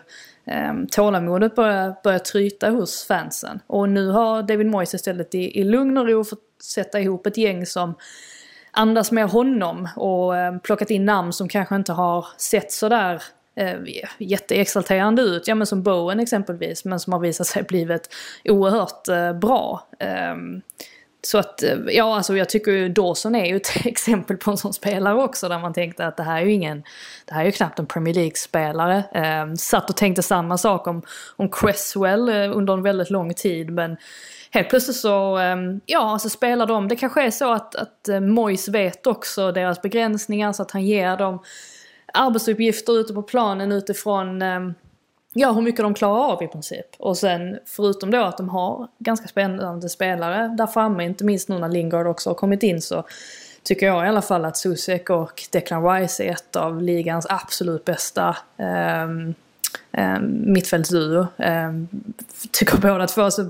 Ehm, 0.48 0.88
tålamodet 0.88 1.56
börjar, 1.56 1.96
börjar 2.04 2.20
tryta 2.20 2.70
hos 2.70 3.06
fansen. 3.06 3.60
Och 3.68 3.90
nu 3.90 4.10
har 4.10 4.44
David 4.44 4.68
Moyes 4.68 4.94
istället 4.94 5.36
i, 5.36 5.60
i 5.60 5.64
lugn 5.64 5.98
och 5.98 6.08
ro 6.08 6.24
fått 6.24 6.44
sätta 6.64 7.00
ihop 7.00 7.26
ett 7.26 7.38
gäng 7.38 7.66
som 7.66 7.96
andas 8.72 9.12
mer 9.12 9.28
honom 9.28 9.90
och 9.96 10.38
eh, 10.38 10.58
plockat 10.58 10.92
in 10.92 11.06
namn 11.06 11.34
som 11.34 11.50
kanske 11.50 11.76
inte 11.76 11.94
har 11.94 12.26
sett 12.38 12.72
sådär 12.72 13.24
eh, 13.56 13.78
jätteexalterande 14.18 15.22
ut. 15.22 15.48
Ja 15.48 15.56
men 15.56 15.68
som 15.68 15.84
Bowen 15.84 16.20
exempelvis 16.20 16.86
men 16.86 17.00
som 17.00 17.14
har 17.14 17.20
visat 17.20 17.48
sig 17.48 17.64
blivit 17.64 18.10
oerhört 18.46 19.08
eh, 19.08 19.34
bra. 19.34 19.88
Eh, 20.00 20.36
så 21.22 21.38
att, 21.38 21.64
eh, 21.64 21.78
ja 21.88 22.16
alltså 22.16 22.38
jag 22.38 22.50
tycker 22.50 22.72
ju 22.72 22.90
Dawson 22.90 23.36
är 23.36 23.46
ju 23.46 23.56
ett 23.56 23.72
exempel 23.86 24.38
på 24.38 24.52
en 24.52 24.58
sån 24.58 24.74
spelare 24.74 25.16
också 25.24 25.50
där 25.50 25.60
man 25.60 25.74
tänkte 25.74 26.08
att 26.08 26.18
det 26.18 26.24
här 26.24 26.42
är 26.42 26.46
ju 26.46 26.52
ingen, 26.52 26.84
det 27.26 27.34
här 27.34 27.42
är 27.42 27.46
ju 27.46 27.52
knappt 27.52 27.80
en 27.80 27.86
Premier 27.86 28.14
League-spelare. 28.14 29.04
Eh, 29.14 29.54
satt 29.54 29.90
och 29.90 29.98
tänkte 29.98 30.24
samma 30.24 30.58
sak 30.58 30.88
om, 30.88 31.02
om 31.36 31.50
Cresswell 31.50 32.30
eh, 32.30 32.58
under 32.58 32.74
en 32.74 32.84
väldigt 32.84 33.10
lång 33.10 33.34
tid 33.34 33.70
men 33.70 33.98
helt 34.52 34.70
plötsligt 34.70 34.98
så, 34.98 35.38
eh, 35.38 35.56
ja 35.86 36.12
alltså 36.12 36.30
spelar 36.30 36.66
de, 36.66 36.88
det 36.88 36.96
kanske 36.96 37.24
är 37.24 37.32
så 37.32 37.54
att, 37.54 37.76
att 37.76 38.10
eh, 38.10 38.20
Mois 38.20 38.68
vet 38.68 39.08
också 39.08 39.52
deras 39.52 39.82
begränsningar 39.82 40.54
så 40.54 40.62
att 40.62 40.72
han 40.72 40.86
ger 40.86 41.18
dem 41.18 41.40
arbetsuppgifter 42.14 43.00
ute 43.00 43.14
på 43.14 43.24
planen 43.24 43.72
utifrån 43.72 44.42
ehm, 44.42 44.74
ja, 45.38 45.52
hur 45.52 45.62
mycket 45.62 45.82
de 45.82 45.94
klarar 45.94 46.34
av 46.34 46.44
i 46.44 46.48
princip. 46.48 46.86
Och 46.98 47.18
sen 47.18 47.60
förutom 47.66 48.12
då 48.12 48.24
att 48.24 48.38
de 48.38 48.50
har 48.50 48.88
ganska 49.00 49.28
spännande 49.28 49.90
spelare 49.90 50.56
där 50.58 50.68
framme, 50.68 51.04
inte 51.04 51.24
minst 51.24 51.50
nu 51.50 51.60
när 51.60 51.70
Lingard 51.70 52.08
också 52.08 52.30
har 52.30 52.36
kommit 52.36 52.64
in 52.64 52.82
så 52.82 53.04
tycker 53.64 53.86
jag 53.86 54.06
i 54.06 54.10
alla 54.10 54.22
fall 54.22 54.46
att 54.46 54.58
Susek 54.58 55.10
och 55.10 55.44
Declan 55.52 55.90
Rice 55.90 56.24
är 56.24 56.32
ett 56.32 56.56
av 56.56 56.82
ligans 56.82 57.28
absolut 57.30 57.86
bästa 57.86 58.38
um, 58.58 59.36
um, 59.92 60.54
mittfältsduo. 60.54 61.28
Um, 61.38 61.88
tycker 62.52 62.78
båda 62.78 63.08
två. 63.08 63.32
Så, 63.32 63.50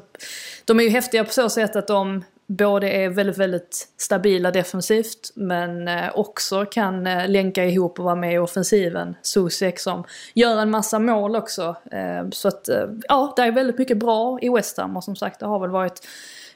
de 0.66 0.80
är 0.80 0.84
ju 0.84 0.90
häftiga 0.90 1.24
på 1.24 1.32
så 1.32 1.50
sätt 1.50 1.76
att 1.76 1.88
de 1.88 2.24
både 2.48 2.90
är 2.90 3.10
väldigt, 3.10 3.38
väldigt 3.38 3.88
stabila 3.98 4.52
defensivt 4.52 5.32
men 5.36 5.88
eh, 5.88 6.10
också 6.16 6.66
kan 6.66 7.08
eh, 7.08 7.30
länka 7.30 7.66
ihop 7.66 8.00
och 8.00 8.06
vara 8.06 8.16
med 8.16 8.34
i 8.34 8.38
offensiven. 8.38 9.16
Susek 9.22 9.80
som 9.80 10.04
gör 10.34 10.62
en 10.62 10.72
massa 10.72 11.00
mål 11.00 11.36
också. 11.36 11.76
Eh, 11.92 12.30
så 12.32 12.48
att 12.48 12.70
ja, 13.08 13.34
det 13.36 13.42
är 13.42 13.52
väldigt 13.52 13.78
mycket 13.78 13.98
bra 13.98 14.40
i 14.42 14.50
West 14.50 14.78
Ham 14.78 14.98
och 14.98 15.04
som 15.04 15.16
sagt 15.16 15.40
det 15.40 15.46
har 15.46 15.60
väl 15.60 15.70
varit 15.70 16.08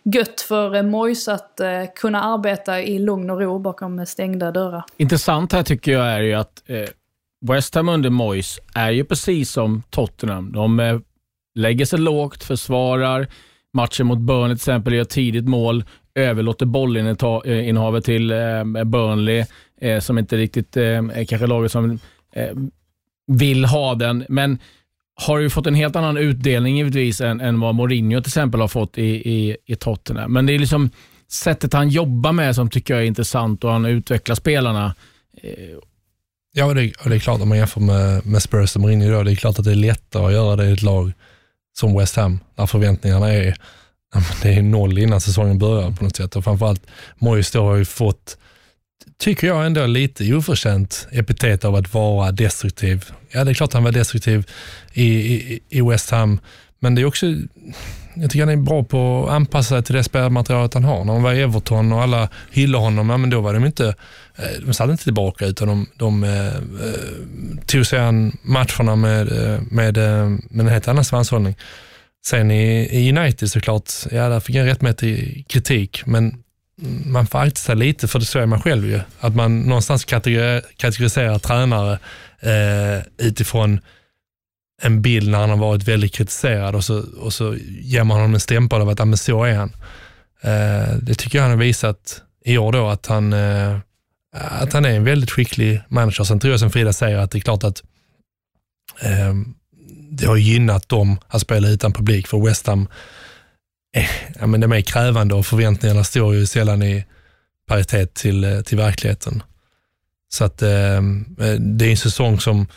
gött 0.03 0.41
för 0.41 0.83
Mojs 0.83 1.27
att 1.27 1.61
kunna 1.95 2.23
arbeta 2.23 2.81
i 2.81 2.99
lugn 2.99 3.29
och 3.29 3.41
ro 3.41 3.59
bakom 3.59 4.05
stängda 4.05 4.51
dörrar. 4.51 4.83
Intressant 4.97 5.53
här 5.53 5.63
tycker 5.63 5.91
jag 5.91 6.05
är 6.05 6.19
ju 6.19 6.33
att 6.33 6.63
West 7.47 7.75
Ham 7.75 7.89
under 7.89 8.09
Mois 8.09 8.59
är 8.75 8.91
ju 8.91 9.05
precis 9.05 9.51
som 9.51 9.83
Tottenham. 9.89 10.51
De 10.51 11.01
lägger 11.55 11.85
sig 11.85 11.99
lågt, 11.99 12.43
försvarar, 12.43 13.27
matchen 13.73 14.07
mot 14.07 14.19
Burnley 14.19 14.49
till 14.49 14.61
exempel, 14.61 14.93
gör 14.93 15.03
tidigt 15.03 15.47
mål, 15.47 15.83
överlåter 16.15 16.65
bollinnehavet 16.65 18.03
eh, 18.03 18.05
till 18.05 18.31
eh, 18.31 18.83
Burnley, 18.85 19.45
eh, 19.81 19.99
som 19.99 20.17
inte 20.17 20.37
riktigt 20.37 20.77
eh, 20.77 20.83
är 20.83 21.25
kanske 21.25 21.47
laget 21.47 21.71
som 21.71 21.99
eh, 22.35 22.49
vill 23.27 23.65
ha 23.65 23.95
den. 23.95 24.25
Men 24.29 24.59
har 25.15 25.39
ju 25.39 25.49
fått 25.49 25.67
en 25.67 25.75
helt 25.75 25.95
annan 25.95 26.17
utdelning 26.17 26.77
givetvis 26.77 27.21
än, 27.21 27.41
än 27.41 27.59
vad 27.59 27.75
Mourinho 27.75 28.21
till 28.21 28.29
exempel 28.29 28.61
har 28.61 28.67
fått 28.67 28.97
i, 28.97 29.05
i, 29.05 29.57
i 29.65 29.75
Tottenham. 29.75 30.33
Men 30.33 30.45
det 30.45 30.53
är 30.53 30.59
liksom 30.59 30.89
sättet 31.27 31.73
han 31.73 31.89
jobbar 31.89 32.31
med 32.31 32.55
som 32.55 32.69
tycker 32.69 32.93
jag 32.93 33.03
är 33.03 33.07
intressant 33.07 33.63
och 33.63 33.71
han 33.71 33.85
utvecklar 33.85 34.35
spelarna. 34.35 34.95
Eh, 35.43 35.53
ja, 36.53 36.65
och 36.65 36.75
det, 36.75 36.93
och 37.03 37.09
det 37.09 37.15
är 37.15 37.19
klart 37.19 37.41
om 37.41 37.49
man 37.49 37.57
jämför 37.57 37.81
med, 37.81 38.25
med 38.25 38.41
Spurs 38.41 38.75
och 38.75 38.81
Mourinho 38.81 39.11
då, 39.11 39.23
det 39.23 39.31
är 39.31 39.35
klart 39.35 39.59
att 39.59 39.65
det 39.65 39.71
är 39.71 39.75
lättare 39.75 40.25
att 40.25 40.33
göra 40.33 40.55
det 40.55 40.65
i 40.65 40.73
ett 40.73 40.81
lag 40.81 41.11
som 41.73 41.97
West 41.97 42.15
Ham, 42.15 42.39
där 42.55 42.65
förväntningarna 42.65 43.33
är, 43.33 43.57
det 44.41 44.53
är 44.53 44.61
noll 44.61 44.97
innan 44.97 45.21
säsongen 45.21 45.57
börjar 45.57 45.91
på 45.91 46.03
något 46.03 46.15
sätt. 46.15 46.35
Och 46.35 46.43
framförallt 46.43 46.87
Moyes 47.19 47.51
då 47.51 47.63
har 47.63 47.75
ju 47.75 47.85
fått, 47.85 48.37
tycker 49.19 49.47
jag 49.47 49.65
ändå 49.65 49.85
lite 49.85 50.33
oförtjänt 50.33 51.07
epitet 51.11 51.65
av 51.65 51.75
att 51.75 51.93
vara 51.93 52.31
destruktiv. 52.31 53.05
Ja, 53.31 53.43
det 53.43 53.51
är 53.51 53.53
klart 53.53 53.73
han 53.73 53.83
var 53.83 53.91
destruktiv 53.91 54.47
i, 54.93 55.05
i, 55.05 55.59
i 55.69 55.81
West 55.81 56.09
Ham, 56.09 56.39
men 56.79 56.95
det 56.95 57.01
är 57.01 57.05
också 57.05 57.25
jag 58.15 58.31
tycker 58.31 58.45
han 58.45 58.53
är 58.59 58.63
bra 58.63 58.83
på 58.83 59.25
att 59.27 59.33
anpassa 59.33 59.75
sig 59.75 59.83
till 59.83 59.95
det 59.95 60.03
spelmaterialet 60.03 60.73
han 60.73 60.83
har. 60.83 61.05
När 61.05 61.13
han 61.13 61.23
var 61.23 61.33
i 61.33 61.41
Everton 61.41 61.91
och 61.91 62.01
alla 62.01 62.29
hyllade 62.51 62.83
honom, 62.83 63.09
ja, 63.09 63.17
men 63.17 63.29
då 63.29 63.41
var 63.41 63.53
de 63.53 63.65
inte, 63.65 63.87
eh, 64.35 64.65
de 64.65 64.73
satt 64.73 64.89
inte 64.89 65.03
tillbaka 65.03 65.45
utan 65.45 65.67
de, 65.67 65.87
de 65.95 66.23
eh, 66.23 66.47
eh 66.47 66.53
tog 67.65 67.85
sig 67.85 67.99
an 67.99 68.37
matcherna 68.41 68.95
med, 68.95 69.31
eh, 69.31 69.59
med, 69.71 69.97
med 70.49 70.65
en 70.65 70.67
helt 70.67 70.87
annan 70.87 71.05
svanshållning. 71.05 71.55
Sen 72.25 72.51
i, 72.51 72.89
i 72.91 73.17
United 73.17 73.51
såklart, 73.51 73.91
ja 74.11 74.29
där 74.29 74.39
fick 74.39 74.55
jag 74.55 74.67
rättmätig 74.67 75.45
kritik, 75.47 76.05
men 76.05 76.43
man 77.05 77.27
får 77.27 77.39
akta 77.39 77.55
sig 77.55 77.75
lite, 77.75 78.07
för 78.07 78.19
det 78.19 78.25
så 78.25 78.39
är 78.39 78.45
man 78.45 78.61
själv 78.61 78.85
ju. 78.85 78.99
Att 79.19 79.35
man 79.35 79.59
någonstans 79.59 80.05
kategoriserar 80.05 81.39
tränare 81.39 81.99
eh, 82.39 83.03
utifrån 83.17 83.79
en 84.81 85.01
bild 85.01 85.31
när 85.31 85.39
han 85.39 85.49
har 85.49 85.57
varit 85.57 85.87
väldigt 85.87 86.13
kritiserad 86.13 86.75
och 86.75 86.83
så, 86.83 87.03
och 87.19 87.33
så 87.33 87.55
ger 87.81 88.03
man 88.03 88.17
honom 88.17 88.33
en 88.33 88.39
stämpel 88.39 88.81
av 88.81 88.89
att 88.89 89.07
men 89.07 89.17
så 89.17 89.43
är 89.43 89.55
han. 89.55 89.71
Eh, 90.41 90.95
det 91.01 91.15
tycker 91.15 91.37
jag 91.37 91.43
han 91.43 91.51
har 91.51 91.57
visat 91.57 92.21
i 92.45 92.57
år 92.57 92.71
då, 92.71 92.87
att 92.87 93.05
han, 93.05 93.33
eh, 93.33 93.77
att 94.33 94.73
han 94.73 94.85
är 94.85 94.89
en 94.89 95.03
väldigt 95.03 95.31
skicklig 95.31 95.81
manager. 95.87 96.23
Sen 96.23 96.39
tror 96.39 96.51
jag 96.51 96.59
som 96.59 96.71
Frida 96.71 96.93
säger 96.93 97.17
att 97.17 97.31
det 97.31 97.37
är 97.37 97.39
klart 97.39 97.63
att 97.63 97.83
eh, 99.01 99.33
det 100.11 100.27
har 100.27 100.37
gynnat 100.37 100.89
dem 100.89 101.19
att 101.27 101.41
spela 101.41 101.67
utan 101.67 101.93
publik, 101.93 102.27
för 102.27 102.45
West 102.45 102.67
Ham 102.67 102.87
eh, 103.95 104.09
ja, 104.39 104.47
men 104.47 104.61
de 104.61 104.71
är 104.71 104.81
krävande 104.81 105.35
och 105.35 105.45
förväntningarna 105.45 106.03
står 106.03 106.35
ju 106.35 106.45
sällan 106.45 106.83
i 106.83 107.05
paritet 107.67 108.13
till, 108.13 108.43
eh, 108.43 108.61
till 108.61 108.77
verkligheten. 108.77 109.43
Så 110.29 110.43
att 110.43 110.61
ehm, 110.61 111.35
eh, 111.39 111.53
det 111.53 111.85
är 111.85 111.91
en 111.91 111.97
säsong 111.97 112.39
som, 112.39 112.67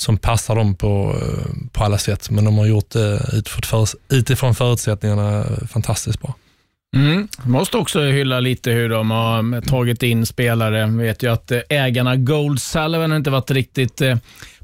som 0.00 0.16
passar 0.16 0.56
dem 0.56 0.74
på, 0.74 1.16
eh, 1.22 1.68
på 1.72 1.84
alla 1.84 1.98
sätt, 1.98 2.30
men 2.30 2.44
de 2.44 2.58
har 2.58 2.66
gjort 2.66 2.90
det 2.90 3.20
utifrån, 3.32 3.86
utifrån 4.08 4.54
förutsättningarna 4.54 5.44
fantastiskt 5.68 6.20
bra. 6.20 6.34
Mm. 6.96 7.28
Måste 7.42 7.76
också 7.76 8.02
hylla 8.02 8.40
lite 8.40 8.70
hur 8.70 8.88
de 8.88 9.10
har 9.10 9.60
tagit 9.60 10.02
in 10.02 10.26
spelare. 10.26 10.86
Vi 10.86 11.06
vet 11.06 11.22
ju 11.22 11.32
att 11.32 11.50
eh, 11.50 11.60
ägarna 11.68 12.16
Gold 12.16 12.62
Sullivan 12.62 13.12
inte 13.12 13.30
varit 13.30 13.50
riktigt 13.50 14.00
eh, 14.00 14.16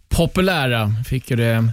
populära. 0.09 0.93
Fick 1.09 1.30
ju 1.30 1.37
det 1.37 1.68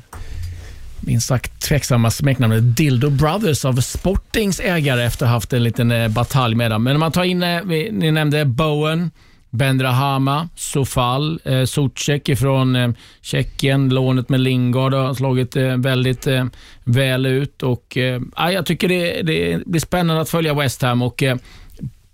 minst 0.99 1.28
sagt 1.28 1.61
tveksamma 1.61 2.11
smeknamnet 2.11 2.78
Dildo 2.78 3.09
Brothers 3.09 3.66
av 3.66 3.82
Sportings 3.82 4.59
ägare 4.59 5.03
efter 5.03 5.26
att 5.26 5.30
ha 5.30 5.36
haft 5.36 5.53
en 5.53 5.64
liten 5.64 5.91
eh, 5.91 6.07
batalj 6.07 6.55
med 6.55 6.72
dem. 6.72 6.84
Men 6.84 6.95
om 6.95 6.99
man 6.99 7.11
tar 7.11 7.24
in, 7.24 7.43
eh, 7.43 7.64
ni 7.91 8.11
nämnde 8.11 8.45
Bowen, 8.45 9.11
Bendrahama, 9.54 10.49
Sofal, 10.56 11.39
eh, 11.43 11.66
Socek 11.66 12.38
från 12.38 12.76
eh, 12.76 12.91
Tjeckien. 13.22 13.89
Lånet 13.89 14.30
med 14.30 14.39
Lingard 14.39 14.93
har 14.93 15.14
slagit 15.14 15.56
eh, 15.56 15.78
väldigt 15.78 16.28
eh, 16.28 16.45
väl 16.84 17.26
ut. 17.26 17.64
Och, 17.64 17.97
eh, 17.97 18.22
ah, 18.34 18.49
jag 18.49 18.66
tycker 18.66 18.88
det, 18.88 19.22
det, 19.22 19.66
blir 19.66 19.80
spännande 19.80 20.22
att 20.22 20.30
följa 20.30 20.54
West 20.54 20.82
Ham. 20.82 21.01
Och, 21.01 21.24
eh, 21.24 21.38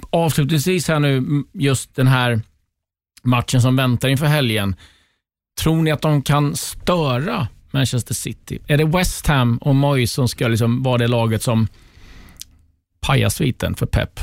avslutningsvis 0.09 0.87
här 0.87 0.99
nu, 0.99 1.43
just 1.53 1.95
den 1.95 2.07
här 2.07 2.41
matchen 3.23 3.61
som 3.61 3.75
väntar 3.75 4.09
inför 4.09 4.25
helgen. 4.25 4.75
Tror 5.61 5.81
ni 5.81 5.91
att 5.91 6.01
de 6.01 6.21
kan 6.21 6.55
störa 6.55 7.47
Manchester 7.71 8.13
City? 8.13 8.59
Är 8.67 8.77
det 8.77 8.85
West 8.85 9.27
Ham 9.27 9.57
och 9.57 9.75
Moyes 9.75 10.11
som 10.11 10.27
ska 10.27 10.47
liksom 10.47 10.83
vara 10.83 10.97
det 10.97 11.07
laget 11.07 11.43
som 11.43 11.67
pajar 12.99 13.29
sviten 13.29 13.75
för 13.75 13.85
Pep? 13.85 14.19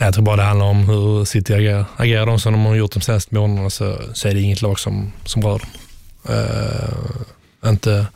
Jag 0.00 0.14
tror 0.14 0.24
bara 0.24 0.36
det 0.36 0.42
handlar 0.42 0.66
om 0.66 0.88
hur 0.88 1.24
City 1.24 1.54
agerar. 1.54 1.84
Agerar 1.96 2.26
de 2.26 2.40
som 2.40 2.52
de 2.52 2.66
har 2.66 2.74
gjort 2.74 2.92
de 2.92 3.00
senaste 3.00 3.34
månaderna 3.34 3.70
så, 3.70 3.98
så 4.14 4.28
är 4.28 4.34
det 4.34 4.40
inget 4.40 4.62
lag 4.62 4.78
som, 4.78 5.12
som 5.24 5.42
rör 5.42 5.58
dem. 5.58 5.68
Uh, 6.30 7.70
inte, 7.70 8.06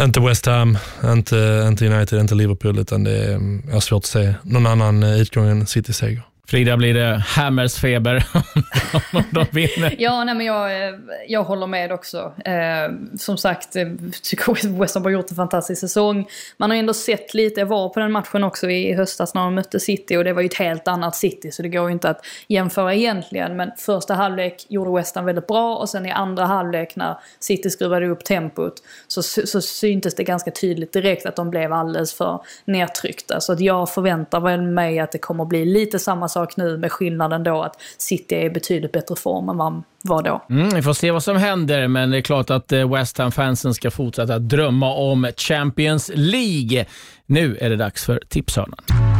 inte 0.00 0.20
West 0.20 0.46
Ham, 0.46 0.78
inte, 1.04 1.64
inte 1.68 1.86
United, 1.86 2.20
inte 2.20 2.34
Liverpool, 2.34 2.78
utan 2.78 3.04
det 3.04 3.24
är, 3.24 3.60
jag 3.66 3.72
har 3.72 3.80
svårt 3.80 4.02
att 4.02 4.06
se 4.06 4.34
någon 4.42 4.66
annan 4.66 5.02
utgång 5.02 5.48
än 5.48 5.66
City-seger. 5.66 6.22
Frida, 6.50 6.76
blir 6.76 6.94
det 6.94 7.22
Hammers 7.26 7.74
feber 7.74 8.24
om 9.12 9.22
de 9.30 9.46
vinner? 9.52 9.94
ja, 9.98 10.24
nej, 10.24 10.34
men 10.34 10.46
jag, 10.46 10.88
eh, 10.88 10.94
jag 11.26 11.44
håller 11.44 11.66
med 11.66 11.92
också. 11.92 12.32
Eh, 12.44 12.92
som 13.18 13.38
sagt, 13.38 13.76
eh, 13.76 13.86
tycker 14.22 14.78
West 14.80 14.94
Ham 14.94 15.04
har 15.04 15.10
gjort 15.10 15.30
en 15.30 15.36
fantastisk 15.36 15.80
säsong. 15.80 16.28
Man 16.56 16.70
har 16.70 16.76
ändå 16.76 16.94
sett 16.94 17.34
lite, 17.34 17.60
jag 17.60 17.66
var 17.66 17.88
på 17.88 18.00
den 18.00 18.12
matchen 18.12 18.44
också 18.44 18.70
i 18.70 18.92
höstas 18.92 19.34
när 19.34 19.40
de 19.40 19.54
mötte 19.54 19.80
City 19.80 20.16
och 20.16 20.24
det 20.24 20.32
var 20.32 20.42
ju 20.42 20.46
ett 20.46 20.54
helt 20.54 20.88
annat 20.88 21.16
City 21.16 21.50
så 21.50 21.62
det 21.62 21.68
går 21.68 21.86
ju 21.86 21.92
inte 21.92 22.10
att 22.10 22.26
jämföra 22.46 22.94
egentligen. 22.94 23.56
Men 23.56 23.70
första 23.78 24.14
halvlek 24.14 24.66
gjorde 24.68 24.90
West 24.90 25.16
Ham 25.16 25.24
väldigt 25.24 25.46
bra 25.46 25.76
och 25.76 25.88
sen 25.88 26.06
i 26.06 26.10
andra 26.10 26.44
halvlek 26.44 26.96
när 26.96 27.16
City 27.40 27.70
skruvade 27.70 28.08
upp 28.08 28.24
tempot 28.24 28.74
så, 29.08 29.22
så 29.22 29.60
syntes 29.60 30.14
det 30.14 30.24
ganska 30.24 30.50
tydligt 30.50 30.92
direkt 30.92 31.26
att 31.26 31.36
de 31.36 31.50
blev 31.50 31.72
alldeles 31.72 32.14
för 32.14 32.40
nedtryckta. 32.64 33.40
Så 33.40 33.52
att 33.52 33.60
jag 33.60 33.90
förväntar 33.90 34.40
väl 34.40 34.62
mig 34.62 34.98
att 34.98 35.12
det 35.12 35.18
kommer 35.18 35.44
bli 35.44 35.64
lite 35.64 35.98
samma 35.98 36.28
sak 36.28 36.37
sak 36.38 36.56
nu 36.56 36.76
med 36.78 36.92
skillnaden 36.92 37.42
då 37.42 37.62
att 37.62 37.74
City 37.98 38.34
är 38.34 38.44
i 38.44 38.50
betydligt 38.50 38.92
bättre 38.92 39.16
form 39.16 39.48
än 39.48 39.56
vad 39.56 39.82
var 40.02 40.22
då. 40.22 40.42
Mm, 40.50 40.68
vi 40.68 40.82
får 40.82 40.92
se 40.92 41.10
vad 41.10 41.22
som 41.22 41.36
händer, 41.36 41.88
men 41.88 42.10
det 42.10 42.16
är 42.16 42.22
klart 42.22 42.50
att 42.50 42.72
eh, 42.72 42.92
West 42.92 43.18
Ham-fansen 43.18 43.74
ska 43.74 43.90
fortsätta 43.90 44.38
drömma 44.38 44.94
om 44.94 45.28
Champions 45.36 46.10
League. 46.14 46.86
Nu 47.26 47.56
är 47.60 47.70
det 47.70 47.76
dags 47.76 48.04
för 48.04 48.22
Tipshörnan. 48.28 49.17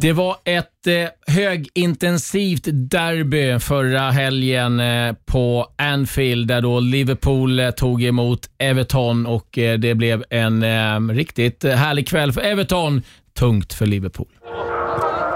Det 0.00 0.12
var 0.12 0.36
ett 0.44 0.86
eh, 0.86 1.34
högintensivt 1.34 2.64
derby 2.72 3.58
förra 3.58 4.10
helgen 4.10 4.80
eh, 4.80 5.14
på 5.26 5.66
Anfield 5.78 6.48
där 6.48 6.60
då 6.60 6.80
Liverpool 6.80 7.60
eh, 7.60 7.70
tog 7.70 8.02
emot 8.02 8.40
Everton 8.58 9.26
och 9.26 9.58
eh, 9.58 9.78
det 9.78 9.94
blev 9.94 10.24
en 10.30 10.62
eh, 10.62 11.14
riktigt 11.14 11.64
härlig 11.64 12.08
kväll 12.08 12.32
för 12.32 12.40
Everton. 12.40 13.02
Tungt 13.38 13.72
för 13.72 13.86
Liverpool. 13.86 14.28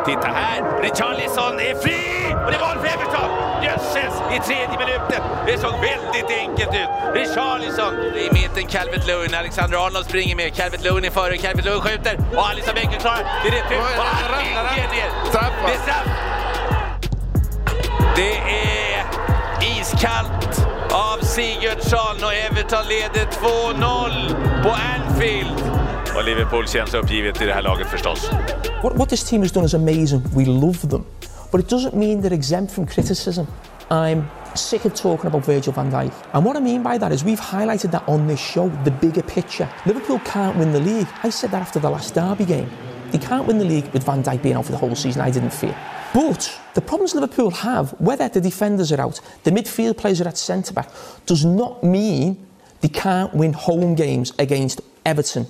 Titta 0.06 0.28
här! 0.28 0.82
Richarlison 0.82 1.54
är 1.54 1.82
fri! 1.82 2.34
Och 2.44 2.50
det 2.50 2.56
är 2.56 2.74
mål 2.74 2.78
för 2.78 2.86
Everton! 2.86 3.13
I 4.34 4.38
tredje 4.38 4.78
minuten. 4.78 5.20
Det 5.46 5.58
såg 5.58 5.72
väldigt 5.90 6.30
enkelt 6.38 6.74
ut. 6.82 6.88
Richarlison 7.14 7.94
i 8.24 8.28
mitten, 8.32 8.64
Calvert 8.74 9.06
Lewin. 9.06 9.34
Alexander 9.34 9.86
Arnold 9.86 10.06
springer 10.06 10.36
med. 10.36 10.54
Calvert 10.54 10.82
Lewin 10.84 11.04
är 11.04 11.10
före. 11.10 11.36
Calvert 11.36 11.64
Lewin 11.64 11.80
skjuter. 11.80 12.18
Och 12.36 12.48
Alisson 12.48 12.74
Becker 12.74 12.98
klarar. 13.00 13.24
Det 13.42 13.48
är 13.48 13.52
retur. 13.52 13.78
Och 13.98 14.04
han 14.04 14.44
ligger 14.44 14.62
ner. 14.62 15.08
Det 15.66 15.74
är 15.74 15.78
straff. 15.78 16.06
Det 18.16 18.36
är 18.36 19.04
iskallt 19.60 20.66
av 20.92 21.24
Sigurdsson 21.24 22.16
och 22.24 22.34
Everton 22.34 22.84
leder 22.88 23.26
2-0 23.26 24.62
på 24.62 24.70
Anfield. 24.70 25.62
Och 26.16 26.24
Liverpool 26.24 26.68
känns 26.68 26.94
uppgivet 26.94 27.42
i 27.42 27.46
det 27.46 27.52
här 27.52 27.62
laget 27.62 27.86
förstås. 27.86 28.30
What, 28.82 28.96
what 28.96 29.08
this 29.08 29.24
team 29.24 29.42
has 29.42 29.52
done 29.52 29.66
is 29.66 29.74
amazing. 29.74 30.22
We 30.36 30.44
love 30.44 30.78
them. 30.90 31.04
But 31.52 31.60
it 31.60 31.68
doesn't 31.70 31.94
mean 31.94 32.22
they're 32.22 32.38
exempt 32.38 32.72
from 32.72 32.86
criticism. 32.86 33.42
I'm 33.90 34.28
sick 34.54 34.84
of 34.84 34.94
talking 34.94 35.26
about 35.26 35.44
Virgil 35.44 35.72
van 35.72 35.90
Dijk. 35.90 36.12
And 36.32 36.44
what 36.44 36.56
I 36.56 36.60
mean 36.60 36.82
by 36.82 36.98
that 36.98 37.12
is 37.12 37.24
we've 37.24 37.40
highlighted 37.40 37.90
that 37.90 38.08
on 38.08 38.26
this 38.26 38.40
show, 38.40 38.68
the 38.84 38.90
bigger 38.90 39.22
picture. 39.22 39.68
Liverpool 39.86 40.20
can't 40.20 40.56
win 40.56 40.72
the 40.72 40.80
league. 40.80 41.08
I 41.22 41.30
said 41.30 41.50
that 41.50 41.62
after 41.62 41.78
the 41.78 41.90
last 41.90 42.14
derby 42.14 42.44
game. 42.44 42.70
They 43.10 43.18
can't 43.18 43.46
win 43.46 43.58
the 43.58 43.64
league 43.64 43.86
with 43.92 44.04
Van 44.04 44.22
Dijk 44.22 44.42
being 44.42 44.56
out 44.56 44.64
for 44.64 44.72
the 44.72 44.78
whole 44.78 44.94
season. 44.94 45.22
I 45.22 45.30
didn't 45.30 45.52
fear. 45.52 45.76
But 46.12 46.60
the 46.74 46.80
problems 46.80 47.14
Liverpool 47.14 47.50
have, 47.50 47.90
whether 48.00 48.28
the 48.28 48.40
defenders 48.40 48.90
are 48.92 49.00
out, 49.00 49.20
the 49.44 49.50
midfield 49.50 49.96
players 49.96 50.20
are 50.20 50.28
at 50.28 50.38
centre 50.38 50.72
back, 50.72 50.90
does 51.26 51.44
not 51.44 51.84
mean 51.84 52.44
they 52.80 52.88
can't 52.88 53.32
win 53.34 53.52
home 53.52 53.94
games 53.94 54.32
against 54.38 54.80
Everton, 55.04 55.46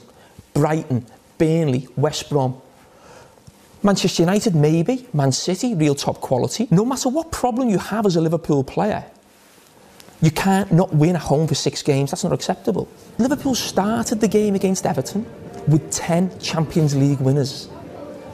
Brighton, 0.53 1.07
Burnley, 1.39 1.89
West 1.97 2.29
Brom. 2.29 2.61
Manchester 3.85 4.23
United, 4.23 4.55
maybe. 4.55 5.07
Man 5.13 5.31
City, 5.31 5.75
real 5.75 5.95
top 5.95 6.23
quality. 6.23 6.67
No 6.71 6.87
matter 6.87 7.11
what 7.11 7.31
problem 7.31 7.69
you 7.69 7.77
have 7.79 8.07
as 8.07 8.17
a 8.17 8.21
Liverpool 8.21 8.65
player, 8.65 9.05
you 10.23 10.31
can't 10.31 10.73
not 10.73 10.95
win 10.95 11.17
at 11.17 11.23
home 11.23 11.47
for 11.47 11.55
six 11.55 11.83
games. 11.83 12.11
That's 12.11 12.25
not 12.25 12.33
acceptable. 12.33 12.89
Liverpool 13.19 13.55
started 13.55 14.23
the 14.23 14.29
game 14.29 14.55
against 14.55 14.87
Everton 14.87 15.27
with 15.69 15.91
10 15.91 16.39
Champions 16.41 16.97
League 16.97 17.21
winners. 17.21 17.69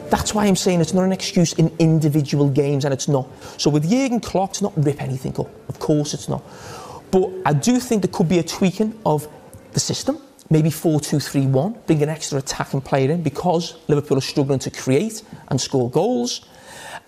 That's 0.08 0.32
why 0.32 0.46
I'm 0.46 0.54
saying 0.54 0.80
it's 0.80 0.94
not 0.94 1.04
an 1.04 1.12
excuse 1.12 1.52
in 1.54 1.74
individual 1.80 2.48
games, 2.48 2.84
and 2.84 2.94
it's 2.94 3.08
not. 3.08 3.28
So 3.60 3.70
with 3.70 3.90
Jurgen 3.90 4.20
Klopp, 4.20 4.50
it's 4.50 4.62
not 4.62 4.72
rip 4.76 5.02
anything 5.02 5.32
up. 5.40 5.48
Of 5.68 5.80
course 5.80 6.14
it's 6.14 6.28
not. 6.28 6.44
But 7.10 7.28
I 7.44 7.54
do 7.54 7.80
think 7.80 8.02
there 8.02 8.12
could 8.12 8.28
be 8.28 8.38
a 8.38 8.44
tweaking 8.44 8.96
of 9.04 9.26
the 9.72 9.80
system 9.80 10.20
maybe 10.50 10.68
4-2-3-1, 10.68 11.86
bring 11.86 12.02
an 12.02 12.08
extra 12.08 12.38
attacking 12.38 12.80
player 12.80 13.10
in 13.12 13.22
because 13.22 13.76
Liverpool 13.88 14.18
are 14.18 14.22
struggling 14.22 14.58
to 14.58 14.70
create 14.70 15.22
and 15.48 15.60
score 15.60 15.88
goals. 15.88 16.44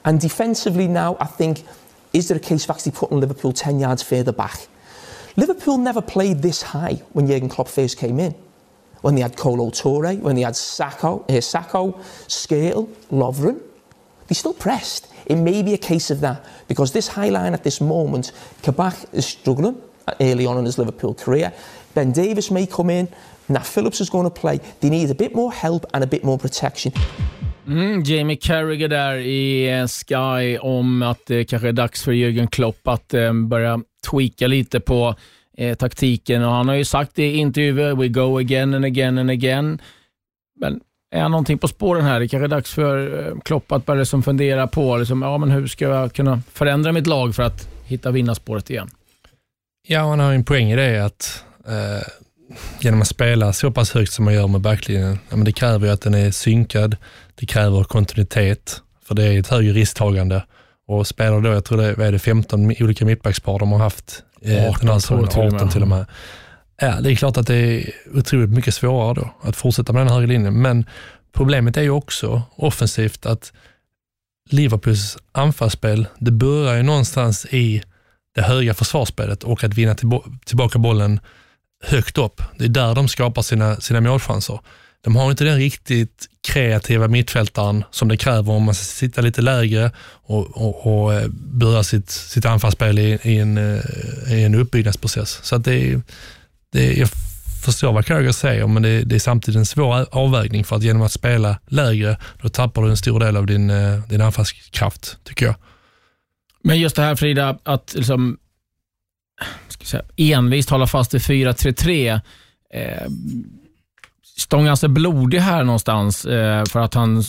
And 0.04 0.20
defensively 0.20 0.88
now, 0.88 1.16
I 1.20 1.26
think, 1.26 1.64
is 2.12 2.28
there 2.28 2.36
a 2.36 2.40
case 2.40 2.64
of 2.64 2.70
actually 2.70 2.92
putting 2.92 3.18
Liverpool 3.18 3.52
10 3.52 3.80
yards 3.80 4.02
further 4.02 4.32
back? 4.32 4.68
Liverpool 5.36 5.78
never 5.78 6.02
played 6.02 6.42
this 6.42 6.62
high 6.62 7.02
when 7.12 7.26
Jurgen 7.26 7.48
Klopp 7.48 7.68
first 7.68 7.98
came 7.98 8.20
in. 8.20 8.34
When 9.00 9.16
they 9.16 9.22
had 9.22 9.36
Colo 9.36 9.70
Torre, 9.70 10.14
when 10.14 10.36
they 10.36 10.42
had 10.42 10.54
Sacco, 10.54 11.24
uh, 11.28 11.40
Sacco 11.40 11.98
Scale, 12.28 12.88
Lovren, 13.10 13.60
they 14.28 14.34
still 14.34 14.54
pressed. 14.54 15.08
It 15.26 15.36
may 15.36 15.62
be 15.62 15.74
a 15.74 15.78
case 15.78 16.10
of 16.10 16.20
that 16.20 16.44
because 16.68 16.92
this 16.92 17.08
high 17.08 17.30
line 17.30 17.54
at 17.54 17.64
this 17.64 17.80
moment, 17.80 18.32
Kabak 18.62 18.94
is 19.12 19.26
struggling 19.26 19.80
early 20.20 20.46
on 20.46 20.58
in 20.58 20.64
his 20.64 20.78
Liverpool 20.78 21.14
career. 21.14 21.52
Ben 21.94 22.12
Davis 22.12 22.50
may 22.50 22.66
come 22.66 22.90
in. 22.90 23.08
Nat 23.46 23.66
Phillips 23.74 24.00
is 24.00 24.10
going 24.10 24.30
to 24.30 24.40
play. 24.40 24.60
They 24.80 24.90
need 24.90 25.10
a 25.10 25.14
bit 25.18 25.34
more 25.34 25.52
help 25.52 25.84
and 25.92 26.04
a 26.04 26.06
bit 26.06 26.24
more 26.24 26.38
protection. 26.38 26.92
Mm, 27.66 28.02
Jamie 28.02 28.36
Carragher 28.36 28.88
där 28.88 29.16
i 29.16 29.70
eh, 29.78 29.86
Sky 29.86 30.58
om 30.58 31.02
att 31.02 31.26
det 31.26 31.44
kanske 31.44 31.68
är 31.68 31.72
dags 31.72 32.02
för 32.02 32.12
Jürgen 32.12 32.46
Klopp 32.46 32.88
att 32.88 33.14
eh, 33.14 33.32
börja 33.32 33.80
tweaka 34.10 34.46
lite 34.46 34.80
på 34.80 35.14
eh, 35.56 35.74
taktiken. 35.74 36.44
Och 36.44 36.52
han 36.52 36.68
har 36.68 36.74
ju 36.74 36.84
sagt 36.84 37.18
i 37.18 37.36
intervjuer, 37.36 37.94
we 37.94 38.08
go 38.08 38.38
again 38.38 38.74
and 38.74 38.84
again 38.84 39.18
and 39.18 39.30
again. 39.30 39.80
Men 40.60 40.80
är 41.14 41.22
han 41.22 41.30
någonting 41.30 41.58
på 41.58 41.68
spåren 41.68 42.04
här? 42.04 42.20
Det 42.20 42.28
kanske 42.28 42.46
är 42.46 42.48
dags 42.48 42.74
för 42.74 43.26
eh, 43.28 43.40
Klopp 43.40 43.72
att 43.72 43.86
börja 43.86 44.00
liksom 44.00 44.22
fundera 44.22 44.66
på 44.66 44.96
liksom, 44.96 45.22
ja, 45.22 45.38
men 45.38 45.50
hur 45.50 45.66
ska 45.66 45.84
jag 45.84 46.12
kunna 46.12 46.42
förändra 46.52 46.92
mitt 46.92 47.06
lag 47.06 47.34
för 47.34 47.42
att 47.42 47.68
hitta 47.84 48.10
vinnarspåret 48.10 48.70
igen. 48.70 48.90
Ja, 49.88 50.00
han 50.00 50.20
har 50.20 50.32
en 50.32 50.44
poäng 50.44 50.70
i 50.70 50.76
det 50.76 51.04
att 51.04 51.44
eh, 51.66 52.06
genom 52.80 53.00
att 53.02 53.08
spela 53.08 53.52
så 53.52 53.70
pass 53.70 53.92
högt 53.92 54.12
som 54.12 54.24
man 54.24 54.34
gör 54.34 54.48
med 54.48 54.60
backlinjen, 54.60 55.18
ja, 55.30 55.36
men 55.36 55.44
det 55.44 55.52
kräver 55.52 55.86
ju 55.86 55.92
att 55.92 56.00
den 56.00 56.14
är 56.14 56.30
synkad. 56.30 56.96
Det 57.34 57.46
kräver 57.46 57.84
kontinuitet, 57.84 58.82
för 59.06 59.14
det 59.14 59.24
är 59.24 59.40
ett 59.40 59.48
högre 59.48 59.72
risktagande 59.72 60.44
och 60.88 61.06
spelar 61.06 61.40
då, 61.40 61.50
jag 61.50 61.64
tror 61.64 61.78
det 61.78 61.84
är, 61.84 61.94
vad 61.94 62.06
är 62.06 62.12
det 62.12 62.18
15 62.18 62.66
olika 62.80 63.04
mittbackspar 63.04 63.58
de 63.58 63.72
har 63.72 63.78
haft. 63.78 64.22
eh, 64.42 64.68
18 64.68 64.74
den 64.80 64.88
här 64.88 64.98
säsongen, 64.98 65.28
tror 65.28 65.44
jag 65.44 65.52
till 65.52 65.52
och 65.52 65.52
med. 65.52 65.60
18 65.60 65.70
till 65.70 65.82
och 65.82 65.88
med. 65.88 66.06
Ja, 66.80 67.00
det 67.00 67.12
är 67.12 67.14
klart 67.14 67.36
att 67.36 67.46
det 67.46 67.54
är 67.56 67.90
otroligt 68.14 68.50
mycket 68.50 68.74
svårare 68.74 69.14
då 69.14 69.48
att 69.48 69.56
fortsätta 69.56 69.92
med 69.92 70.06
den 70.06 70.14
höga 70.14 70.26
linjen, 70.26 70.62
men 70.62 70.86
problemet 71.32 71.76
är 71.76 71.82
ju 71.82 71.90
också 71.90 72.42
offensivt 72.56 73.26
att 73.26 73.52
Liverpools 74.50 75.18
anfallsspel, 75.32 76.06
det 76.18 76.30
börjar 76.30 76.76
ju 76.76 76.82
någonstans 76.82 77.46
i 77.50 77.82
det 78.34 78.42
höga 78.42 78.74
försvarsspelet 78.74 79.44
och 79.44 79.64
att 79.64 79.74
vinna 79.74 79.94
tillbaka 80.44 80.78
bollen 80.78 81.20
högt 81.82 82.18
upp. 82.18 82.42
Det 82.58 82.64
är 82.64 82.68
där 82.68 82.94
de 82.94 83.08
skapar 83.08 83.42
sina, 83.42 83.76
sina 83.76 84.00
målchanser. 84.00 84.60
De 85.04 85.16
har 85.16 85.30
inte 85.30 85.44
den 85.44 85.56
riktigt 85.56 86.28
kreativa 86.48 87.08
mittfältaren 87.08 87.84
som 87.90 88.08
det 88.08 88.16
kräver 88.16 88.52
om 88.52 88.62
man 88.62 88.74
ska 88.74 88.84
sitta 88.84 89.20
lite 89.20 89.42
lägre 89.42 89.90
och, 90.22 90.56
och, 90.56 90.86
och 90.86 91.14
eh, 91.14 91.28
börja 91.34 91.82
sitt, 91.82 92.10
sitt 92.10 92.44
anfallsspel 92.44 92.98
i, 92.98 93.18
i, 93.22 93.38
en, 93.38 93.58
eh, 93.58 93.82
i 94.32 94.44
en 94.44 94.54
uppbyggnadsprocess. 94.54 95.40
Så 95.42 95.56
att 95.56 95.64
det 95.64 96.00
det 96.72 96.92
jag 96.92 97.08
förstår 97.64 97.92
vad 97.92 98.06
Kroger 98.06 98.32
säger, 98.32 98.66
men 98.66 98.82
det, 98.82 99.02
det 99.02 99.14
är 99.14 99.18
samtidigt 99.18 99.58
en 99.58 99.66
svår 99.66 100.06
avvägning 100.10 100.64
för 100.64 100.76
att 100.76 100.82
genom 100.82 101.02
att 101.02 101.12
spela 101.12 101.58
lägre, 101.66 102.16
då 102.42 102.48
tappar 102.48 102.82
du 102.82 102.90
en 102.90 102.96
stor 102.96 103.20
del 103.20 103.36
av 103.36 103.46
din, 103.46 103.70
eh, 103.70 103.98
din 104.08 104.20
anfallskraft, 104.20 105.18
tycker 105.24 105.46
jag. 105.46 105.54
Men 106.64 106.80
just 106.80 106.96
det 106.96 107.02
här 107.02 107.16
Frida, 107.16 107.58
att 107.62 107.94
liksom, 107.94 108.38
ska 109.68 109.84
säga, 109.84 110.02
envist 110.16 110.70
hålla 110.70 110.86
fast 110.86 111.14
vid 111.14 111.20
4-3-3. 111.20 112.20
Eh, 112.74 113.08
stångar 114.36 114.74
sig 114.74 114.88
blodig 114.88 115.38
här 115.38 115.64
någonstans 115.64 116.24
eh, 116.24 116.64
för 116.64 116.80
att 116.80 116.94
han 116.94 117.22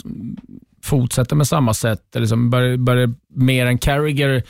fortsätter 0.84 1.36
med 1.36 1.48
samma 1.48 1.74
sätt. 1.74 2.16
Eller 2.16 2.22
liksom 2.22 2.50
börjar, 2.50 2.78
börjar 2.78 3.14
mer 3.36 3.66
än 3.66 3.78
Carragher 3.78 4.44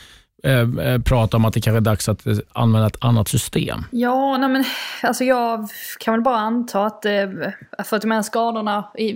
Eh, 0.44 0.60
eh, 0.60 1.00
prata 1.00 1.36
om 1.36 1.44
att 1.44 1.54
det 1.54 1.60
kanske 1.60 1.78
är 1.78 1.80
dags 1.80 2.08
att 2.08 2.26
eh, 2.26 2.36
använda 2.52 2.86
ett 2.86 2.96
annat 3.00 3.28
system. 3.28 3.84
Ja, 3.90 4.36
nej 4.36 4.48
men 4.48 4.64
alltså 5.02 5.24
jag 5.24 5.68
kan 6.00 6.14
väl 6.14 6.22
bara 6.22 6.36
anta 6.36 6.84
att 6.84 7.04
eh, 7.04 7.12
för 7.84 7.96
att 7.96 8.02
de 8.02 8.10
här 8.10 8.22
skadorna 8.22 8.90
i, 8.94 9.08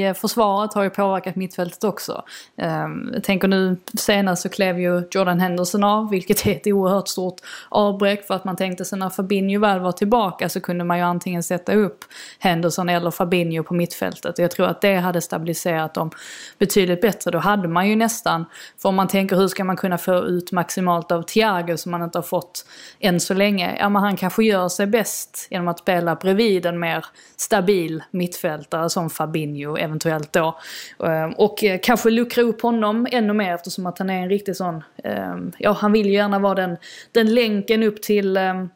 i 0.00 0.14
försvaret 0.14 0.74
har 0.74 0.82
ju 0.82 0.90
påverkat 0.90 1.36
mittfältet 1.36 1.84
också. 1.84 2.24
Eh, 2.56 2.86
jag 3.12 3.24
tänker 3.24 3.48
nu 3.48 3.76
senast 3.98 4.42
så 4.42 4.48
klev 4.48 4.80
ju 4.80 5.02
Jordan 5.10 5.40
Henderson 5.40 5.84
av, 5.84 6.10
vilket 6.10 6.46
är 6.46 6.50
ett 6.50 6.66
oerhört 6.66 7.08
stort 7.08 7.40
avbräck 7.68 8.26
för 8.26 8.34
att 8.34 8.44
man 8.44 8.56
tänkte 8.56 8.84
sig 8.84 8.98
när 8.98 9.10
Fabinho 9.10 9.60
väl 9.60 9.80
var 9.80 9.92
tillbaka 9.92 10.48
så 10.48 10.60
kunde 10.60 10.84
man 10.84 10.98
ju 10.98 11.04
antingen 11.04 11.42
sätta 11.42 11.74
upp 11.74 12.04
Henderson 12.38 12.88
eller 12.88 13.10
Fabinho 13.10 13.62
på 13.62 13.74
mittfältet. 13.74 14.38
Och 14.38 14.44
jag 14.44 14.50
tror 14.50 14.66
att 14.66 14.80
det 14.80 14.96
hade 14.96 15.20
stabiliserat 15.20 15.94
dem 15.94 16.10
betydligt 16.58 17.00
bättre. 17.00 17.30
Då 17.30 17.38
hade 17.38 17.68
man 17.68 17.88
ju 17.88 17.96
nästan, 17.96 18.44
för 18.82 18.88
om 18.88 18.94
man 18.94 19.08
tänker 19.08 19.36
hur 19.36 19.48
ska 19.48 19.64
man 19.64 19.76
kunna 19.76 19.98
få 19.98 20.14
ut 20.14 20.52
Max 20.52 20.75
maximalt 20.82 21.12
av 21.12 21.22
Thiago 21.22 21.76
som 21.76 21.90
man 21.92 22.02
inte 22.02 22.18
har 22.18 22.22
fått 22.22 22.66
än 23.00 23.20
så 23.20 23.34
länge. 23.34 23.76
Ja 23.78 23.88
men 23.88 24.02
han 24.02 24.16
kanske 24.16 24.44
gör 24.44 24.68
sig 24.68 24.86
bäst 24.86 25.46
genom 25.50 25.68
att 25.68 25.78
spela 25.78 26.14
bredvid 26.14 26.66
en 26.66 26.78
mer 26.78 27.04
stabil 27.36 28.02
mittfältare 28.10 28.90
som 28.90 29.10
Fabinho 29.10 29.76
eventuellt 29.76 30.32
då. 30.32 30.58
Ehm, 31.04 31.32
och 31.32 31.64
eh, 31.64 31.80
kanske 31.82 32.10
luckra 32.10 32.42
upp 32.42 32.62
honom 32.62 33.06
ännu 33.12 33.32
mer 33.32 33.54
eftersom 33.54 33.86
att 33.86 33.98
han 33.98 34.10
är 34.10 34.22
en 34.22 34.28
riktig 34.28 34.56
sån, 34.56 34.84
ehm, 35.04 35.52
ja 35.58 35.72
han 35.72 35.92
vill 35.92 36.06
ju 36.06 36.12
gärna 36.12 36.38
vara 36.38 36.54
den, 36.54 36.76
den 37.12 37.34
länken 37.34 37.82
upp 37.82 38.02
till 38.02 38.36
ehm, 38.36 38.68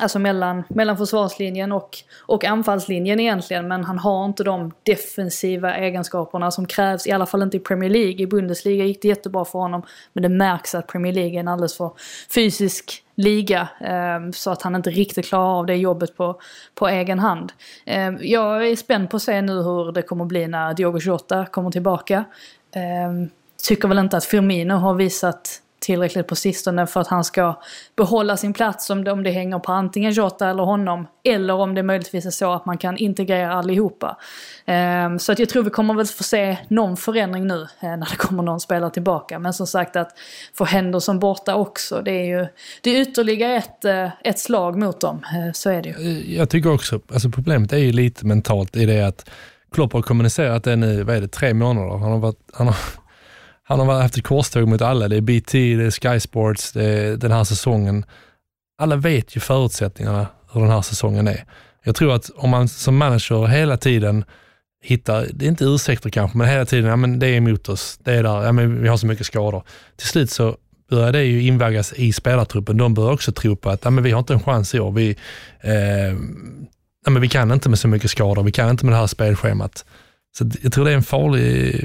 Alltså 0.00 0.18
mellan, 0.18 0.64
mellan 0.68 0.96
försvarslinjen 0.96 1.72
och, 1.72 1.98
och 2.20 2.44
anfallslinjen 2.44 3.20
egentligen. 3.20 3.68
Men 3.68 3.84
han 3.84 3.98
har 3.98 4.24
inte 4.24 4.44
de 4.44 4.72
defensiva 4.82 5.76
egenskaperna 5.76 6.50
som 6.50 6.66
krävs. 6.66 7.06
I 7.06 7.12
alla 7.12 7.26
fall 7.26 7.42
inte 7.42 7.56
i 7.56 7.60
Premier 7.60 7.90
League. 7.90 8.22
I 8.22 8.26
Bundesliga 8.26 8.84
gick 8.84 9.02
det 9.02 9.08
jättebra 9.08 9.44
för 9.44 9.58
honom. 9.58 9.82
Men 10.12 10.22
det 10.22 10.28
märks 10.28 10.74
att 10.74 10.86
Premier 10.86 11.12
League 11.12 11.34
är 11.36 11.40
en 11.40 11.48
alldeles 11.48 11.76
för 11.76 11.90
fysisk 12.34 13.04
liga. 13.14 13.68
Eh, 13.80 14.30
så 14.32 14.50
att 14.50 14.62
han 14.62 14.74
inte 14.74 14.90
riktigt 14.90 15.26
klarar 15.26 15.58
av 15.58 15.66
det 15.66 15.76
jobbet 15.76 16.16
på, 16.16 16.40
på 16.74 16.88
egen 16.88 17.18
hand. 17.18 17.52
Eh, 17.86 18.10
jag 18.20 18.68
är 18.68 18.76
spänd 18.76 19.10
på 19.10 19.16
att 19.16 19.22
se 19.22 19.42
nu 19.42 19.52
hur 19.52 19.92
det 19.92 20.02
kommer 20.02 20.24
bli 20.24 20.46
när 20.46 20.74
Diogo 20.74 20.98
Jota 20.98 21.46
kommer 21.46 21.70
tillbaka. 21.70 22.24
Eh, 22.74 23.28
tycker 23.68 23.88
väl 23.88 23.98
inte 23.98 24.16
att 24.16 24.24
Firmino 24.24 24.74
har 24.74 24.94
visat 24.94 25.62
tillräckligt 25.80 26.26
på 26.26 26.36
sistone 26.36 26.86
för 26.86 27.00
att 27.00 27.06
han 27.06 27.24
ska 27.24 27.60
behålla 27.96 28.36
sin 28.36 28.52
plats 28.52 28.90
om 28.90 29.04
det, 29.04 29.12
om 29.12 29.22
det 29.22 29.30
hänger 29.30 29.58
på 29.58 29.72
antingen 29.72 30.12
Jota 30.12 30.50
eller 30.50 30.62
honom. 30.62 31.06
Eller 31.24 31.54
om 31.54 31.74
det 31.74 31.82
möjligtvis 31.82 32.26
är 32.26 32.30
så 32.30 32.52
att 32.52 32.66
man 32.66 32.78
kan 32.78 32.96
integrera 32.96 33.52
allihopa. 33.52 34.16
Ehm, 34.66 35.18
så 35.18 35.32
att 35.32 35.38
jag 35.38 35.48
tror 35.48 35.62
vi 35.62 35.70
kommer 35.70 35.94
väl 35.94 36.06
få 36.06 36.22
se 36.22 36.56
någon 36.68 36.96
förändring 36.96 37.46
nu 37.46 37.62
eh, 37.62 37.68
när 37.80 38.10
det 38.10 38.16
kommer 38.16 38.42
någon 38.42 38.60
spelare 38.60 38.90
tillbaka. 38.90 39.38
Men 39.38 39.52
som 39.52 39.66
sagt 39.66 39.96
att 39.96 40.18
få 40.54 40.64
Henderson 40.64 41.18
borta 41.18 41.54
också, 41.54 42.02
det 42.04 42.10
är 42.10 42.24
ju 42.24 42.46
det 42.82 42.90
är 42.90 43.00
ytterligare 43.00 43.56
ett, 43.56 43.84
eh, 43.84 44.08
ett 44.24 44.38
slag 44.38 44.78
mot 44.78 45.00
dem. 45.00 45.24
Eh, 45.24 45.52
så 45.52 45.70
är 45.70 45.82
det 45.82 45.88
ju. 45.88 45.94
Eh, 45.94 46.36
jag 46.36 46.50
tycker 46.50 46.72
också, 46.72 47.00
alltså 47.12 47.30
problemet 47.30 47.72
är 47.72 47.78
ju 47.78 47.92
lite 47.92 48.26
mentalt 48.26 48.76
i 48.76 48.86
det 48.86 49.06
att 49.06 49.30
Klopp 49.72 49.92
har 49.92 50.02
kommunicerat 50.02 50.64
det 50.64 50.76
nu, 50.76 51.02
vad 51.02 51.16
är 51.16 51.20
det, 51.20 51.28
tre 51.28 51.54
månader. 51.54 51.98
Han 51.98 52.12
har, 52.12 52.18
varit, 52.18 52.38
han 52.52 52.66
har, 52.66 52.76
han 53.70 53.88
har 53.88 54.02
haft 54.02 54.16
ett 54.16 54.24
korståg 54.24 54.68
mot 54.68 54.82
alla. 54.82 55.08
Det 55.08 55.16
är 55.16 55.20
BT, 55.20 55.52
det 55.52 55.84
är 55.84 55.90
Sky 55.90 56.20
Sports, 56.20 56.72
det 56.72 56.84
är 56.84 57.16
den 57.16 57.32
här 57.32 57.44
säsongen. 57.44 58.04
Alla 58.78 58.96
vet 58.96 59.36
ju 59.36 59.40
förutsättningarna 59.40 60.26
hur 60.52 60.60
den 60.60 60.70
här 60.70 60.82
säsongen 60.82 61.28
är. 61.28 61.44
Jag 61.84 61.96
tror 61.96 62.14
att 62.14 62.30
om 62.36 62.50
man 62.50 62.68
som 62.68 62.96
manager 62.96 63.46
hela 63.46 63.76
tiden 63.76 64.24
hittar, 64.82 65.26
det 65.32 65.44
är 65.44 65.48
inte 65.48 65.64
ursäkter 65.64 66.10
kanske, 66.10 66.38
men 66.38 66.48
hela 66.48 66.64
tiden, 66.64 66.90
ja 66.90 66.96
men 66.96 67.18
det 67.18 67.26
är 67.26 67.36
emot 67.36 67.68
oss, 67.68 67.98
det 68.04 68.12
är 68.12 68.22
där, 68.22 68.42
ja 68.44 68.52
men 68.52 68.82
vi 68.82 68.88
har 68.88 68.96
så 68.96 69.06
mycket 69.06 69.26
skador. 69.26 69.62
Till 69.96 70.06
slut 70.06 70.30
så 70.30 70.56
börjar 70.90 71.12
det 71.12 71.24
ju 71.24 71.42
invaggas 71.42 71.92
i 71.92 72.12
spelartruppen. 72.12 72.76
De 72.76 72.94
börjar 72.94 73.12
också 73.12 73.32
tro 73.32 73.56
på 73.56 73.70
att 73.70 73.84
ja, 73.84 73.90
men 73.90 74.04
vi 74.04 74.10
har 74.10 74.18
inte 74.18 74.32
en 74.32 74.40
chans 74.40 74.74
i 74.74 74.80
år. 74.80 74.92
Vi, 74.92 75.16
eh, 75.60 76.14
ja, 77.04 77.10
men 77.10 77.22
vi 77.22 77.28
kan 77.28 77.52
inte 77.52 77.68
med 77.68 77.78
så 77.78 77.88
mycket 77.88 78.10
skador, 78.10 78.42
vi 78.42 78.52
kan 78.52 78.70
inte 78.70 78.84
med 78.84 78.94
det 78.94 78.98
här 78.98 79.06
spelschemat. 79.06 79.84
Så 80.38 80.50
jag 80.62 80.72
tror 80.72 80.84
det 80.84 80.90
är 80.90 80.96
en 80.96 81.02
farlig 81.02 81.84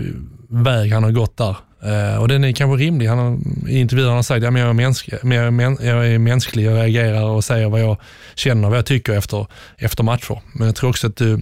väg 0.49 0.93
han 0.93 1.03
har 1.03 1.11
gått 1.11 1.37
där. 1.37 1.55
Uh, 1.85 2.17
och 2.17 2.27
den 2.27 2.43
är 2.43 2.51
kanske 2.51 2.83
rimlig. 2.83 3.07
Han 3.07 3.17
har, 3.17 3.39
I 3.69 3.79
intervjuer 3.79 4.07
har 4.07 4.15
han 4.15 4.23
sagt 4.23 4.45
att 4.45 4.53
ja, 4.53 4.59
jag, 4.59 4.69
är 4.69 4.73
mänsklig, 4.73 5.19
jag, 5.23 5.33
är 5.33 5.51
män, 5.51 5.77
jag 5.81 6.07
är 6.07 6.19
mänsklig, 6.19 6.65
jag 6.65 6.75
reagerar 6.75 7.23
och 7.23 7.43
säger 7.43 7.69
vad 7.69 7.81
jag 7.81 7.97
känner, 8.35 8.63
och 8.63 8.69
vad 8.69 8.77
jag 8.77 8.85
tycker 8.85 9.13
efter, 9.13 9.47
efter 9.77 10.03
matcher. 10.03 10.41
Men 10.53 10.65
jag 10.67 10.75
tror 10.75 10.89
också 10.89 11.07
att 11.07 11.15
du, 11.15 11.41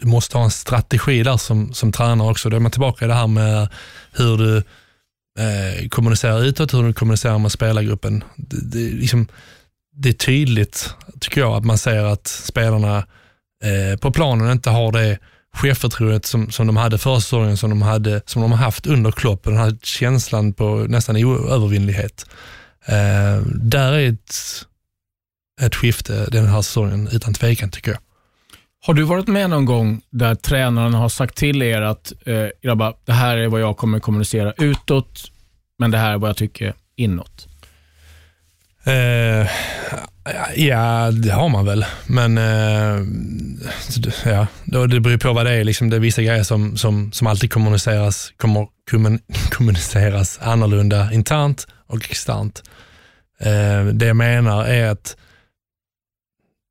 du 0.00 0.06
måste 0.06 0.36
ha 0.36 0.44
en 0.44 0.50
strategi 0.50 1.22
där 1.22 1.36
som, 1.36 1.72
som 1.72 1.92
tränare 1.92 2.30
också. 2.30 2.50
Då 2.50 2.56
är 2.56 2.60
man 2.60 2.70
tillbaka 2.70 3.04
i 3.04 3.08
det 3.08 3.14
här 3.14 3.26
med 3.26 3.68
hur 4.12 4.36
du 4.36 4.56
eh, 5.38 5.88
kommunicerar 5.88 6.44
utåt, 6.44 6.74
hur 6.74 6.82
du 6.82 6.92
kommunicerar 6.92 7.38
med 7.38 7.52
spelargruppen. 7.52 8.24
Det, 8.36 8.56
det, 8.62 8.86
är 8.86 8.90
liksom, 8.90 9.28
det 9.96 10.08
är 10.08 10.12
tydligt, 10.12 10.94
tycker 11.20 11.40
jag, 11.40 11.52
att 11.52 11.64
man 11.64 11.78
ser 11.78 12.04
att 12.04 12.26
spelarna 12.26 12.98
eh, 13.64 13.98
på 14.00 14.10
planen 14.10 14.52
inte 14.52 14.70
har 14.70 14.92
det 14.92 15.18
Chefförtroendet 15.56 16.26
som, 16.26 16.50
som 16.50 16.66
de 16.66 16.76
hade 16.76 16.98
förra 16.98 17.20
säsongen, 17.20 17.56
som 17.56 17.70
de, 17.70 17.82
hade, 17.82 18.22
som 18.26 18.42
de 18.42 18.52
har 18.52 18.58
haft 18.58 18.86
under 18.86 19.10
Klopp, 19.10 19.44
den 19.44 19.56
här 19.56 19.76
känslan 19.82 20.52
på 20.52 20.76
nästan 20.88 21.16
oövervinnlighet. 21.16 22.26
Eh, 22.86 23.42
där 23.54 23.92
är 23.92 24.08
ett, 24.08 24.34
ett 25.60 25.74
skifte 25.74 26.26
den 26.30 26.46
här 26.46 26.62
säsongen, 26.62 27.08
utan 27.12 27.34
tvekan 27.34 27.70
tycker 27.70 27.90
jag. 27.90 28.00
Har 28.86 28.94
du 28.94 29.02
varit 29.02 29.26
med 29.26 29.50
någon 29.50 29.64
gång 29.64 30.02
där 30.10 30.34
tränaren 30.34 30.94
har 30.94 31.08
sagt 31.08 31.36
till 31.36 31.62
er 31.62 31.82
att 31.82 32.12
eh, 32.26 32.46
grabbar, 32.62 32.96
det 33.04 33.12
här 33.12 33.36
är 33.36 33.48
vad 33.48 33.60
jag 33.60 33.76
kommer 33.76 34.00
kommunicera 34.00 34.52
utåt, 34.52 35.30
men 35.78 35.90
det 35.90 35.98
här 35.98 36.12
är 36.12 36.18
vad 36.18 36.30
jag 36.30 36.36
tycker 36.36 36.74
inåt? 36.96 37.48
Eh, 38.84 39.46
ja, 40.56 41.10
det 41.10 41.30
har 41.30 41.48
man 41.48 41.64
väl. 41.64 41.84
Men 42.06 42.38
eh, 42.38 43.04
ja, 44.24 44.46
då, 44.64 44.86
det 44.86 45.00
beror 45.00 45.18
på 45.18 45.32
vad 45.32 45.46
det 45.46 45.52
är. 45.52 45.64
Liksom, 45.64 45.90
det 45.90 45.96
är 45.96 46.00
vissa 46.00 46.22
grejer 46.22 46.42
som, 46.42 46.76
som, 46.76 47.12
som 47.12 47.26
alltid 47.26 47.52
kommuniceras, 47.52 48.32
kommer, 48.36 48.66
kommun, 48.90 49.20
kommuniceras 49.50 50.38
annorlunda 50.42 51.12
internt 51.12 51.66
och 51.86 52.10
externt. 52.10 52.62
Eh, 53.40 53.84
det 53.84 54.06
jag 54.06 54.16
menar 54.16 54.64
är 54.64 54.90
att 54.90 55.16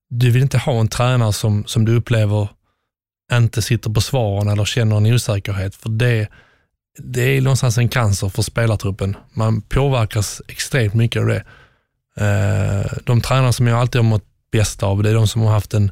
du 0.09 0.31
vill 0.31 0.41
inte 0.41 0.57
ha 0.57 0.79
en 0.79 0.87
tränare 0.87 1.33
som, 1.33 1.65
som 1.65 1.85
du 1.85 1.95
upplever 1.95 2.49
inte 3.33 3.61
sitter 3.61 3.89
på 3.89 4.01
svaren 4.01 4.49
eller 4.49 4.65
känner 4.65 4.97
en 4.97 5.05
osäkerhet. 5.05 5.75
För 5.75 5.89
det, 5.89 6.27
det 6.97 7.21
är 7.21 7.41
någonstans 7.41 7.77
en 7.77 7.89
cancer 7.89 8.29
för 8.29 8.41
spelartruppen. 8.41 9.15
Man 9.33 9.61
påverkas 9.61 10.41
extremt 10.47 10.93
mycket 10.93 11.19
av 11.19 11.27
det. 11.27 11.43
Eh, 12.17 12.91
de 13.03 13.21
tränare 13.21 13.53
som 13.53 13.67
jag 13.67 13.79
alltid 13.79 14.01
har 14.01 14.09
mått 14.09 14.25
bäst 14.51 14.83
av, 14.83 15.03
det 15.03 15.09
är 15.09 15.13
de 15.13 15.27
som 15.27 15.41
har 15.41 15.51
haft 15.51 15.73
en 15.73 15.91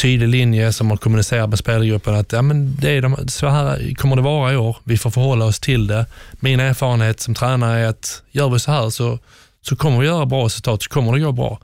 tydlig 0.00 0.28
linje, 0.28 0.72
som 0.72 0.90
har 0.90 0.96
kommunicerat 0.96 1.48
med 1.48 1.58
spelargruppen 1.58 2.14
att 2.14 2.32
ja, 2.32 2.42
men 2.42 2.76
det 2.76 2.90
är 2.90 3.02
de, 3.02 3.28
så 3.28 3.48
här 3.48 3.94
kommer 3.94 4.16
det 4.16 4.22
vara 4.22 4.52
i 4.52 4.56
år. 4.56 4.76
Vi 4.84 4.98
får 4.98 5.10
förhålla 5.10 5.44
oss 5.44 5.60
till 5.60 5.86
det. 5.86 6.06
Min 6.32 6.60
erfarenhet 6.60 7.20
som 7.20 7.34
tränare 7.34 7.80
är 7.80 7.86
att 7.86 8.22
gör 8.30 8.48
vi 8.48 8.58
så 8.58 8.70
här 8.70 8.90
så, 8.90 9.18
så 9.60 9.76
kommer 9.76 10.00
vi 10.00 10.06
göra 10.06 10.26
bra 10.26 10.44
resultat, 10.44 10.82
så 10.82 10.90
kommer 10.90 11.12
det 11.12 11.20
gå 11.20 11.32
bra. 11.32 11.60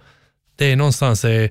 Det 0.56 0.72
är 0.72 0.76
någonstans, 0.76 1.24
är, 1.24 1.50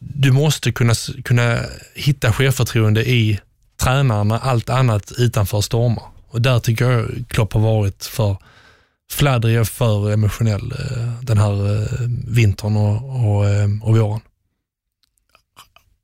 du 0.00 0.32
måste 0.32 0.72
kunna, 0.72 0.94
kunna 1.24 1.58
hitta 1.94 2.32
självförtroende 2.32 3.08
i 3.10 3.40
tränarna, 3.80 4.38
allt 4.38 4.70
annat 4.70 5.12
utanför 5.18 5.60
stormar. 5.60 6.04
och 6.28 6.42
där 6.42 6.58
tycker 6.58 6.90
jag 6.90 7.24
Klopp 7.28 7.52
har 7.52 7.60
varit 7.60 8.04
för 8.04 8.36
fladdrig 9.10 9.60
och 9.60 9.68
för 9.68 10.12
emotionell 10.12 10.72
eh, 10.72 11.12
den 11.22 11.38
här 11.38 11.82
eh, 11.82 12.08
vintern 12.28 12.76
och, 12.76 13.26
och, 13.26 13.48
eh, 13.48 13.68
och 13.82 13.96
våren. 13.96 14.20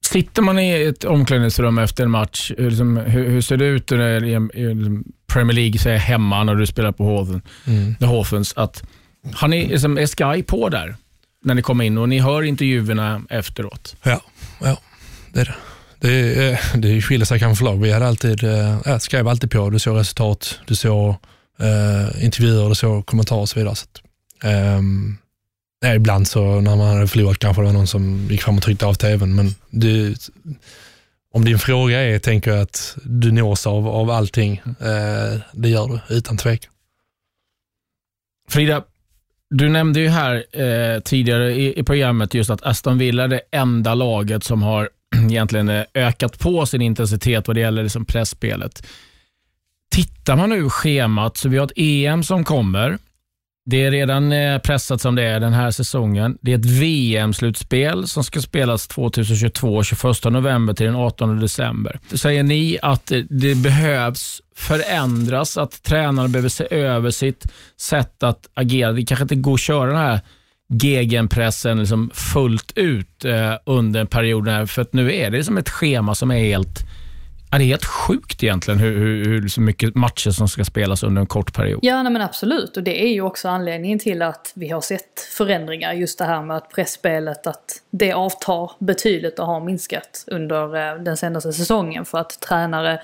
Sitter 0.05 0.43
man 0.43 0.59
i 0.59 0.83
ett 0.83 1.05
omklädningsrum 1.05 1.79
efter 1.79 2.05
en 2.05 2.11
match, 2.11 2.53
hur, 2.59 2.71
liksom, 2.71 2.97
hur, 2.97 3.29
hur 3.29 3.41
ser 3.41 3.57
det 3.57 3.65
ut 3.65 3.93
i, 3.93 3.97
i 3.97 5.03
Premier 5.27 5.55
League, 5.55 5.79
säger 5.79 5.99
hemma 5.99 6.45
när 6.45 6.55
du 6.55 6.67
spelar 6.67 6.93
på 6.93 7.05
Hofen, 7.05 7.43
Mm. 7.67 7.95
Hofens, 8.01 8.53
att 8.57 8.83
har 9.35 9.49
ni, 9.49 9.67
liksom, 9.67 9.99
är 9.99 10.07
Sky 10.07 10.43
på 10.43 10.69
där 10.69 10.97
när 11.45 11.55
ni 11.55 11.63
kommer 11.63 11.85
in 11.85 11.99
och 11.99 12.09
ni 12.09 12.19
hör 12.19 12.43
intervjuerna 12.43 13.23
efteråt? 13.31 13.97
Ja, 14.03 14.21
ja 14.61 14.79
det 15.33 15.41
är 15.41 15.45
det. 15.45 15.55
Det, 16.01 16.61
det 16.75 17.03
skiljer 17.03 17.27
sig 17.27 17.39
kanske 17.39 17.59
för 17.59 17.65
lag. 17.65 17.83
Vi 17.83 17.93
hade 17.93 18.07
alltid, 18.07 18.45
eh, 18.45 18.81
ja, 18.85 18.99
skrev 18.99 19.29
alltid 19.29 19.51
på. 19.51 19.71
Du 19.71 19.79
såg 19.79 19.99
resultat, 19.99 20.59
du 20.67 20.75
såg 20.75 21.15
eh, 21.63 22.25
intervjuer, 22.25 22.71
och 22.71 22.77
så, 22.77 23.03
kommentarer 23.03 23.41
och 23.41 23.49
så 23.49 23.59
vidare. 23.59 23.75
Så 23.75 23.85
att, 23.85 24.03
eh, 24.45 25.95
ibland 25.97 26.29
så 26.29 26.61
när 26.61 26.77
man 26.77 26.95
hade 26.95 27.09
förlorat 27.09 27.39
kanske 27.39 27.63
det 27.63 27.67
var 27.67 27.73
någon 27.73 27.87
som 27.87 28.29
gick 28.31 28.43
fram 28.43 28.57
och 28.57 28.63
tryckte 28.63 28.87
av 28.87 28.95
tvn. 28.95 29.35
Men 29.35 29.55
du, 29.71 30.15
om 31.33 31.45
din 31.45 31.59
fråga 31.59 32.01
är, 32.01 32.19
tänker 32.19 32.51
jag 32.51 32.61
att 32.61 32.97
du 33.05 33.33
nås 33.33 33.67
av, 33.67 33.89
av 33.89 34.11
allting. 34.11 34.63
Eh, 34.65 35.41
det 35.53 35.69
gör 35.69 35.89
du 35.89 36.17
utan 36.17 36.37
tvekan. 36.37 36.73
Frida, 38.49 38.85
du 39.51 39.69
nämnde 39.69 40.01
ju 40.01 40.09
här 40.09 40.45
eh, 40.53 41.01
tidigare 41.01 41.53
i, 41.53 41.81
i 41.81 41.83
programmet 41.83 42.35
just 42.35 42.51
att 42.51 42.63
Aston 42.63 42.99
Villa 42.99 43.25
är 43.25 43.29
det 43.29 43.41
enda 43.51 43.95
laget 43.95 44.45
som 44.45 44.63
har 44.63 44.89
egentligen 45.31 45.69
eh, 45.69 45.85
ökat 45.95 46.39
på 46.39 46.67
sin 46.67 46.83
intensitet 46.83 47.47
vad 47.49 47.57
det 47.57 47.61
gäller 47.61 47.83
liksom 47.83 48.05
pressspelet. 48.05 48.87
Tittar 49.93 50.37
man 50.37 50.51
nu 50.51 50.71
schemat 50.71 51.37
så 51.37 51.49
vi 51.49 51.59
har 51.59 51.67
ett 51.67 51.73
EM 51.77 52.23
som 52.23 52.45
kommer. 52.45 52.99
Det 53.65 53.85
är 53.85 53.91
redan 53.91 54.33
eh, 54.33 54.59
pressat 54.59 55.01
som 55.01 55.15
det 55.15 55.23
är 55.23 55.41
den 55.41 55.53
här 55.53 55.71
säsongen. 55.71 56.39
Det 56.41 56.53
är 56.53 56.59
ett 56.59 56.67
VM-slutspel 56.67 58.09
som 58.09 58.25
ska 58.25 58.41
spelas 58.41 58.89
2022, 58.89 59.83
21 59.83 60.03
november 60.25 60.75
till 60.75 60.87
den 60.87 60.97
18 60.97 61.41
december. 61.41 62.01
Säger 62.15 62.43
ni 62.43 62.79
att 62.83 63.13
eh, 63.13 63.19
det 63.19 63.55
behövs 63.55 64.43
förändras, 64.57 65.59
att 65.59 65.83
tränarna 65.83 66.29
behöver 66.29 66.49
se 66.49 66.67
över 66.71 67.11
sitt 67.11 67.47
sätt 67.81 68.23
att 68.23 68.49
agera? 68.55 68.93
Det 68.93 69.05
kanske 69.05 69.23
inte 69.23 69.35
går 69.35 69.55
att 69.55 69.61
köra 69.61 69.87
den 69.87 69.97
här 69.97 70.21
gegenpressen 70.69 71.79
liksom 71.79 72.11
fullt 72.15 72.73
ut 72.75 73.25
eh, 73.25 73.55
under 73.67 74.05
perioden, 74.05 74.69
för 74.69 74.83
att 74.83 74.93
nu 74.93 75.15
är 75.15 75.31
det 75.31 75.45
som 75.45 75.59
ett 75.59 75.69
schema 75.69 76.15
som 76.15 76.31
är 76.31 76.39
helt 76.39 76.87
Ja, 77.53 77.59
det 77.59 77.65
är 77.65 77.67
helt 77.67 77.85
sjukt 77.85 78.43
egentligen 78.43 78.81
hur, 78.81 78.99
hur, 78.99 79.25
hur 79.25 79.49
så 79.49 79.61
mycket 79.61 79.95
matcher 79.95 80.31
som 80.31 80.49
ska 80.49 80.65
spelas 80.65 81.03
under 81.03 81.21
en 81.21 81.27
kort 81.27 81.55
period. 81.55 81.81
Ja, 81.83 82.03
nej, 82.03 82.13
men 82.13 82.23
absolut. 82.23 82.77
Och 82.77 82.83
det 82.83 83.03
är 83.03 83.09
ju 83.09 83.21
också 83.21 83.49
anledningen 83.49 83.99
till 83.99 84.23
att 84.23 84.53
vi 84.55 84.69
har 84.69 84.81
sett 84.81 85.21
förändringar. 85.21 85.93
Just 85.93 86.19
det 86.19 86.25
här 86.25 86.43
med 86.43 86.57
att 86.57 86.71
pressspelet, 86.71 87.47
att 87.47 87.83
det 87.91 88.13
avtar 88.13 88.71
betydligt 88.79 89.39
och 89.39 89.47
har 89.47 89.61
minskat 89.61 90.25
under 90.27 90.77
eh, 90.77 91.03
den 91.03 91.17
senaste 91.17 91.53
säsongen. 91.53 92.05
För 92.05 92.19
att 92.19 92.41
tränare 92.41 93.01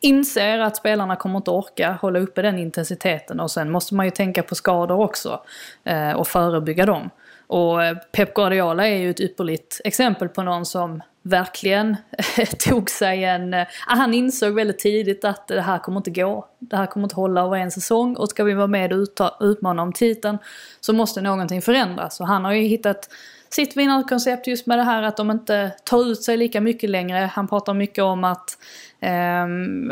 inser 0.00 0.58
att 0.58 0.76
spelarna 0.76 1.16
kommer 1.16 1.36
inte 1.36 1.50
orka 1.50 1.98
hålla 2.00 2.18
uppe 2.18 2.42
den 2.42 2.58
intensiteten. 2.58 3.40
Och 3.40 3.50
sen 3.50 3.70
måste 3.70 3.94
man 3.94 4.06
ju 4.06 4.10
tänka 4.10 4.42
på 4.42 4.54
skador 4.54 5.00
också 5.00 5.40
eh, 5.84 6.12
och 6.12 6.28
förebygga 6.28 6.86
dem. 6.86 7.10
Och 7.46 7.84
eh, 7.84 7.96
Pep 8.12 8.34
Guardiola 8.34 8.88
är 8.88 8.96
ju 8.96 9.10
ett 9.10 9.20
ypperligt 9.20 9.80
exempel 9.84 10.28
på 10.28 10.42
någon 10.42 10.66
som 10.66 11.02
verkligen 11.24 11.96
tog 12.58 12.90
sig 12.90 13.24
en... 13.24 13.54
Eh, 13.54 13.66
han 13.86 14.14
insåg 14.14 14.54
väldigt 14.54 14.78
tidigt 14.78 15.24
att 15.24 15.48
det 15.48 15.60
här 15.60 15.78
kommer 15.78 15.98
inte 15.98 16.10
gå. 16.10 16.48
Det 16.58 16.76
här 16.76 16.86
kommer 16.86 17.04
inte 17.04 17.16
hålla 17.16 17.40
över 17.40 17.56
en 17.56 17.70
säsong 17.70 18.16
och 18.16 18.28
ska 18.28 18.44
vi 18.44 18.54
vara 18.54 18.66
med 18.66 18.92
och 18.92 19.08
utmana 19.40 19.82
om 19.82 19.92
titeln 19.92 20.38
så 20.80 20.92
måste 20.92 21.20
någonting 21.20 21.62
förändras. 21.62 22.20
Och 22.20 22.26
han 22.26 22.44
har 22.44 22.52
ju 22.52 22.62
hittat 22.62 23.08
sitt 23.50 23.76
vinnarkoncept 23.76 24.46
just 24.46 24.66
med 24.66 24.78
det 24.78 24.82
här 24.82 25.02
att 25.02 25.16
de 25.16 25.30
inte 25.30 25.72
tar 25.84 26.10
ut 26.10 26.22
sig 26.22 26.36
lika 26.36 26.60
mycket 26.60 26.90
längre. 26.90 27.30
Han 27.32 27.48
pratar 27.48 27.74
mycket 27.74 28.04
om 28.04 28.24
att 28.24 28.58
eh, 29.00 29.44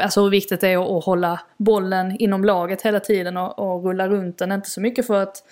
alltså 0.05 0.23
hur 0.23 0.31
viktigt 0.31 0.61
det 0.61 0.69
är 0.69 0.83
att, 0.83 0.91
att 0.91 1.05
hålla 1.05 1.41
bollen 1.57 2.17
inom 2.19 2.45
laget 2.45 2.83
hela 2.83 3.01
tiden 3.01 3.37
och, 3.37 3.59
och 3.59 3.85
rulla 3.85 4.09
runt 4.09 4.39
den. 4.39 4.53
Inte 4.53 4.71
så 4.71 4.81
mycket 4.81 5.07
för 5.07 5.23
att 5.23 5.43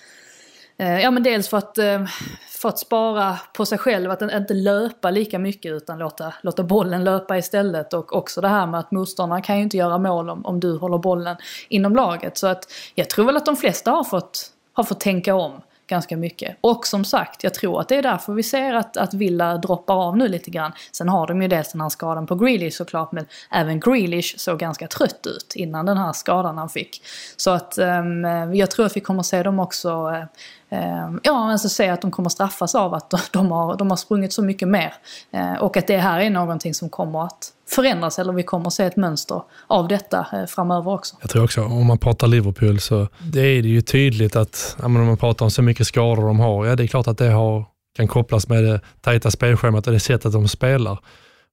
Eh, 0.81 1.01
ja 1.01 1.11
men 1.11 1.23
dels 1.23 1.49
för 1.49 1.57
att, 1.57 1.77
eh, 1.77 2.05
för 2.49 2.69
att 2.69 2.79
spara 2.79 3.39
på 3.53 3.65
sig 3.65 3.77
själv, 3.77 4.11
att 4.11 4.21
inte 4.21 4.53
löpa 4.53 5.11
lika 5.11 5.39
mycket 5.39 5.71
utan 5.71 5.99
låta, 5.99 6.33
låta 6.41 6.63
bollen 6.63 7.03
löpa 7.03 7.37
istället. 7.37 7.93
Och 7.93 8.15
också 8.15 8.41
det 8.41 8.47
här 8.47 8.67
med 8.67 8.79
att 8.79 8.91
motståndarna 8.91 9.41
kan 9.41 9.57
ju 9.57 9.63
inte 9.63 9.77
göra 9.77 9.97
mål 9.97 10.29
om, 10.29 10.45
om 10.45 10.59
du 10.59 10.77
håller 10.77 10.97
bollen 10.97 11.35
inom 11.69 11.95
laget. 11.95 12.37
Så 12.37 12.47
att 12.47 12.63
jag 12.95 13.09
tror 13.09 13.25
väl 13.25 13.37
att 13.37 13.45
de 13.45 13.57
flesta 13.57 13.91
har 13.91 14.03
fått, 14.03 14.51
har 14.73 14.83
fått 14.83 14.99
tänka 14.99 15.35
om 15.35 15.61
ganska 15.91 16.17
mycket. 16.17 16.57
Och 16.61 16.87
som 16.87 17.05
sagt, 17.05 17.43
jag 17.43 17.53
tror 17.53 17.81
att 17.81 17.87
det 17.87 17.95
är 17.95 18.01
därför 18.01 18.33
vi 18.33 18.43
ser 18.43 18.73
att, 18.73 18.97
att 18.97 19.13
Villa 19.13 19.57
droppar 19.57 19.95
av 19.95 20.17
nu 20.17 20.27
lite 20.27 20.51
grann. 20.51 20.71
Sen 20.91 21.09
har 21.09 21.27
de 21.27 21.41
ju 21.41 21.47
dels 21.47 21.71
den 21.71 21.81
här 21.81 21.89
skadan 21.89 22.27
på 22.27 22.35
Grealish 22.35 22.77
såklart, 22.77 23.11
men 23.11 23.25
även 23.51 23.79
Grealish 23.79 24.37
såg 24.37 24.59
ganska 24.59 24.87
trött 24.87 25.27
ut 25.27 25.53
innan 25.55 25.85
den 25.85 25.97
här 25.97 26.13
skadan 26.13 26.57
han 26.57 26.69
fick. 26.69 27.03
Så 27.37 27.51
att 27.51 27.77
um, 27.77 28.25
jag 28.55 28.71
tror 28.71 28.85
att 28.85 28.97
vi 28.97 29.01
kommer 29.01 29.23
se 29.23 29.43
dem 29.43 29.59
också 29.59 30.09
uh, 30.09 30.23
Ehm, 30.71 31.19
ja, 31.23 31.47
men 31.47 31.59
så 31.59 31.69
se 31.69 31.89
att 31.89 32.01
de 32.01 32.11
kommer 32.11 32.29
straffas 32.29 32.75
av 32.75 32.93
att 32.93 33.13
de 33.31 33.51
har, 33.51 33.77
de 33.77 33.89
har 33.89 33.97
sprungit 33.97 34.33
så 34.33 34.41
mycket 34.41 34.67
mer. 34.67 34.93
Ehm, 35.31 35.57
och 35.57 35.77
att 35.77 35.87
det 35.87 35.97
här 35.97 36.19
är 36.19 36.29
någonting 36.29 36.73
som 36.73 36.89
kommer 36.89 37.25
att 37.25 37.53
förändras, 37.69 38.19
eller 38.19 38.33
vi 38.33 38.43
kommer 38.43 38.67
att 38.67 38.73
se 38.73 38.83
ett 38.83 38.95
mönster 38.95 39.41
av 39.67 39.87
detta 39.87 40.27
eh, 40.33 40.45
framöver 40.45 40.91
också. 40.91 41.15
Jag 41.21 41.29
tror 41.29 41.43
också, 41.43 41.63
om 41.63 41.85
man 41.85 41.97
pratar 41.97 42.27
Liverpool 42.27 42.79
så 42.79 43.07
det 43.19 43.41
är 43.41 43.61
det 43.61 43.69
ju 43.69 43.81
tydligt 43.81 44.35
att, 44.35 44.75
ja, 44.81 44.87
men 44.87 45.01
om 45.01 45.07
man 45.07 45.17
pratar 45.17 45.45
om 45.45 45.51
så 45.51 45.61
mycket 45.61 45.87
skador 45.87 46.27
de 46.27 46.39
har, 46.39 46.65
ja 46.65 46.75
det 46.75 46.83
är 46.83 46.87
klart 46.87 47.07
att 47.07 47.17
det 47.17 47.29
har, 47.29 47.65
kan 47.97 48.07
kopplas 48.07 48.47
med 48.47 48.63
det 48.63 48.79
tajta 49.01 49.31
spelschemat 49.31 49.87
och 49.87 49.93
det 49.93 49.99
sättet 49.99 50.33
de 50.33 50.47
spelar. 50.47 50.99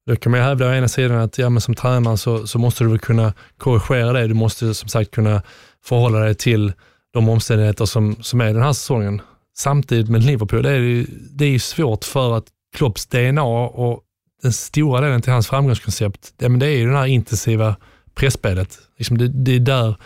Då 0.06 0.16
kan 0.16 0.32
man 0.32 0.40
ju 0.40 0.46
hävda 0.46 0.68
å 0.68 0.72
ena 0.72 0.88
sidan 0.88 1.18
att 1.18 1.38
ja, 1.38 1.50
men 1.50 1.60
som 1.60 1.74
tränare 1.74 2.16
så, 2.16 2.46
så 2.46 2.58
måste 2.58 2.84
du 2.84 2.90
väl 2.90 2.98
kunna 2.98 3.32
korrigera 3.58 4.12
det. 4.12 4.26
Du 4.26 4.34
måste 4.34 4.74
som 4.74 4.88
sagt 4.88 5.10
kunna 5.10 5.42
förhålla 5.84 6.18
dig 6.18 6.34
till 6.34 6.72
de 7.12 7.28
omständigheter 7.28 7.84
som, 7.84 8.16
som 8.22 8.40
är 8.40 8.52
den 8.52 8.62
här 8.62 8.72
säsongen. 8.72 9.22
Samtidigt 9.56 10.09
med 10.09 10.24
Liverpool, 10.24 10.62
det 10.62 10.70
är 10.70 10.78
ju, 10.78 11.06
det 11.30 11.44
är 11.44 11.48
ju 11.48 11.59
svårt 11.59 12.04
för 12.04 12.36
att 12.36 12.44
Klopps 12.76 13.06
DNA 13.06 13.42
och 13.42 14.02
den 14.42 14.52
stora 14.52 15.00
delen 15.00 15.22
till 15.22 15.32
hans 15.32 15.48
framgångskoncept, 15.48 16.32
det, 16.36 16.48
men 16.48 16.61
det 16.61 16.66
är 16.66 16.76
ju 16.76 16.90
det 16.90 16.96
här 16.96 17.06
intensiva 17.06 17.76
pressspelet. 18.14 18.78
Liksom 18.98 19.18
det, 19.18 19.28
det 19.28 19.54
är 19.54 19.61
där 19.61 19.96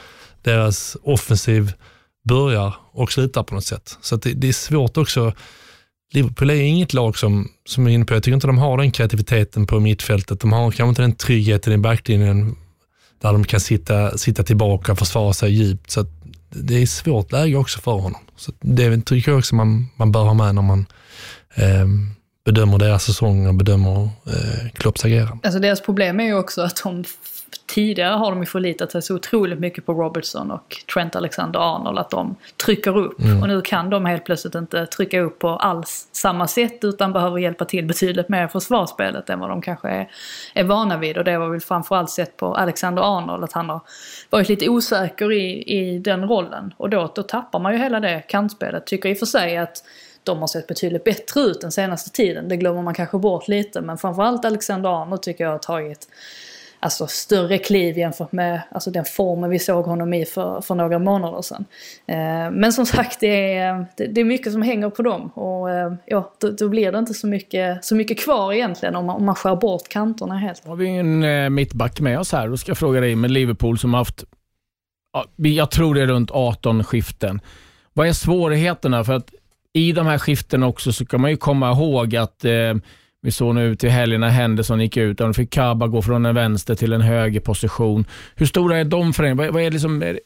deras 0.42 0.96
offensiv 1.02 1.72
börjar 2.28 2.74
och 2.92 3.12
slutar 3.12 3.42
på 3.42 3.54
något 3.54 3.64
sätt. 3.64 3.98
Så 4.00 4.14
att 4.14 4.22
det, 4.22 4.32
det 4.32 4.48
är 4.48 4.52
svårt 4.52 4.96
också. 4.96 5.32
Liverpool 6.12 6.50
är 6.50 6.54
inget 6.54 6.94
lag 6.94 7.18
som, 7.18 7.48
som 7.64 7.86
är 7.86 7.90
inne 7.90 8.04
på, 8.04 8.14
jag 8.14 8.22
tycker 8.22 8.34
inte 8.34 8.46
de 8.46 8.58
har 8.58 8.78
den 8.78 8.90
kreativiteten 8.90 9.66
på 9.66 9.80
mittfältet. 9.80 10.40
De 10.40 10.52
har 10.52 10.70
kanske 10.70 10.88
inte 10.88 11.02
den 11.02 11.14
tryggheten 11.14 11.72
i 11.72 11.78
backlinjen 11.78 12.56
där 13.20 13.32
de 13.32 13.44
kan 13.44 13.60
sitta, 13.60 14.18
sitta 14.18 14.42
tillbaka 14.42 14.92
och 14.92 14.98
försvara 14.98 15.32
sig 15.32 15.52
djupt. 15.52 15.90
Så 15.90 16.00
att 16.00 16.08
det 16.52 16.78
är 16.78 16.82
ett 16.82 16.90
svårt 16.90 17.32
läge 17.32 17.56
också 17.56 17.80
för 17.80 17.92
honom. 17.92 18.20
Så 18.36 18.52
det 18.60 19.00
tycker 19.00 19.30
jag 19.30 19.38
också 19.38 19.54
man, 19.54 19.86
man 19.96 20.12
bör 20.12 20.24
ha 20.24 20.34
med 20.34 20.54
när 20.54 20.62
man 20.62 20.86
eh, 21.54 21.86
bedömer 22.44 22.78
deras 22.78 23.04
säsong 23.04 23.46
och 23.46 23.54
bedömer 23.54 24.02
eh, 24.04 24.70
Klopps 24.74 25.04
agerande. 25.04 25.38
Alltså 25.42 25.60
deras 25.60 25.80
problem 25.80 26.20
är 26.20 26.24
ju 26.24 26.34
också 26.34 26.62
att 26.62 26.80
de 26.84 27.04
tidigare 27.66 28.14
har 28.14 28.30
de 28.30 28.40
ju 28.40 28.46
förlitat 28.46 28.92
sig 28.92 29.02
så 29.02 29.14
otroligt 29.14 29.58
mycket 29.58 29.86
på 29.86 29.92
Robertson 29.92 30.50
och 30.50 30.76
Trent 30.94 31.16
Alexander-Arnold 31.16 31.98
att 31.98 32.10
de 32.10 32.36
trycker 32.64 32.98
upp. 32.98 33.20
Mm. 33.20 33.42
Och 33.42 33.48
nu 33.48 33.62
kan 33.62 33.90
de 33.90 34.06
helt 34.06 34.24
plötsligt 34.24 34.54
inte 34.54 34.86
trycka 34.86 35.20
upp 35.20 35.38
på 35.38 35.48
alls 35.48 36.08
samma 36.12 36.46
sätt 36.46 36.84
utan 36.84 37.12
behöver 37.12 37.38
hjälpa 37.38 37.64
till 37.64 37.84
betydligt 37.84 38.28
mer 38.28 38.44
i 38.44 38.48
försvarsspelet 38.48 39.30
än 39.30 39.40
vad 39.40 39.48
de 39.48 39.62
kanske 39.62 39.88
är, 39.88 40.10
är 40.54 40.64
vana 40.64 40.98
vid. 40.98 41.18
Och 41.18 41.24
det 41.24 41.32
har 41.32 41.48
vi 41.48 41.60
framförallt 41.60 42.10
sett 42.10 42.36
på 42.36 42.54
Alexander-Arnold 42.54 43.44
att 43.44 43.52
han 43.52 43.68
har 43.68 43.80
varit 44.30 44.48
lite 44.48 44.68
osäker 44.68 45.32
i, 45.32 45.62
i 45.62 45.98
den 45.98 46.28
rollen. 46.28 46.74
Och 46.76 46.90
då, 46.90 47.12
då 47.14 47.22
tappar 47.22 47.58
man 47.58 47.72
ju 47.72 47.78
hela 47.78 48.00
det 48.00 48.22
kantspelet. 48.28 48.86
Tycker 48.86 49.08
i 49.08 49.14
och 49.14 49.18
för 49.18 49.26
sig 49.26 49.56
att 49.56 49.84
de 50.24 50.38
har 50.38 50.46
sett 50.46 50.66
betydligt 50.66 51.04
bättre 51.04 51.40
ut 51.40 51.60
den 51.60 51.72
senaste 51.72 52.10
tiden. 52.10 52.48
Det 52.48 52.56
glömmer 52.56 52.82
man 52.82 52.94
kanske 52.94 53.18
bort 53.18 53.48
lite. 53.48 53.80
Men 53.80 53.98
framförallt 53.98 54.44
Alexander 54.44 55.02
Arnold 55.02 55.22
tycker 55.22 55.44
jag 55.44 55.50
har 55.50 55.58
tagit 55.58 56.08
alltså, 56.82 57.06
större 57.06 57.58
kliv 57.58 57.98
jämfört 57.98 58.32
med 58.32 58.62
alltså, 58.70 58.90
den 58.90 59.04
formen 59.04 59.50
vi 59.50 59.58
såg 59.58 59.84
honom 59.84 60.14
i 60.14 60.24
för, 60.24 60.60
för 60.60 60.74
några 60.74 60.98
månader 60.98 61.42
sedan. 61.42 61.64
Eh, 62.06 62.50
men 62.50 62.72
som 62.72 62.86
sagt, 62.86 63.20
det 63.20 63.54
är, 63.54 63.86
det, 63.96 64.06
det 64.06 64.20
är 64.20 64.24
mycket 64.24 64.52
som 64.52 64.62
hänger 64.62 64.90
på 64.90 65.02
dem. 65.02 65.28
Och 65.28 65.70
eh, 65.70 65.92
ja, 66.06 66.32
då, 66.40 66.50
då 66.50 66.68
blir 66.68 66.92
det 66.92 66.98
inte 66.98 67.14
så 67.14 67.26
mycket, 67.26 67.84
så 67.84 67.94
mycket 67.94 68.20
kvar 68.20 68.52
egentligen 68.52 68.96
om 68.96 69.06
man, 69.06 69.16
om 69.16 69.24
man 69.24 69.34
skär 69.34 69.56
bort 69.56 69.88
kanterna 69.88 70.38
helt. 70.38 70.66
har 70.66 70.76
vi 70.76 70.88
en 70.88 71.24
eh, 71.24 71.50
mittback 71.50 72.00
med 72.00 72.18
oss 72.18 72.32
här. 72.32 72.48
Då 72.48 72.56
ska 72.56 72.70
jag 72.70 72.78
fråga 72.78 73.00
dig 73.00 73.16
med 73.16 73.30
Liverpool 73.30 73.78
som 73.78 73.94
har 73.94 74.00
haft, 74.00 74.24
ja, 75.12 75.24
jag 75.36 75.70
tror 75.70 75.94
det 75.94 76.02
är 76.02 76.06
runt 76.06 76.30
18 76.30 76.84
skiften. 76.84 77.40
Vad 77.92 78.08
är 78.08 78.12
svårigheterna? 78.12 79.04
För 79.04 79.12
att 79.12 79.34
i 79.72 79.92
de 79.92 80.06
här 80.06 80.18
skiftena 80.18 80.66
också 80.66 80.92
så 80.92 81.06
kan 81.06 81.20
man 81.20 81.30
ju 81.30 81.36
komma 81.36 81.70
ihåg 81.72 82.16
att 82.16 82.44
eh, 82.44 82.74
vi 83.22 83.32
såg 83.32 83.54
nu 83.54 83.76
till 83.76 83.90
helgen 83.90 84.20
när 84.20 84.28
Henderson 84.28 84.80
gick 84.80 84.96
ut 84.96 85.20
och 85.20 85.26
de 85.26 85.34
fick 85.34 85.50
Kaba 85.50 85.86
gå 85.86 86.02
från 86.02 86.26
en 86.26 86.34
vänster 86.34 86.74
till 86.74 86.92
en 86.92 87.00
höger 87.00 87.40
position. 87.40 88.04
Hur 88.34 88.46
stora 88.46 88.78
är 88.78 88.84
de 88.84 89.12
förändringarna? 89.12 89.52
Vad, 89.52 89.54
vad 89.54 89.62
är, 89.62 89.70
liksom, 89.70 90.02
är, 90.02 90.18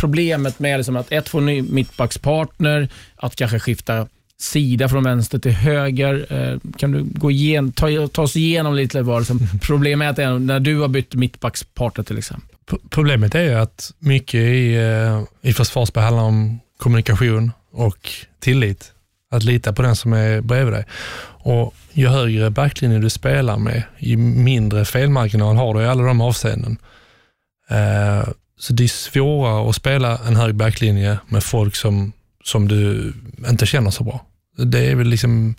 problemet 0.00 0.58
med 0.58 0.78
liksom 0.78 0.96
att 0.96 1.12
ett 1.12 1.28
få 1.28 1.40
ny 1.40 1.62
mittbackspartner, 1.62 2.88
att 3.16 3.36
kanske 3.36 3.58
skifta 3.58 4.06
sida 4.40 4.88
från 4.88 5.04
vänster 5.04 5.38
till 5.38 5.52
höger. 5.52 6.26
Eh, 6.30 6.70
kan 6.76 6.92
du 6.92 7.02
gå 7.04 7.30
igen, 7.30 7.72
ta, 7.72 8.08
ta 8.12 8.22
oss 8.22 8.36
igenom 8.36 8.74
lite 8.74 9.02
vad 9.02 9.26
som 9.26 9.40
problemet 9.62 10.18
är 10.18 10.38
när 10.38 10.60
du 10.60 10.80
har 10.80 10.88
bytt 10.88 11.14
mittbackspartner 11.14 12.04
till 12.04 12.18
exempel? 12.18 12.56
P- 12.70 12.76
Problemet 12.90 13.34
är 13.34 13.42
ju 13.42 13.54
att 13.54 13.92
mycket 13.98 14.40
i, 14.40 14.74
eh, 14.74 15.22
i 15.50 15.52
försvarsspel 15.52 16.02
handlar 16.02 16.22
om 16.22 16.60
kommunikation 16.78 17.52
och 17.72 18.10
tillit. 18.40 18.92
Att 19.30 19.42
lita 19.42 19.72
på 19.72 19.82
den 19.82 19.96
som 19.96 20.12
är 20.12 20.40
bredvid 20.40 20.74
dig. 20.74 20.84
Och 21.48 21.74
ju 21.92 22.08
högre 22.08 22.50
backlinje 22.50 22.98
du 22.98 23.10
spelar 23.10 23.56
med, 23.56 23.82
ju 23.98 24.16
mindre 24.16 24.84
felmarginal 24.84 25.56
har 25.56 25.74
du 25.74 25.80
i 25.80 25.86
alla 25.86 26.02
de 26.02 26.20
avseenden. 26.20 26.76
Eh, 27.70 28.28
så 28.58 28.72
det 28.72 28.84
är 28.84 28.88
svårare 28.88 29.70
att 29.70 29.76
spela 29.76 30.18
en 30.18 30.36
hög 30.36 30.54
backlinje 30.54 31.18
med 31.28 31.44
folk 31.44 31.76
som, 31.76 32.12
som 32.44 32.68
du 32.68 33.12
inte 33.48 33.66
känner 33.66 33.90
så 33.90 34.04
bra. 34.04 34.24
Det 34.56 34.90
är 34.90 34.94
väl 34.94 35.08
liksom 35.08 35.54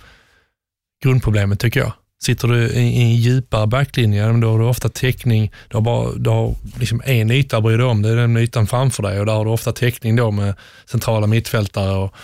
grundproblemet 1.04 1.60
tycker 1.60 1.80
jag. 1.80 1.94
Sitter 2.24 2.48
du 2.48 2.68
i 2.68 2.80
i 2.80 3.02
en 3.02 3.16
djupare 3.16 3.68
backlinje, 3.68 4.28
då 4.32 4.52
har 4.52 4.60
du 4.60 4.66
ofta 4.66 4.90
täckning. 4.90 5.52
Du 5.68 5.78
har, 5.78 5.82
bara, 5.82 6.12
du 6.12 6.30
har 6.30 6.56
liksom 6.80 7.02
en 7.06 7.32
yta 7.32 7.58
att 7.58 7.64
bry 7.64 7.78
dig 7.78 7.86
om, 7.86 8.02
det 8.02 8.10
är 8.10 8.16
den 8.16 8.38
ytan 8.38 8.68
framför 8.68 9.04
dig 9.04 9.20
och 9.20 9.26
där 9.26 9.34
har 9.34 9.46
du 9.46 9.52
ofta 9.52 9.72
täckning 9.72 10.16
då 10.16 10.32
med 10.32 10.54
centrala 10.86 11.28
mittfältare. 11.28 11.96
Och, 11.98 12.16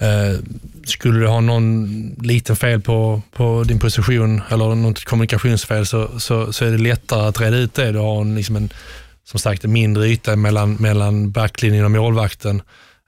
Eh, 0.00 0.38
skulle 0.84 1.20
du 1.20 1.26
ha 1.26 1.40
någon 1.40 1.86
liten 2.22 2.56
fel 2.56 2.80
på, 2.80 3.22
på 3.32 3.64
din 3.64 3.78
position 3.78 4.42
eller 4.48 4.74
något 4.74 5.04
kommunikationsfel 5.04 5.86
så, 5.86 6.20
så, 6.20 6.52
så 6.52 6.64
är 6.64 6.70
det 6.70 6.78
lättare 6.78 7.28
att 7.28 7.40
reda 7.40 7.56
ut 7.56 7.74
det. 7.74 7.92
Du 7.92 7.98
har 7.98 8.20
en, 8.20 8.34
liksom 8.34 8.56
en, 8.56 8.72
som 9.24 9.40
sagt 9.40 9.64
en 9.64 9.72
mindre 9.72 10.08
yta 10.08 10.36
mellan, 10.36 10.74
mellan 10.74 11.30
backlinjen 11.30 11.84
och 11.84 11.90
målvakten 11.90 12.62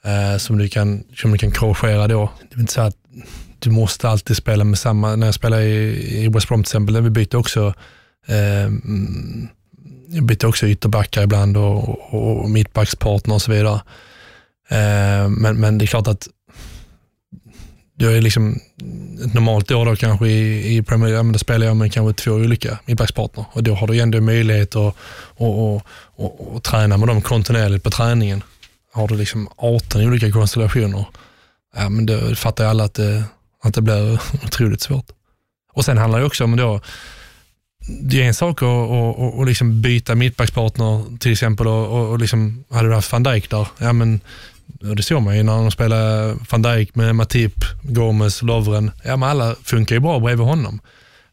eh, 0.05 0.39
som, 0.39 0.59
du 0.59 0.69
kan, 0.69 1.05
som 1.17 1.33
du 1.33 1.39
kan 1.39 1.51
korrigera 1.51 2.09
då. 2.09 2.31
Det 2.51 2.57
är 2.57 2.61
inte 2.61 2.73
så 2.73 2.81
att 2.81 2.97
du 3.59 3.71
måste 3.71 4.09
alltid 4.09 4.37
spela 4.37 4.65
med 4.65 4.79
samma, 4.79 5.17
när 5.17 5.27
jag 5.27 5.35
spelade 5.35 5.65
i, 5.65 6.25
i 6.25 6.29
West 6.29 6.49
Brom 6.49 6.63
till 6.63 6.71
exempel, 6.71 6.95
där 6.95 7.01
vi 7.01 7.11
bytte 7.11 7.37
också 7.37 7.75
eh, 8.27 8.65
mm, 8.65 9.49
jag 10.09 10.25
bytte 10.25 10.47
också 10.47 10.67
ytterbackar 10.67 11.23
ibland 11.23 11.57
och, 11.57 11.89
och, 12.15 12.41
och 12.41 12.51
mittbackspartner 12.51 13.35
och 13.35 13.43
så 13.43 13.53
vidare. 13.53 13.81
Eh, 14.69 15.29
men, 15.29 15.61
men 15.61 15.79
det 15.79 15.85
är 15.85 15.87
klart 15.87 16.07
att 16.07 16.29
jag 17.97 18.17
är 18.17 18.21
liksom 18.21 18.61
ett 19.25 19.35
normalt 19.35 19.71
år 19.71 19.87
då 19.87 19.97
kanske 19.97 20.27
i, 20.27 20.77
i 20.77 20.83
Premier 20.83 21.09
League, 21.09 21.23
men 21.23 21.33
då 21.33 21.39
spelar 21.39 21.67
jag 21.67 21.77
med 21.77 21.93
kanske 21.93 22.23
två 22.23 22.31
olika 22.31 22.79
mittbackspartner 22.87 23.45
och 23.53 23.63
då 23.63 23.75
har 23.75 23.87
du 23.87 23.99
ändå 23.99 24.21
möjlighet 24.21 24.77
att 24.77 24.95
och, 25.37 25.75
och, 25.75 25.83
och, 26.17 26.55
och 26.55 26.63
träna 26.63 26.97
med 26.97 27.09
dem 27.09 27.23
kontinuerligt 27.23 27.85
på 27.85 27.91
träningen. 27.91 28.43
Har 28.93 29.09
du 29.09 29.17
liksom 29.17 29.49
18 29.57 30.03
olika 30.03 30.33
konstellationer, 30.33 31.07
ja, 31.77 31.89
men 31.89 32.07
då 32.07 32.35
fattar 32.35 32.65
ju 32.65 32.71
alla 32.71 32.85
att 32.85 32.95
det, 32.95 33.25
att 33.63 33.75
det 33.75 33.83
blir 33.83 34.13
otroligt 34.45 34.81
svårt. 34.81 35.07
Och 35.73 35.85
sen 35.85 35.99
handlar 35.99 36.19
det 36.19 36.27
också 36.27 36.45
om 36.45 36.57
då, 36.57 36.81
det 38.01 38.23
är 38.23 38.27
en 38.27 38.35
sak 38.35 38.57
att, 38.57 38.63
och, 38.63 39.19
och, 39.19 39.39
och 39.39 39.47
liksom 39.47 39.83
byta 39.83 40.15
mittbackspartner 40.15 41.19
till 41.19 41.33
exempel 41.33 41.67
och, 41.67 41.87
och, 41.87 42.11
och 42.11 42.19
liksom, 42.19 42.65
hade 42.71 42.89
du 42.89 42.95
haft 42.95 43.13
van 43.13 43.23
Dijk 43.23 43.51
där, 43.51 43.69
ja 43.79 43.93
men 43.93 44.21
och 44.89 44.97
det 44.97 45.03
såg 45.03 45.23
man 45.23 45.37
ju 45.37 45.43
när 45.43 45.53
de 45.53 45.71
spelade 45.71 46.37
van 46.51 46.63
Dijk 46.63 46.95
med 46.95 47.17
Matip, 47.17 47.55
Gomes, 47.83 48.43
Lovren. 48.43 48.91
Ja, 49.05 49.17
men 49.17 49.29
alla 49.29 49.55
funkar 49.63 49.97
ju 49.97 50.01
bra 50.01 50.21
bredvid 50.21 50.47
honom. 50.47 50.81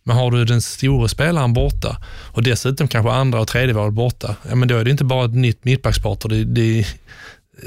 Men 0.03 0.15
har 0.15 0.31
du 0.31 0.45
den 0.45 0.61
stora 0.61 1.07
spelaren 1.07 1.53
borta 1.53 1.97
och 2.33 2.43
dessutom 2.43 2.87
kanske 2.87 3.11
andra 3.11 3.39
och 3.39 3.47
tredje 3.47 3.73
val 3.73 3.91
borta, 3.91 4.35
ja, 4.49 4.55
men 4.55 4.67
då 4.67 4.77
är 4.77 4.83
det 4.83 4.91
inte 4.91 5.03
bara 5.03 5.25
ett 5.25 5.35
nytt 5.35 5.65
mittbackspar, 5.65 6.29
det, 6.29 6.43
det, 6.43 6.85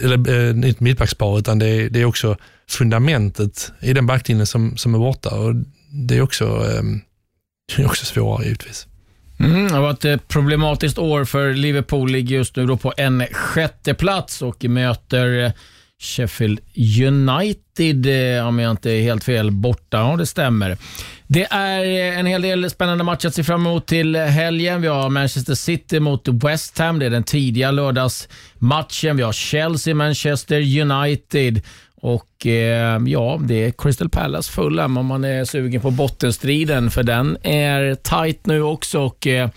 eller 0.03 0.49
eh, 0.49 0.55
nytt 0.55 0.81
mittbackspar, 0.81 1.39
utan 1.39 1.59
det 1.59 1.67
är, 1.67 1.91
det 1.91 2.01
är 2.01 2.05
också 2.05 2.37
fundamentet 2.69 3.73
i 3.81 3.93
den 3.93 4.07
backlinjen 4.07 4.47
som, 4.47 4.77
som 4.77 4.95
är 4.95 4.99
borta. 4.99 5.31
Och 5.31 5.55
det 5.91 6.17
är 6.17 6.23
också, 6.23 6.45
eh, 6.45 6.83
det 7.77 7.83
är 7.83 7.87
också 7.87 8.05
svårare 8.05 8.45
givetvis. 8.45 8.87
Mm, 9.45 9.69
det 9.69 9.75
har 9.75 9.83
varit 9.83 10.05
ett 10.05 10.29
problematiskt 10.29 10.99
år 10.99 11.25
för 11.25 11.53
Liverpool. 11.53 12.11
Ligger 12.11 12.37
just 12.37 12.57
nu 12.57 12.67
då 12.67 12.77
på 12.77 12.93
en 12.97 13.27
sjätte 13.33 13.95
plats 13.95 14.43
och 14.43 14.65
möter 14.65 15.45
eh, 15.45 15.53
Sheffield 16.03 16.61
United, 17.07 18.07
eh, 18.37 18.47
om 18.47 18.59
jag 18.59 18.71
inte 18.71 18.91
är 18.91 19.03
helt 19.03 19.25
fel, 19.25 19.51
borta. 19.51 19.99
Ja, 19.99 20.17
det 20.17 20.27
stämmer. 20.27 20.77
Det 21.27 21.45
är 21.45 21.85
eh, 21.85 22.19
en 22.19 22.27
hel 22.27 22.43
del 22.43 22.71
spännande 22.71 23.05
matcher 23.05 23.29
att 23.29 23.35
se 23.35 23.45
fram 23.45 23.67
emot 23.67 23.87
till 23.87 24.17
helgen. 24.17 24.83
Vi 24.83 24.89
har 24.89 25.11
Manchester 25.11 25.55
City 25.55 26.01
mot 26.01 26.29
West 26.29 26.79
Ham. 26.79 26.99
Det 26.99 27.07
är 27.07 27.11
den 27.11 27.25
tidiga 27.25 27.71
lördagsmatchen. 27.71 29.17
Vi 29.17 29.23
har 29.23 29.33
Chelsea, 29.33 29.95
Manchester 29.95 30.81
United. 30.81 31.61
Och 31.95 32.47
eh, 32.47 33.01
ja, 33.07 33.41
det 33.43 33.65
är 33.65 33.71
Crystal 33.71 34.09
Palace 34.09 34.53
Fulham 34.53 34.97
om 34.97 35.07
man 35.07 35.25
är 35.25 35.45
sugen 35.45 35.81
på 35.81 35.91
bottenstriden, 35.91 36.91
för 36.91 37.03
den 37.03 37.37
är 37.43 37.95
tight 37.95 38.47
nu 38.47 38.63
också. 38.63 39.01
Och, 39.01 39.27
eh, 39.27 39.49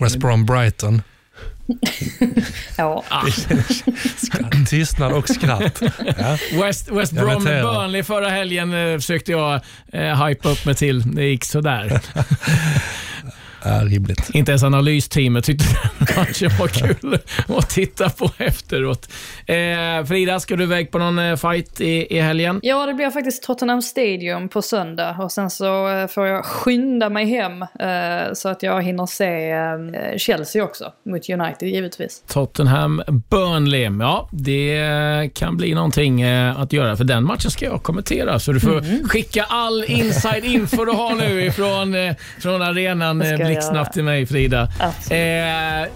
West 0.00 0.16
Brom 0.16 0.46
Brighton. 0.46 1.02
ja. 2.76 3.04
Tystnad 4.68 5.12
och 5.12 5.28
skratt. 5.28 5.82
Ja. 6.18 6.38
West, 6.64 6.90
West 6.90 7.12
Brom. 7.12 7.44
Burnley 7.44 8.02
förra 8.02 8.28
helgen 8.28 8.74
eh, 8.74 8.96
försökte 8.96 9.32
jag 9.32 9.60
eh, 9.92 10.26
hypa 10.26 10.48
upp 10.48 10.64
mig 10.64 10.74
till. 10.74 11.14
Det 11.14 11.24
gick 11.24 11.44
sådär. 11.44 12.00
Ja, 13.64 13.70
rimligt. 13.84 14.30
Inte 14.34 14.50
ens 14.52 14.62
analysteamet 14.62 15.44
tyckte 15.44 15.64
den 15.98 16.16
matchen 16.16 16.50
var 16.58 16.68
kul 16.68 17.18
att 17.58 17.70
titta 17.70 18.10
på 18.10 18.30
efteråt. 18.38 19.08
Eh, 19.46 20.04
Frida, 20.08 20.40
ska 20.40 20.56
du 20.56 20.62
iväg 20.64 20.90
på 20.90 20.98
någon 20.98 21.18
eh, 21.18 21.36
fight 21.36 21.80
i, 21.80 22.16
i 22.16 22.20
helgen? 22.20 22.60
Ja, 22.62 22.86
det 22.86 22.94
blir 22.94 23.10
faktiskt 23.10 23.42
Tottenham 23.42 23.82
Stadium 23.82 24.48
på 24.48 24.62
söndag 24.62 25.16
och 25.20 25.32
sen 25.32 25.50
så 25.50 25.88
eh, 25.88 26.06
får 26.06 26.26
jag 26.26 26.44
skynda 26.44 27.08
mig 27.10 27.26
hem 27.26 27.62
eh, 27.62 28.32
så 28.34 28.48
att 28.48 28.62
jag 28.62 28.82
hinner 28.82 29.06
se 29.06 29.50
eh, 29.50 30.16
Chelsea 30.18 30.64
också 30.64 30.92
mot 31.06 31.28
United 31.28 31.68
givetvis. 31.68 32.22
Tottenham 32.28 33.02
Burnley. 33.30 33.78
Ja, 34.00 34.28
det 34.32 35.30
kan 35.34 35.56
bli 35.56 35.74
någonting 35.74 36.20
eh, 36.22 36.60
att 36.60 36.72
göra, 36.72 36.96
för 36.96 37.04
den 37.04 37.24
matchen 37.24 37.50
ska 37.50 37.64
jag 37.64 37.82
kommentera. 37.82 38.38
Så 38.38 38.52
du 38.52 38.60
får 38.60 38.78
Mhm. 38.80 39.08
skicka 39.08 39.42
all 39.48 39.84
inside 39.88 40.44
info 40.44 40.84
du 40.84 40.92
har 40.92 41.14
nu 41.14 41.44
ifrån 41.44 41.94
eh, 41.94 42.14
från 42.40 42.62
arenan 42.62 43.22
Blixtsnabbt 43.48 43.92
till 43.92 44.04
mig, 44.04 44.26
Frida. 44.26 44.68
Eh, 45.10 45.88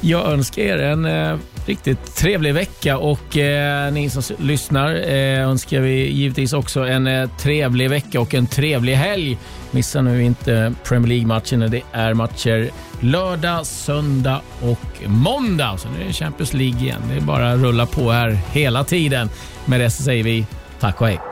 jag 0.00 0.26
önskar 0.32 0.62
er 0.62 0.78
en 0.78 1.04
eh, 1.04 1.36
riktigt 1.66 2.16
trevlig 2.16 2.54
vecka 2.54 2.98
och 2.98 3.36
eh, 3.36 3.92
ni 3.92 4.10
som 4.10 4.36
lyssnar 4.38 4.94
eh, 4.94 5.48
önskar 5.48 5.80
vi 5.80 6.10
givetvis 6.10 6.52
också 6.52 6.80
en 6.80 7.06
eh, 7.06 7.28
trevlig 7.38 7.90
vecka 7.90 8.20
och 8.20 8.34
en 8.34 8.46
trevlig 8.46 8.94
helg. 8.94 9.38
Missa 9.70 10.02
nu 10.02 10.22
inte 10.24 10.74
Premier 10.84 11.08
League-matchen 11.08 11.58
när 11.58 11.68
det 11.68 11.82
är 11.92 12.14
matcher 12.14 12.70
lördag, 13.00 13.66
söndag 13.66 14.40
och 14.60 15.08
måndag. 15.08 15.78
Sen 15.78 15.90
är 16.02 16.06
det 16.06 16.12
Champions 16.12 16.54
League 16.54 16.80
igen. 16.80 17.00
Det 17.10 17.16
är 17.16 17.20
bara 17.20 17.52
att 17.52 17.60
rulla 17.60 17.86
på 17.86 18.10
här 18.10 18.38
hela 18.52 18.84
tiden. 18.84 19.30
Med 19.64 19.80
det 19.80 19.90
så 19.90 20.02
säger 20.02 20.24
vi 20.24 20.46
tack 20.80 21.00
och 21.00 21.06
hej. 21.06 21.31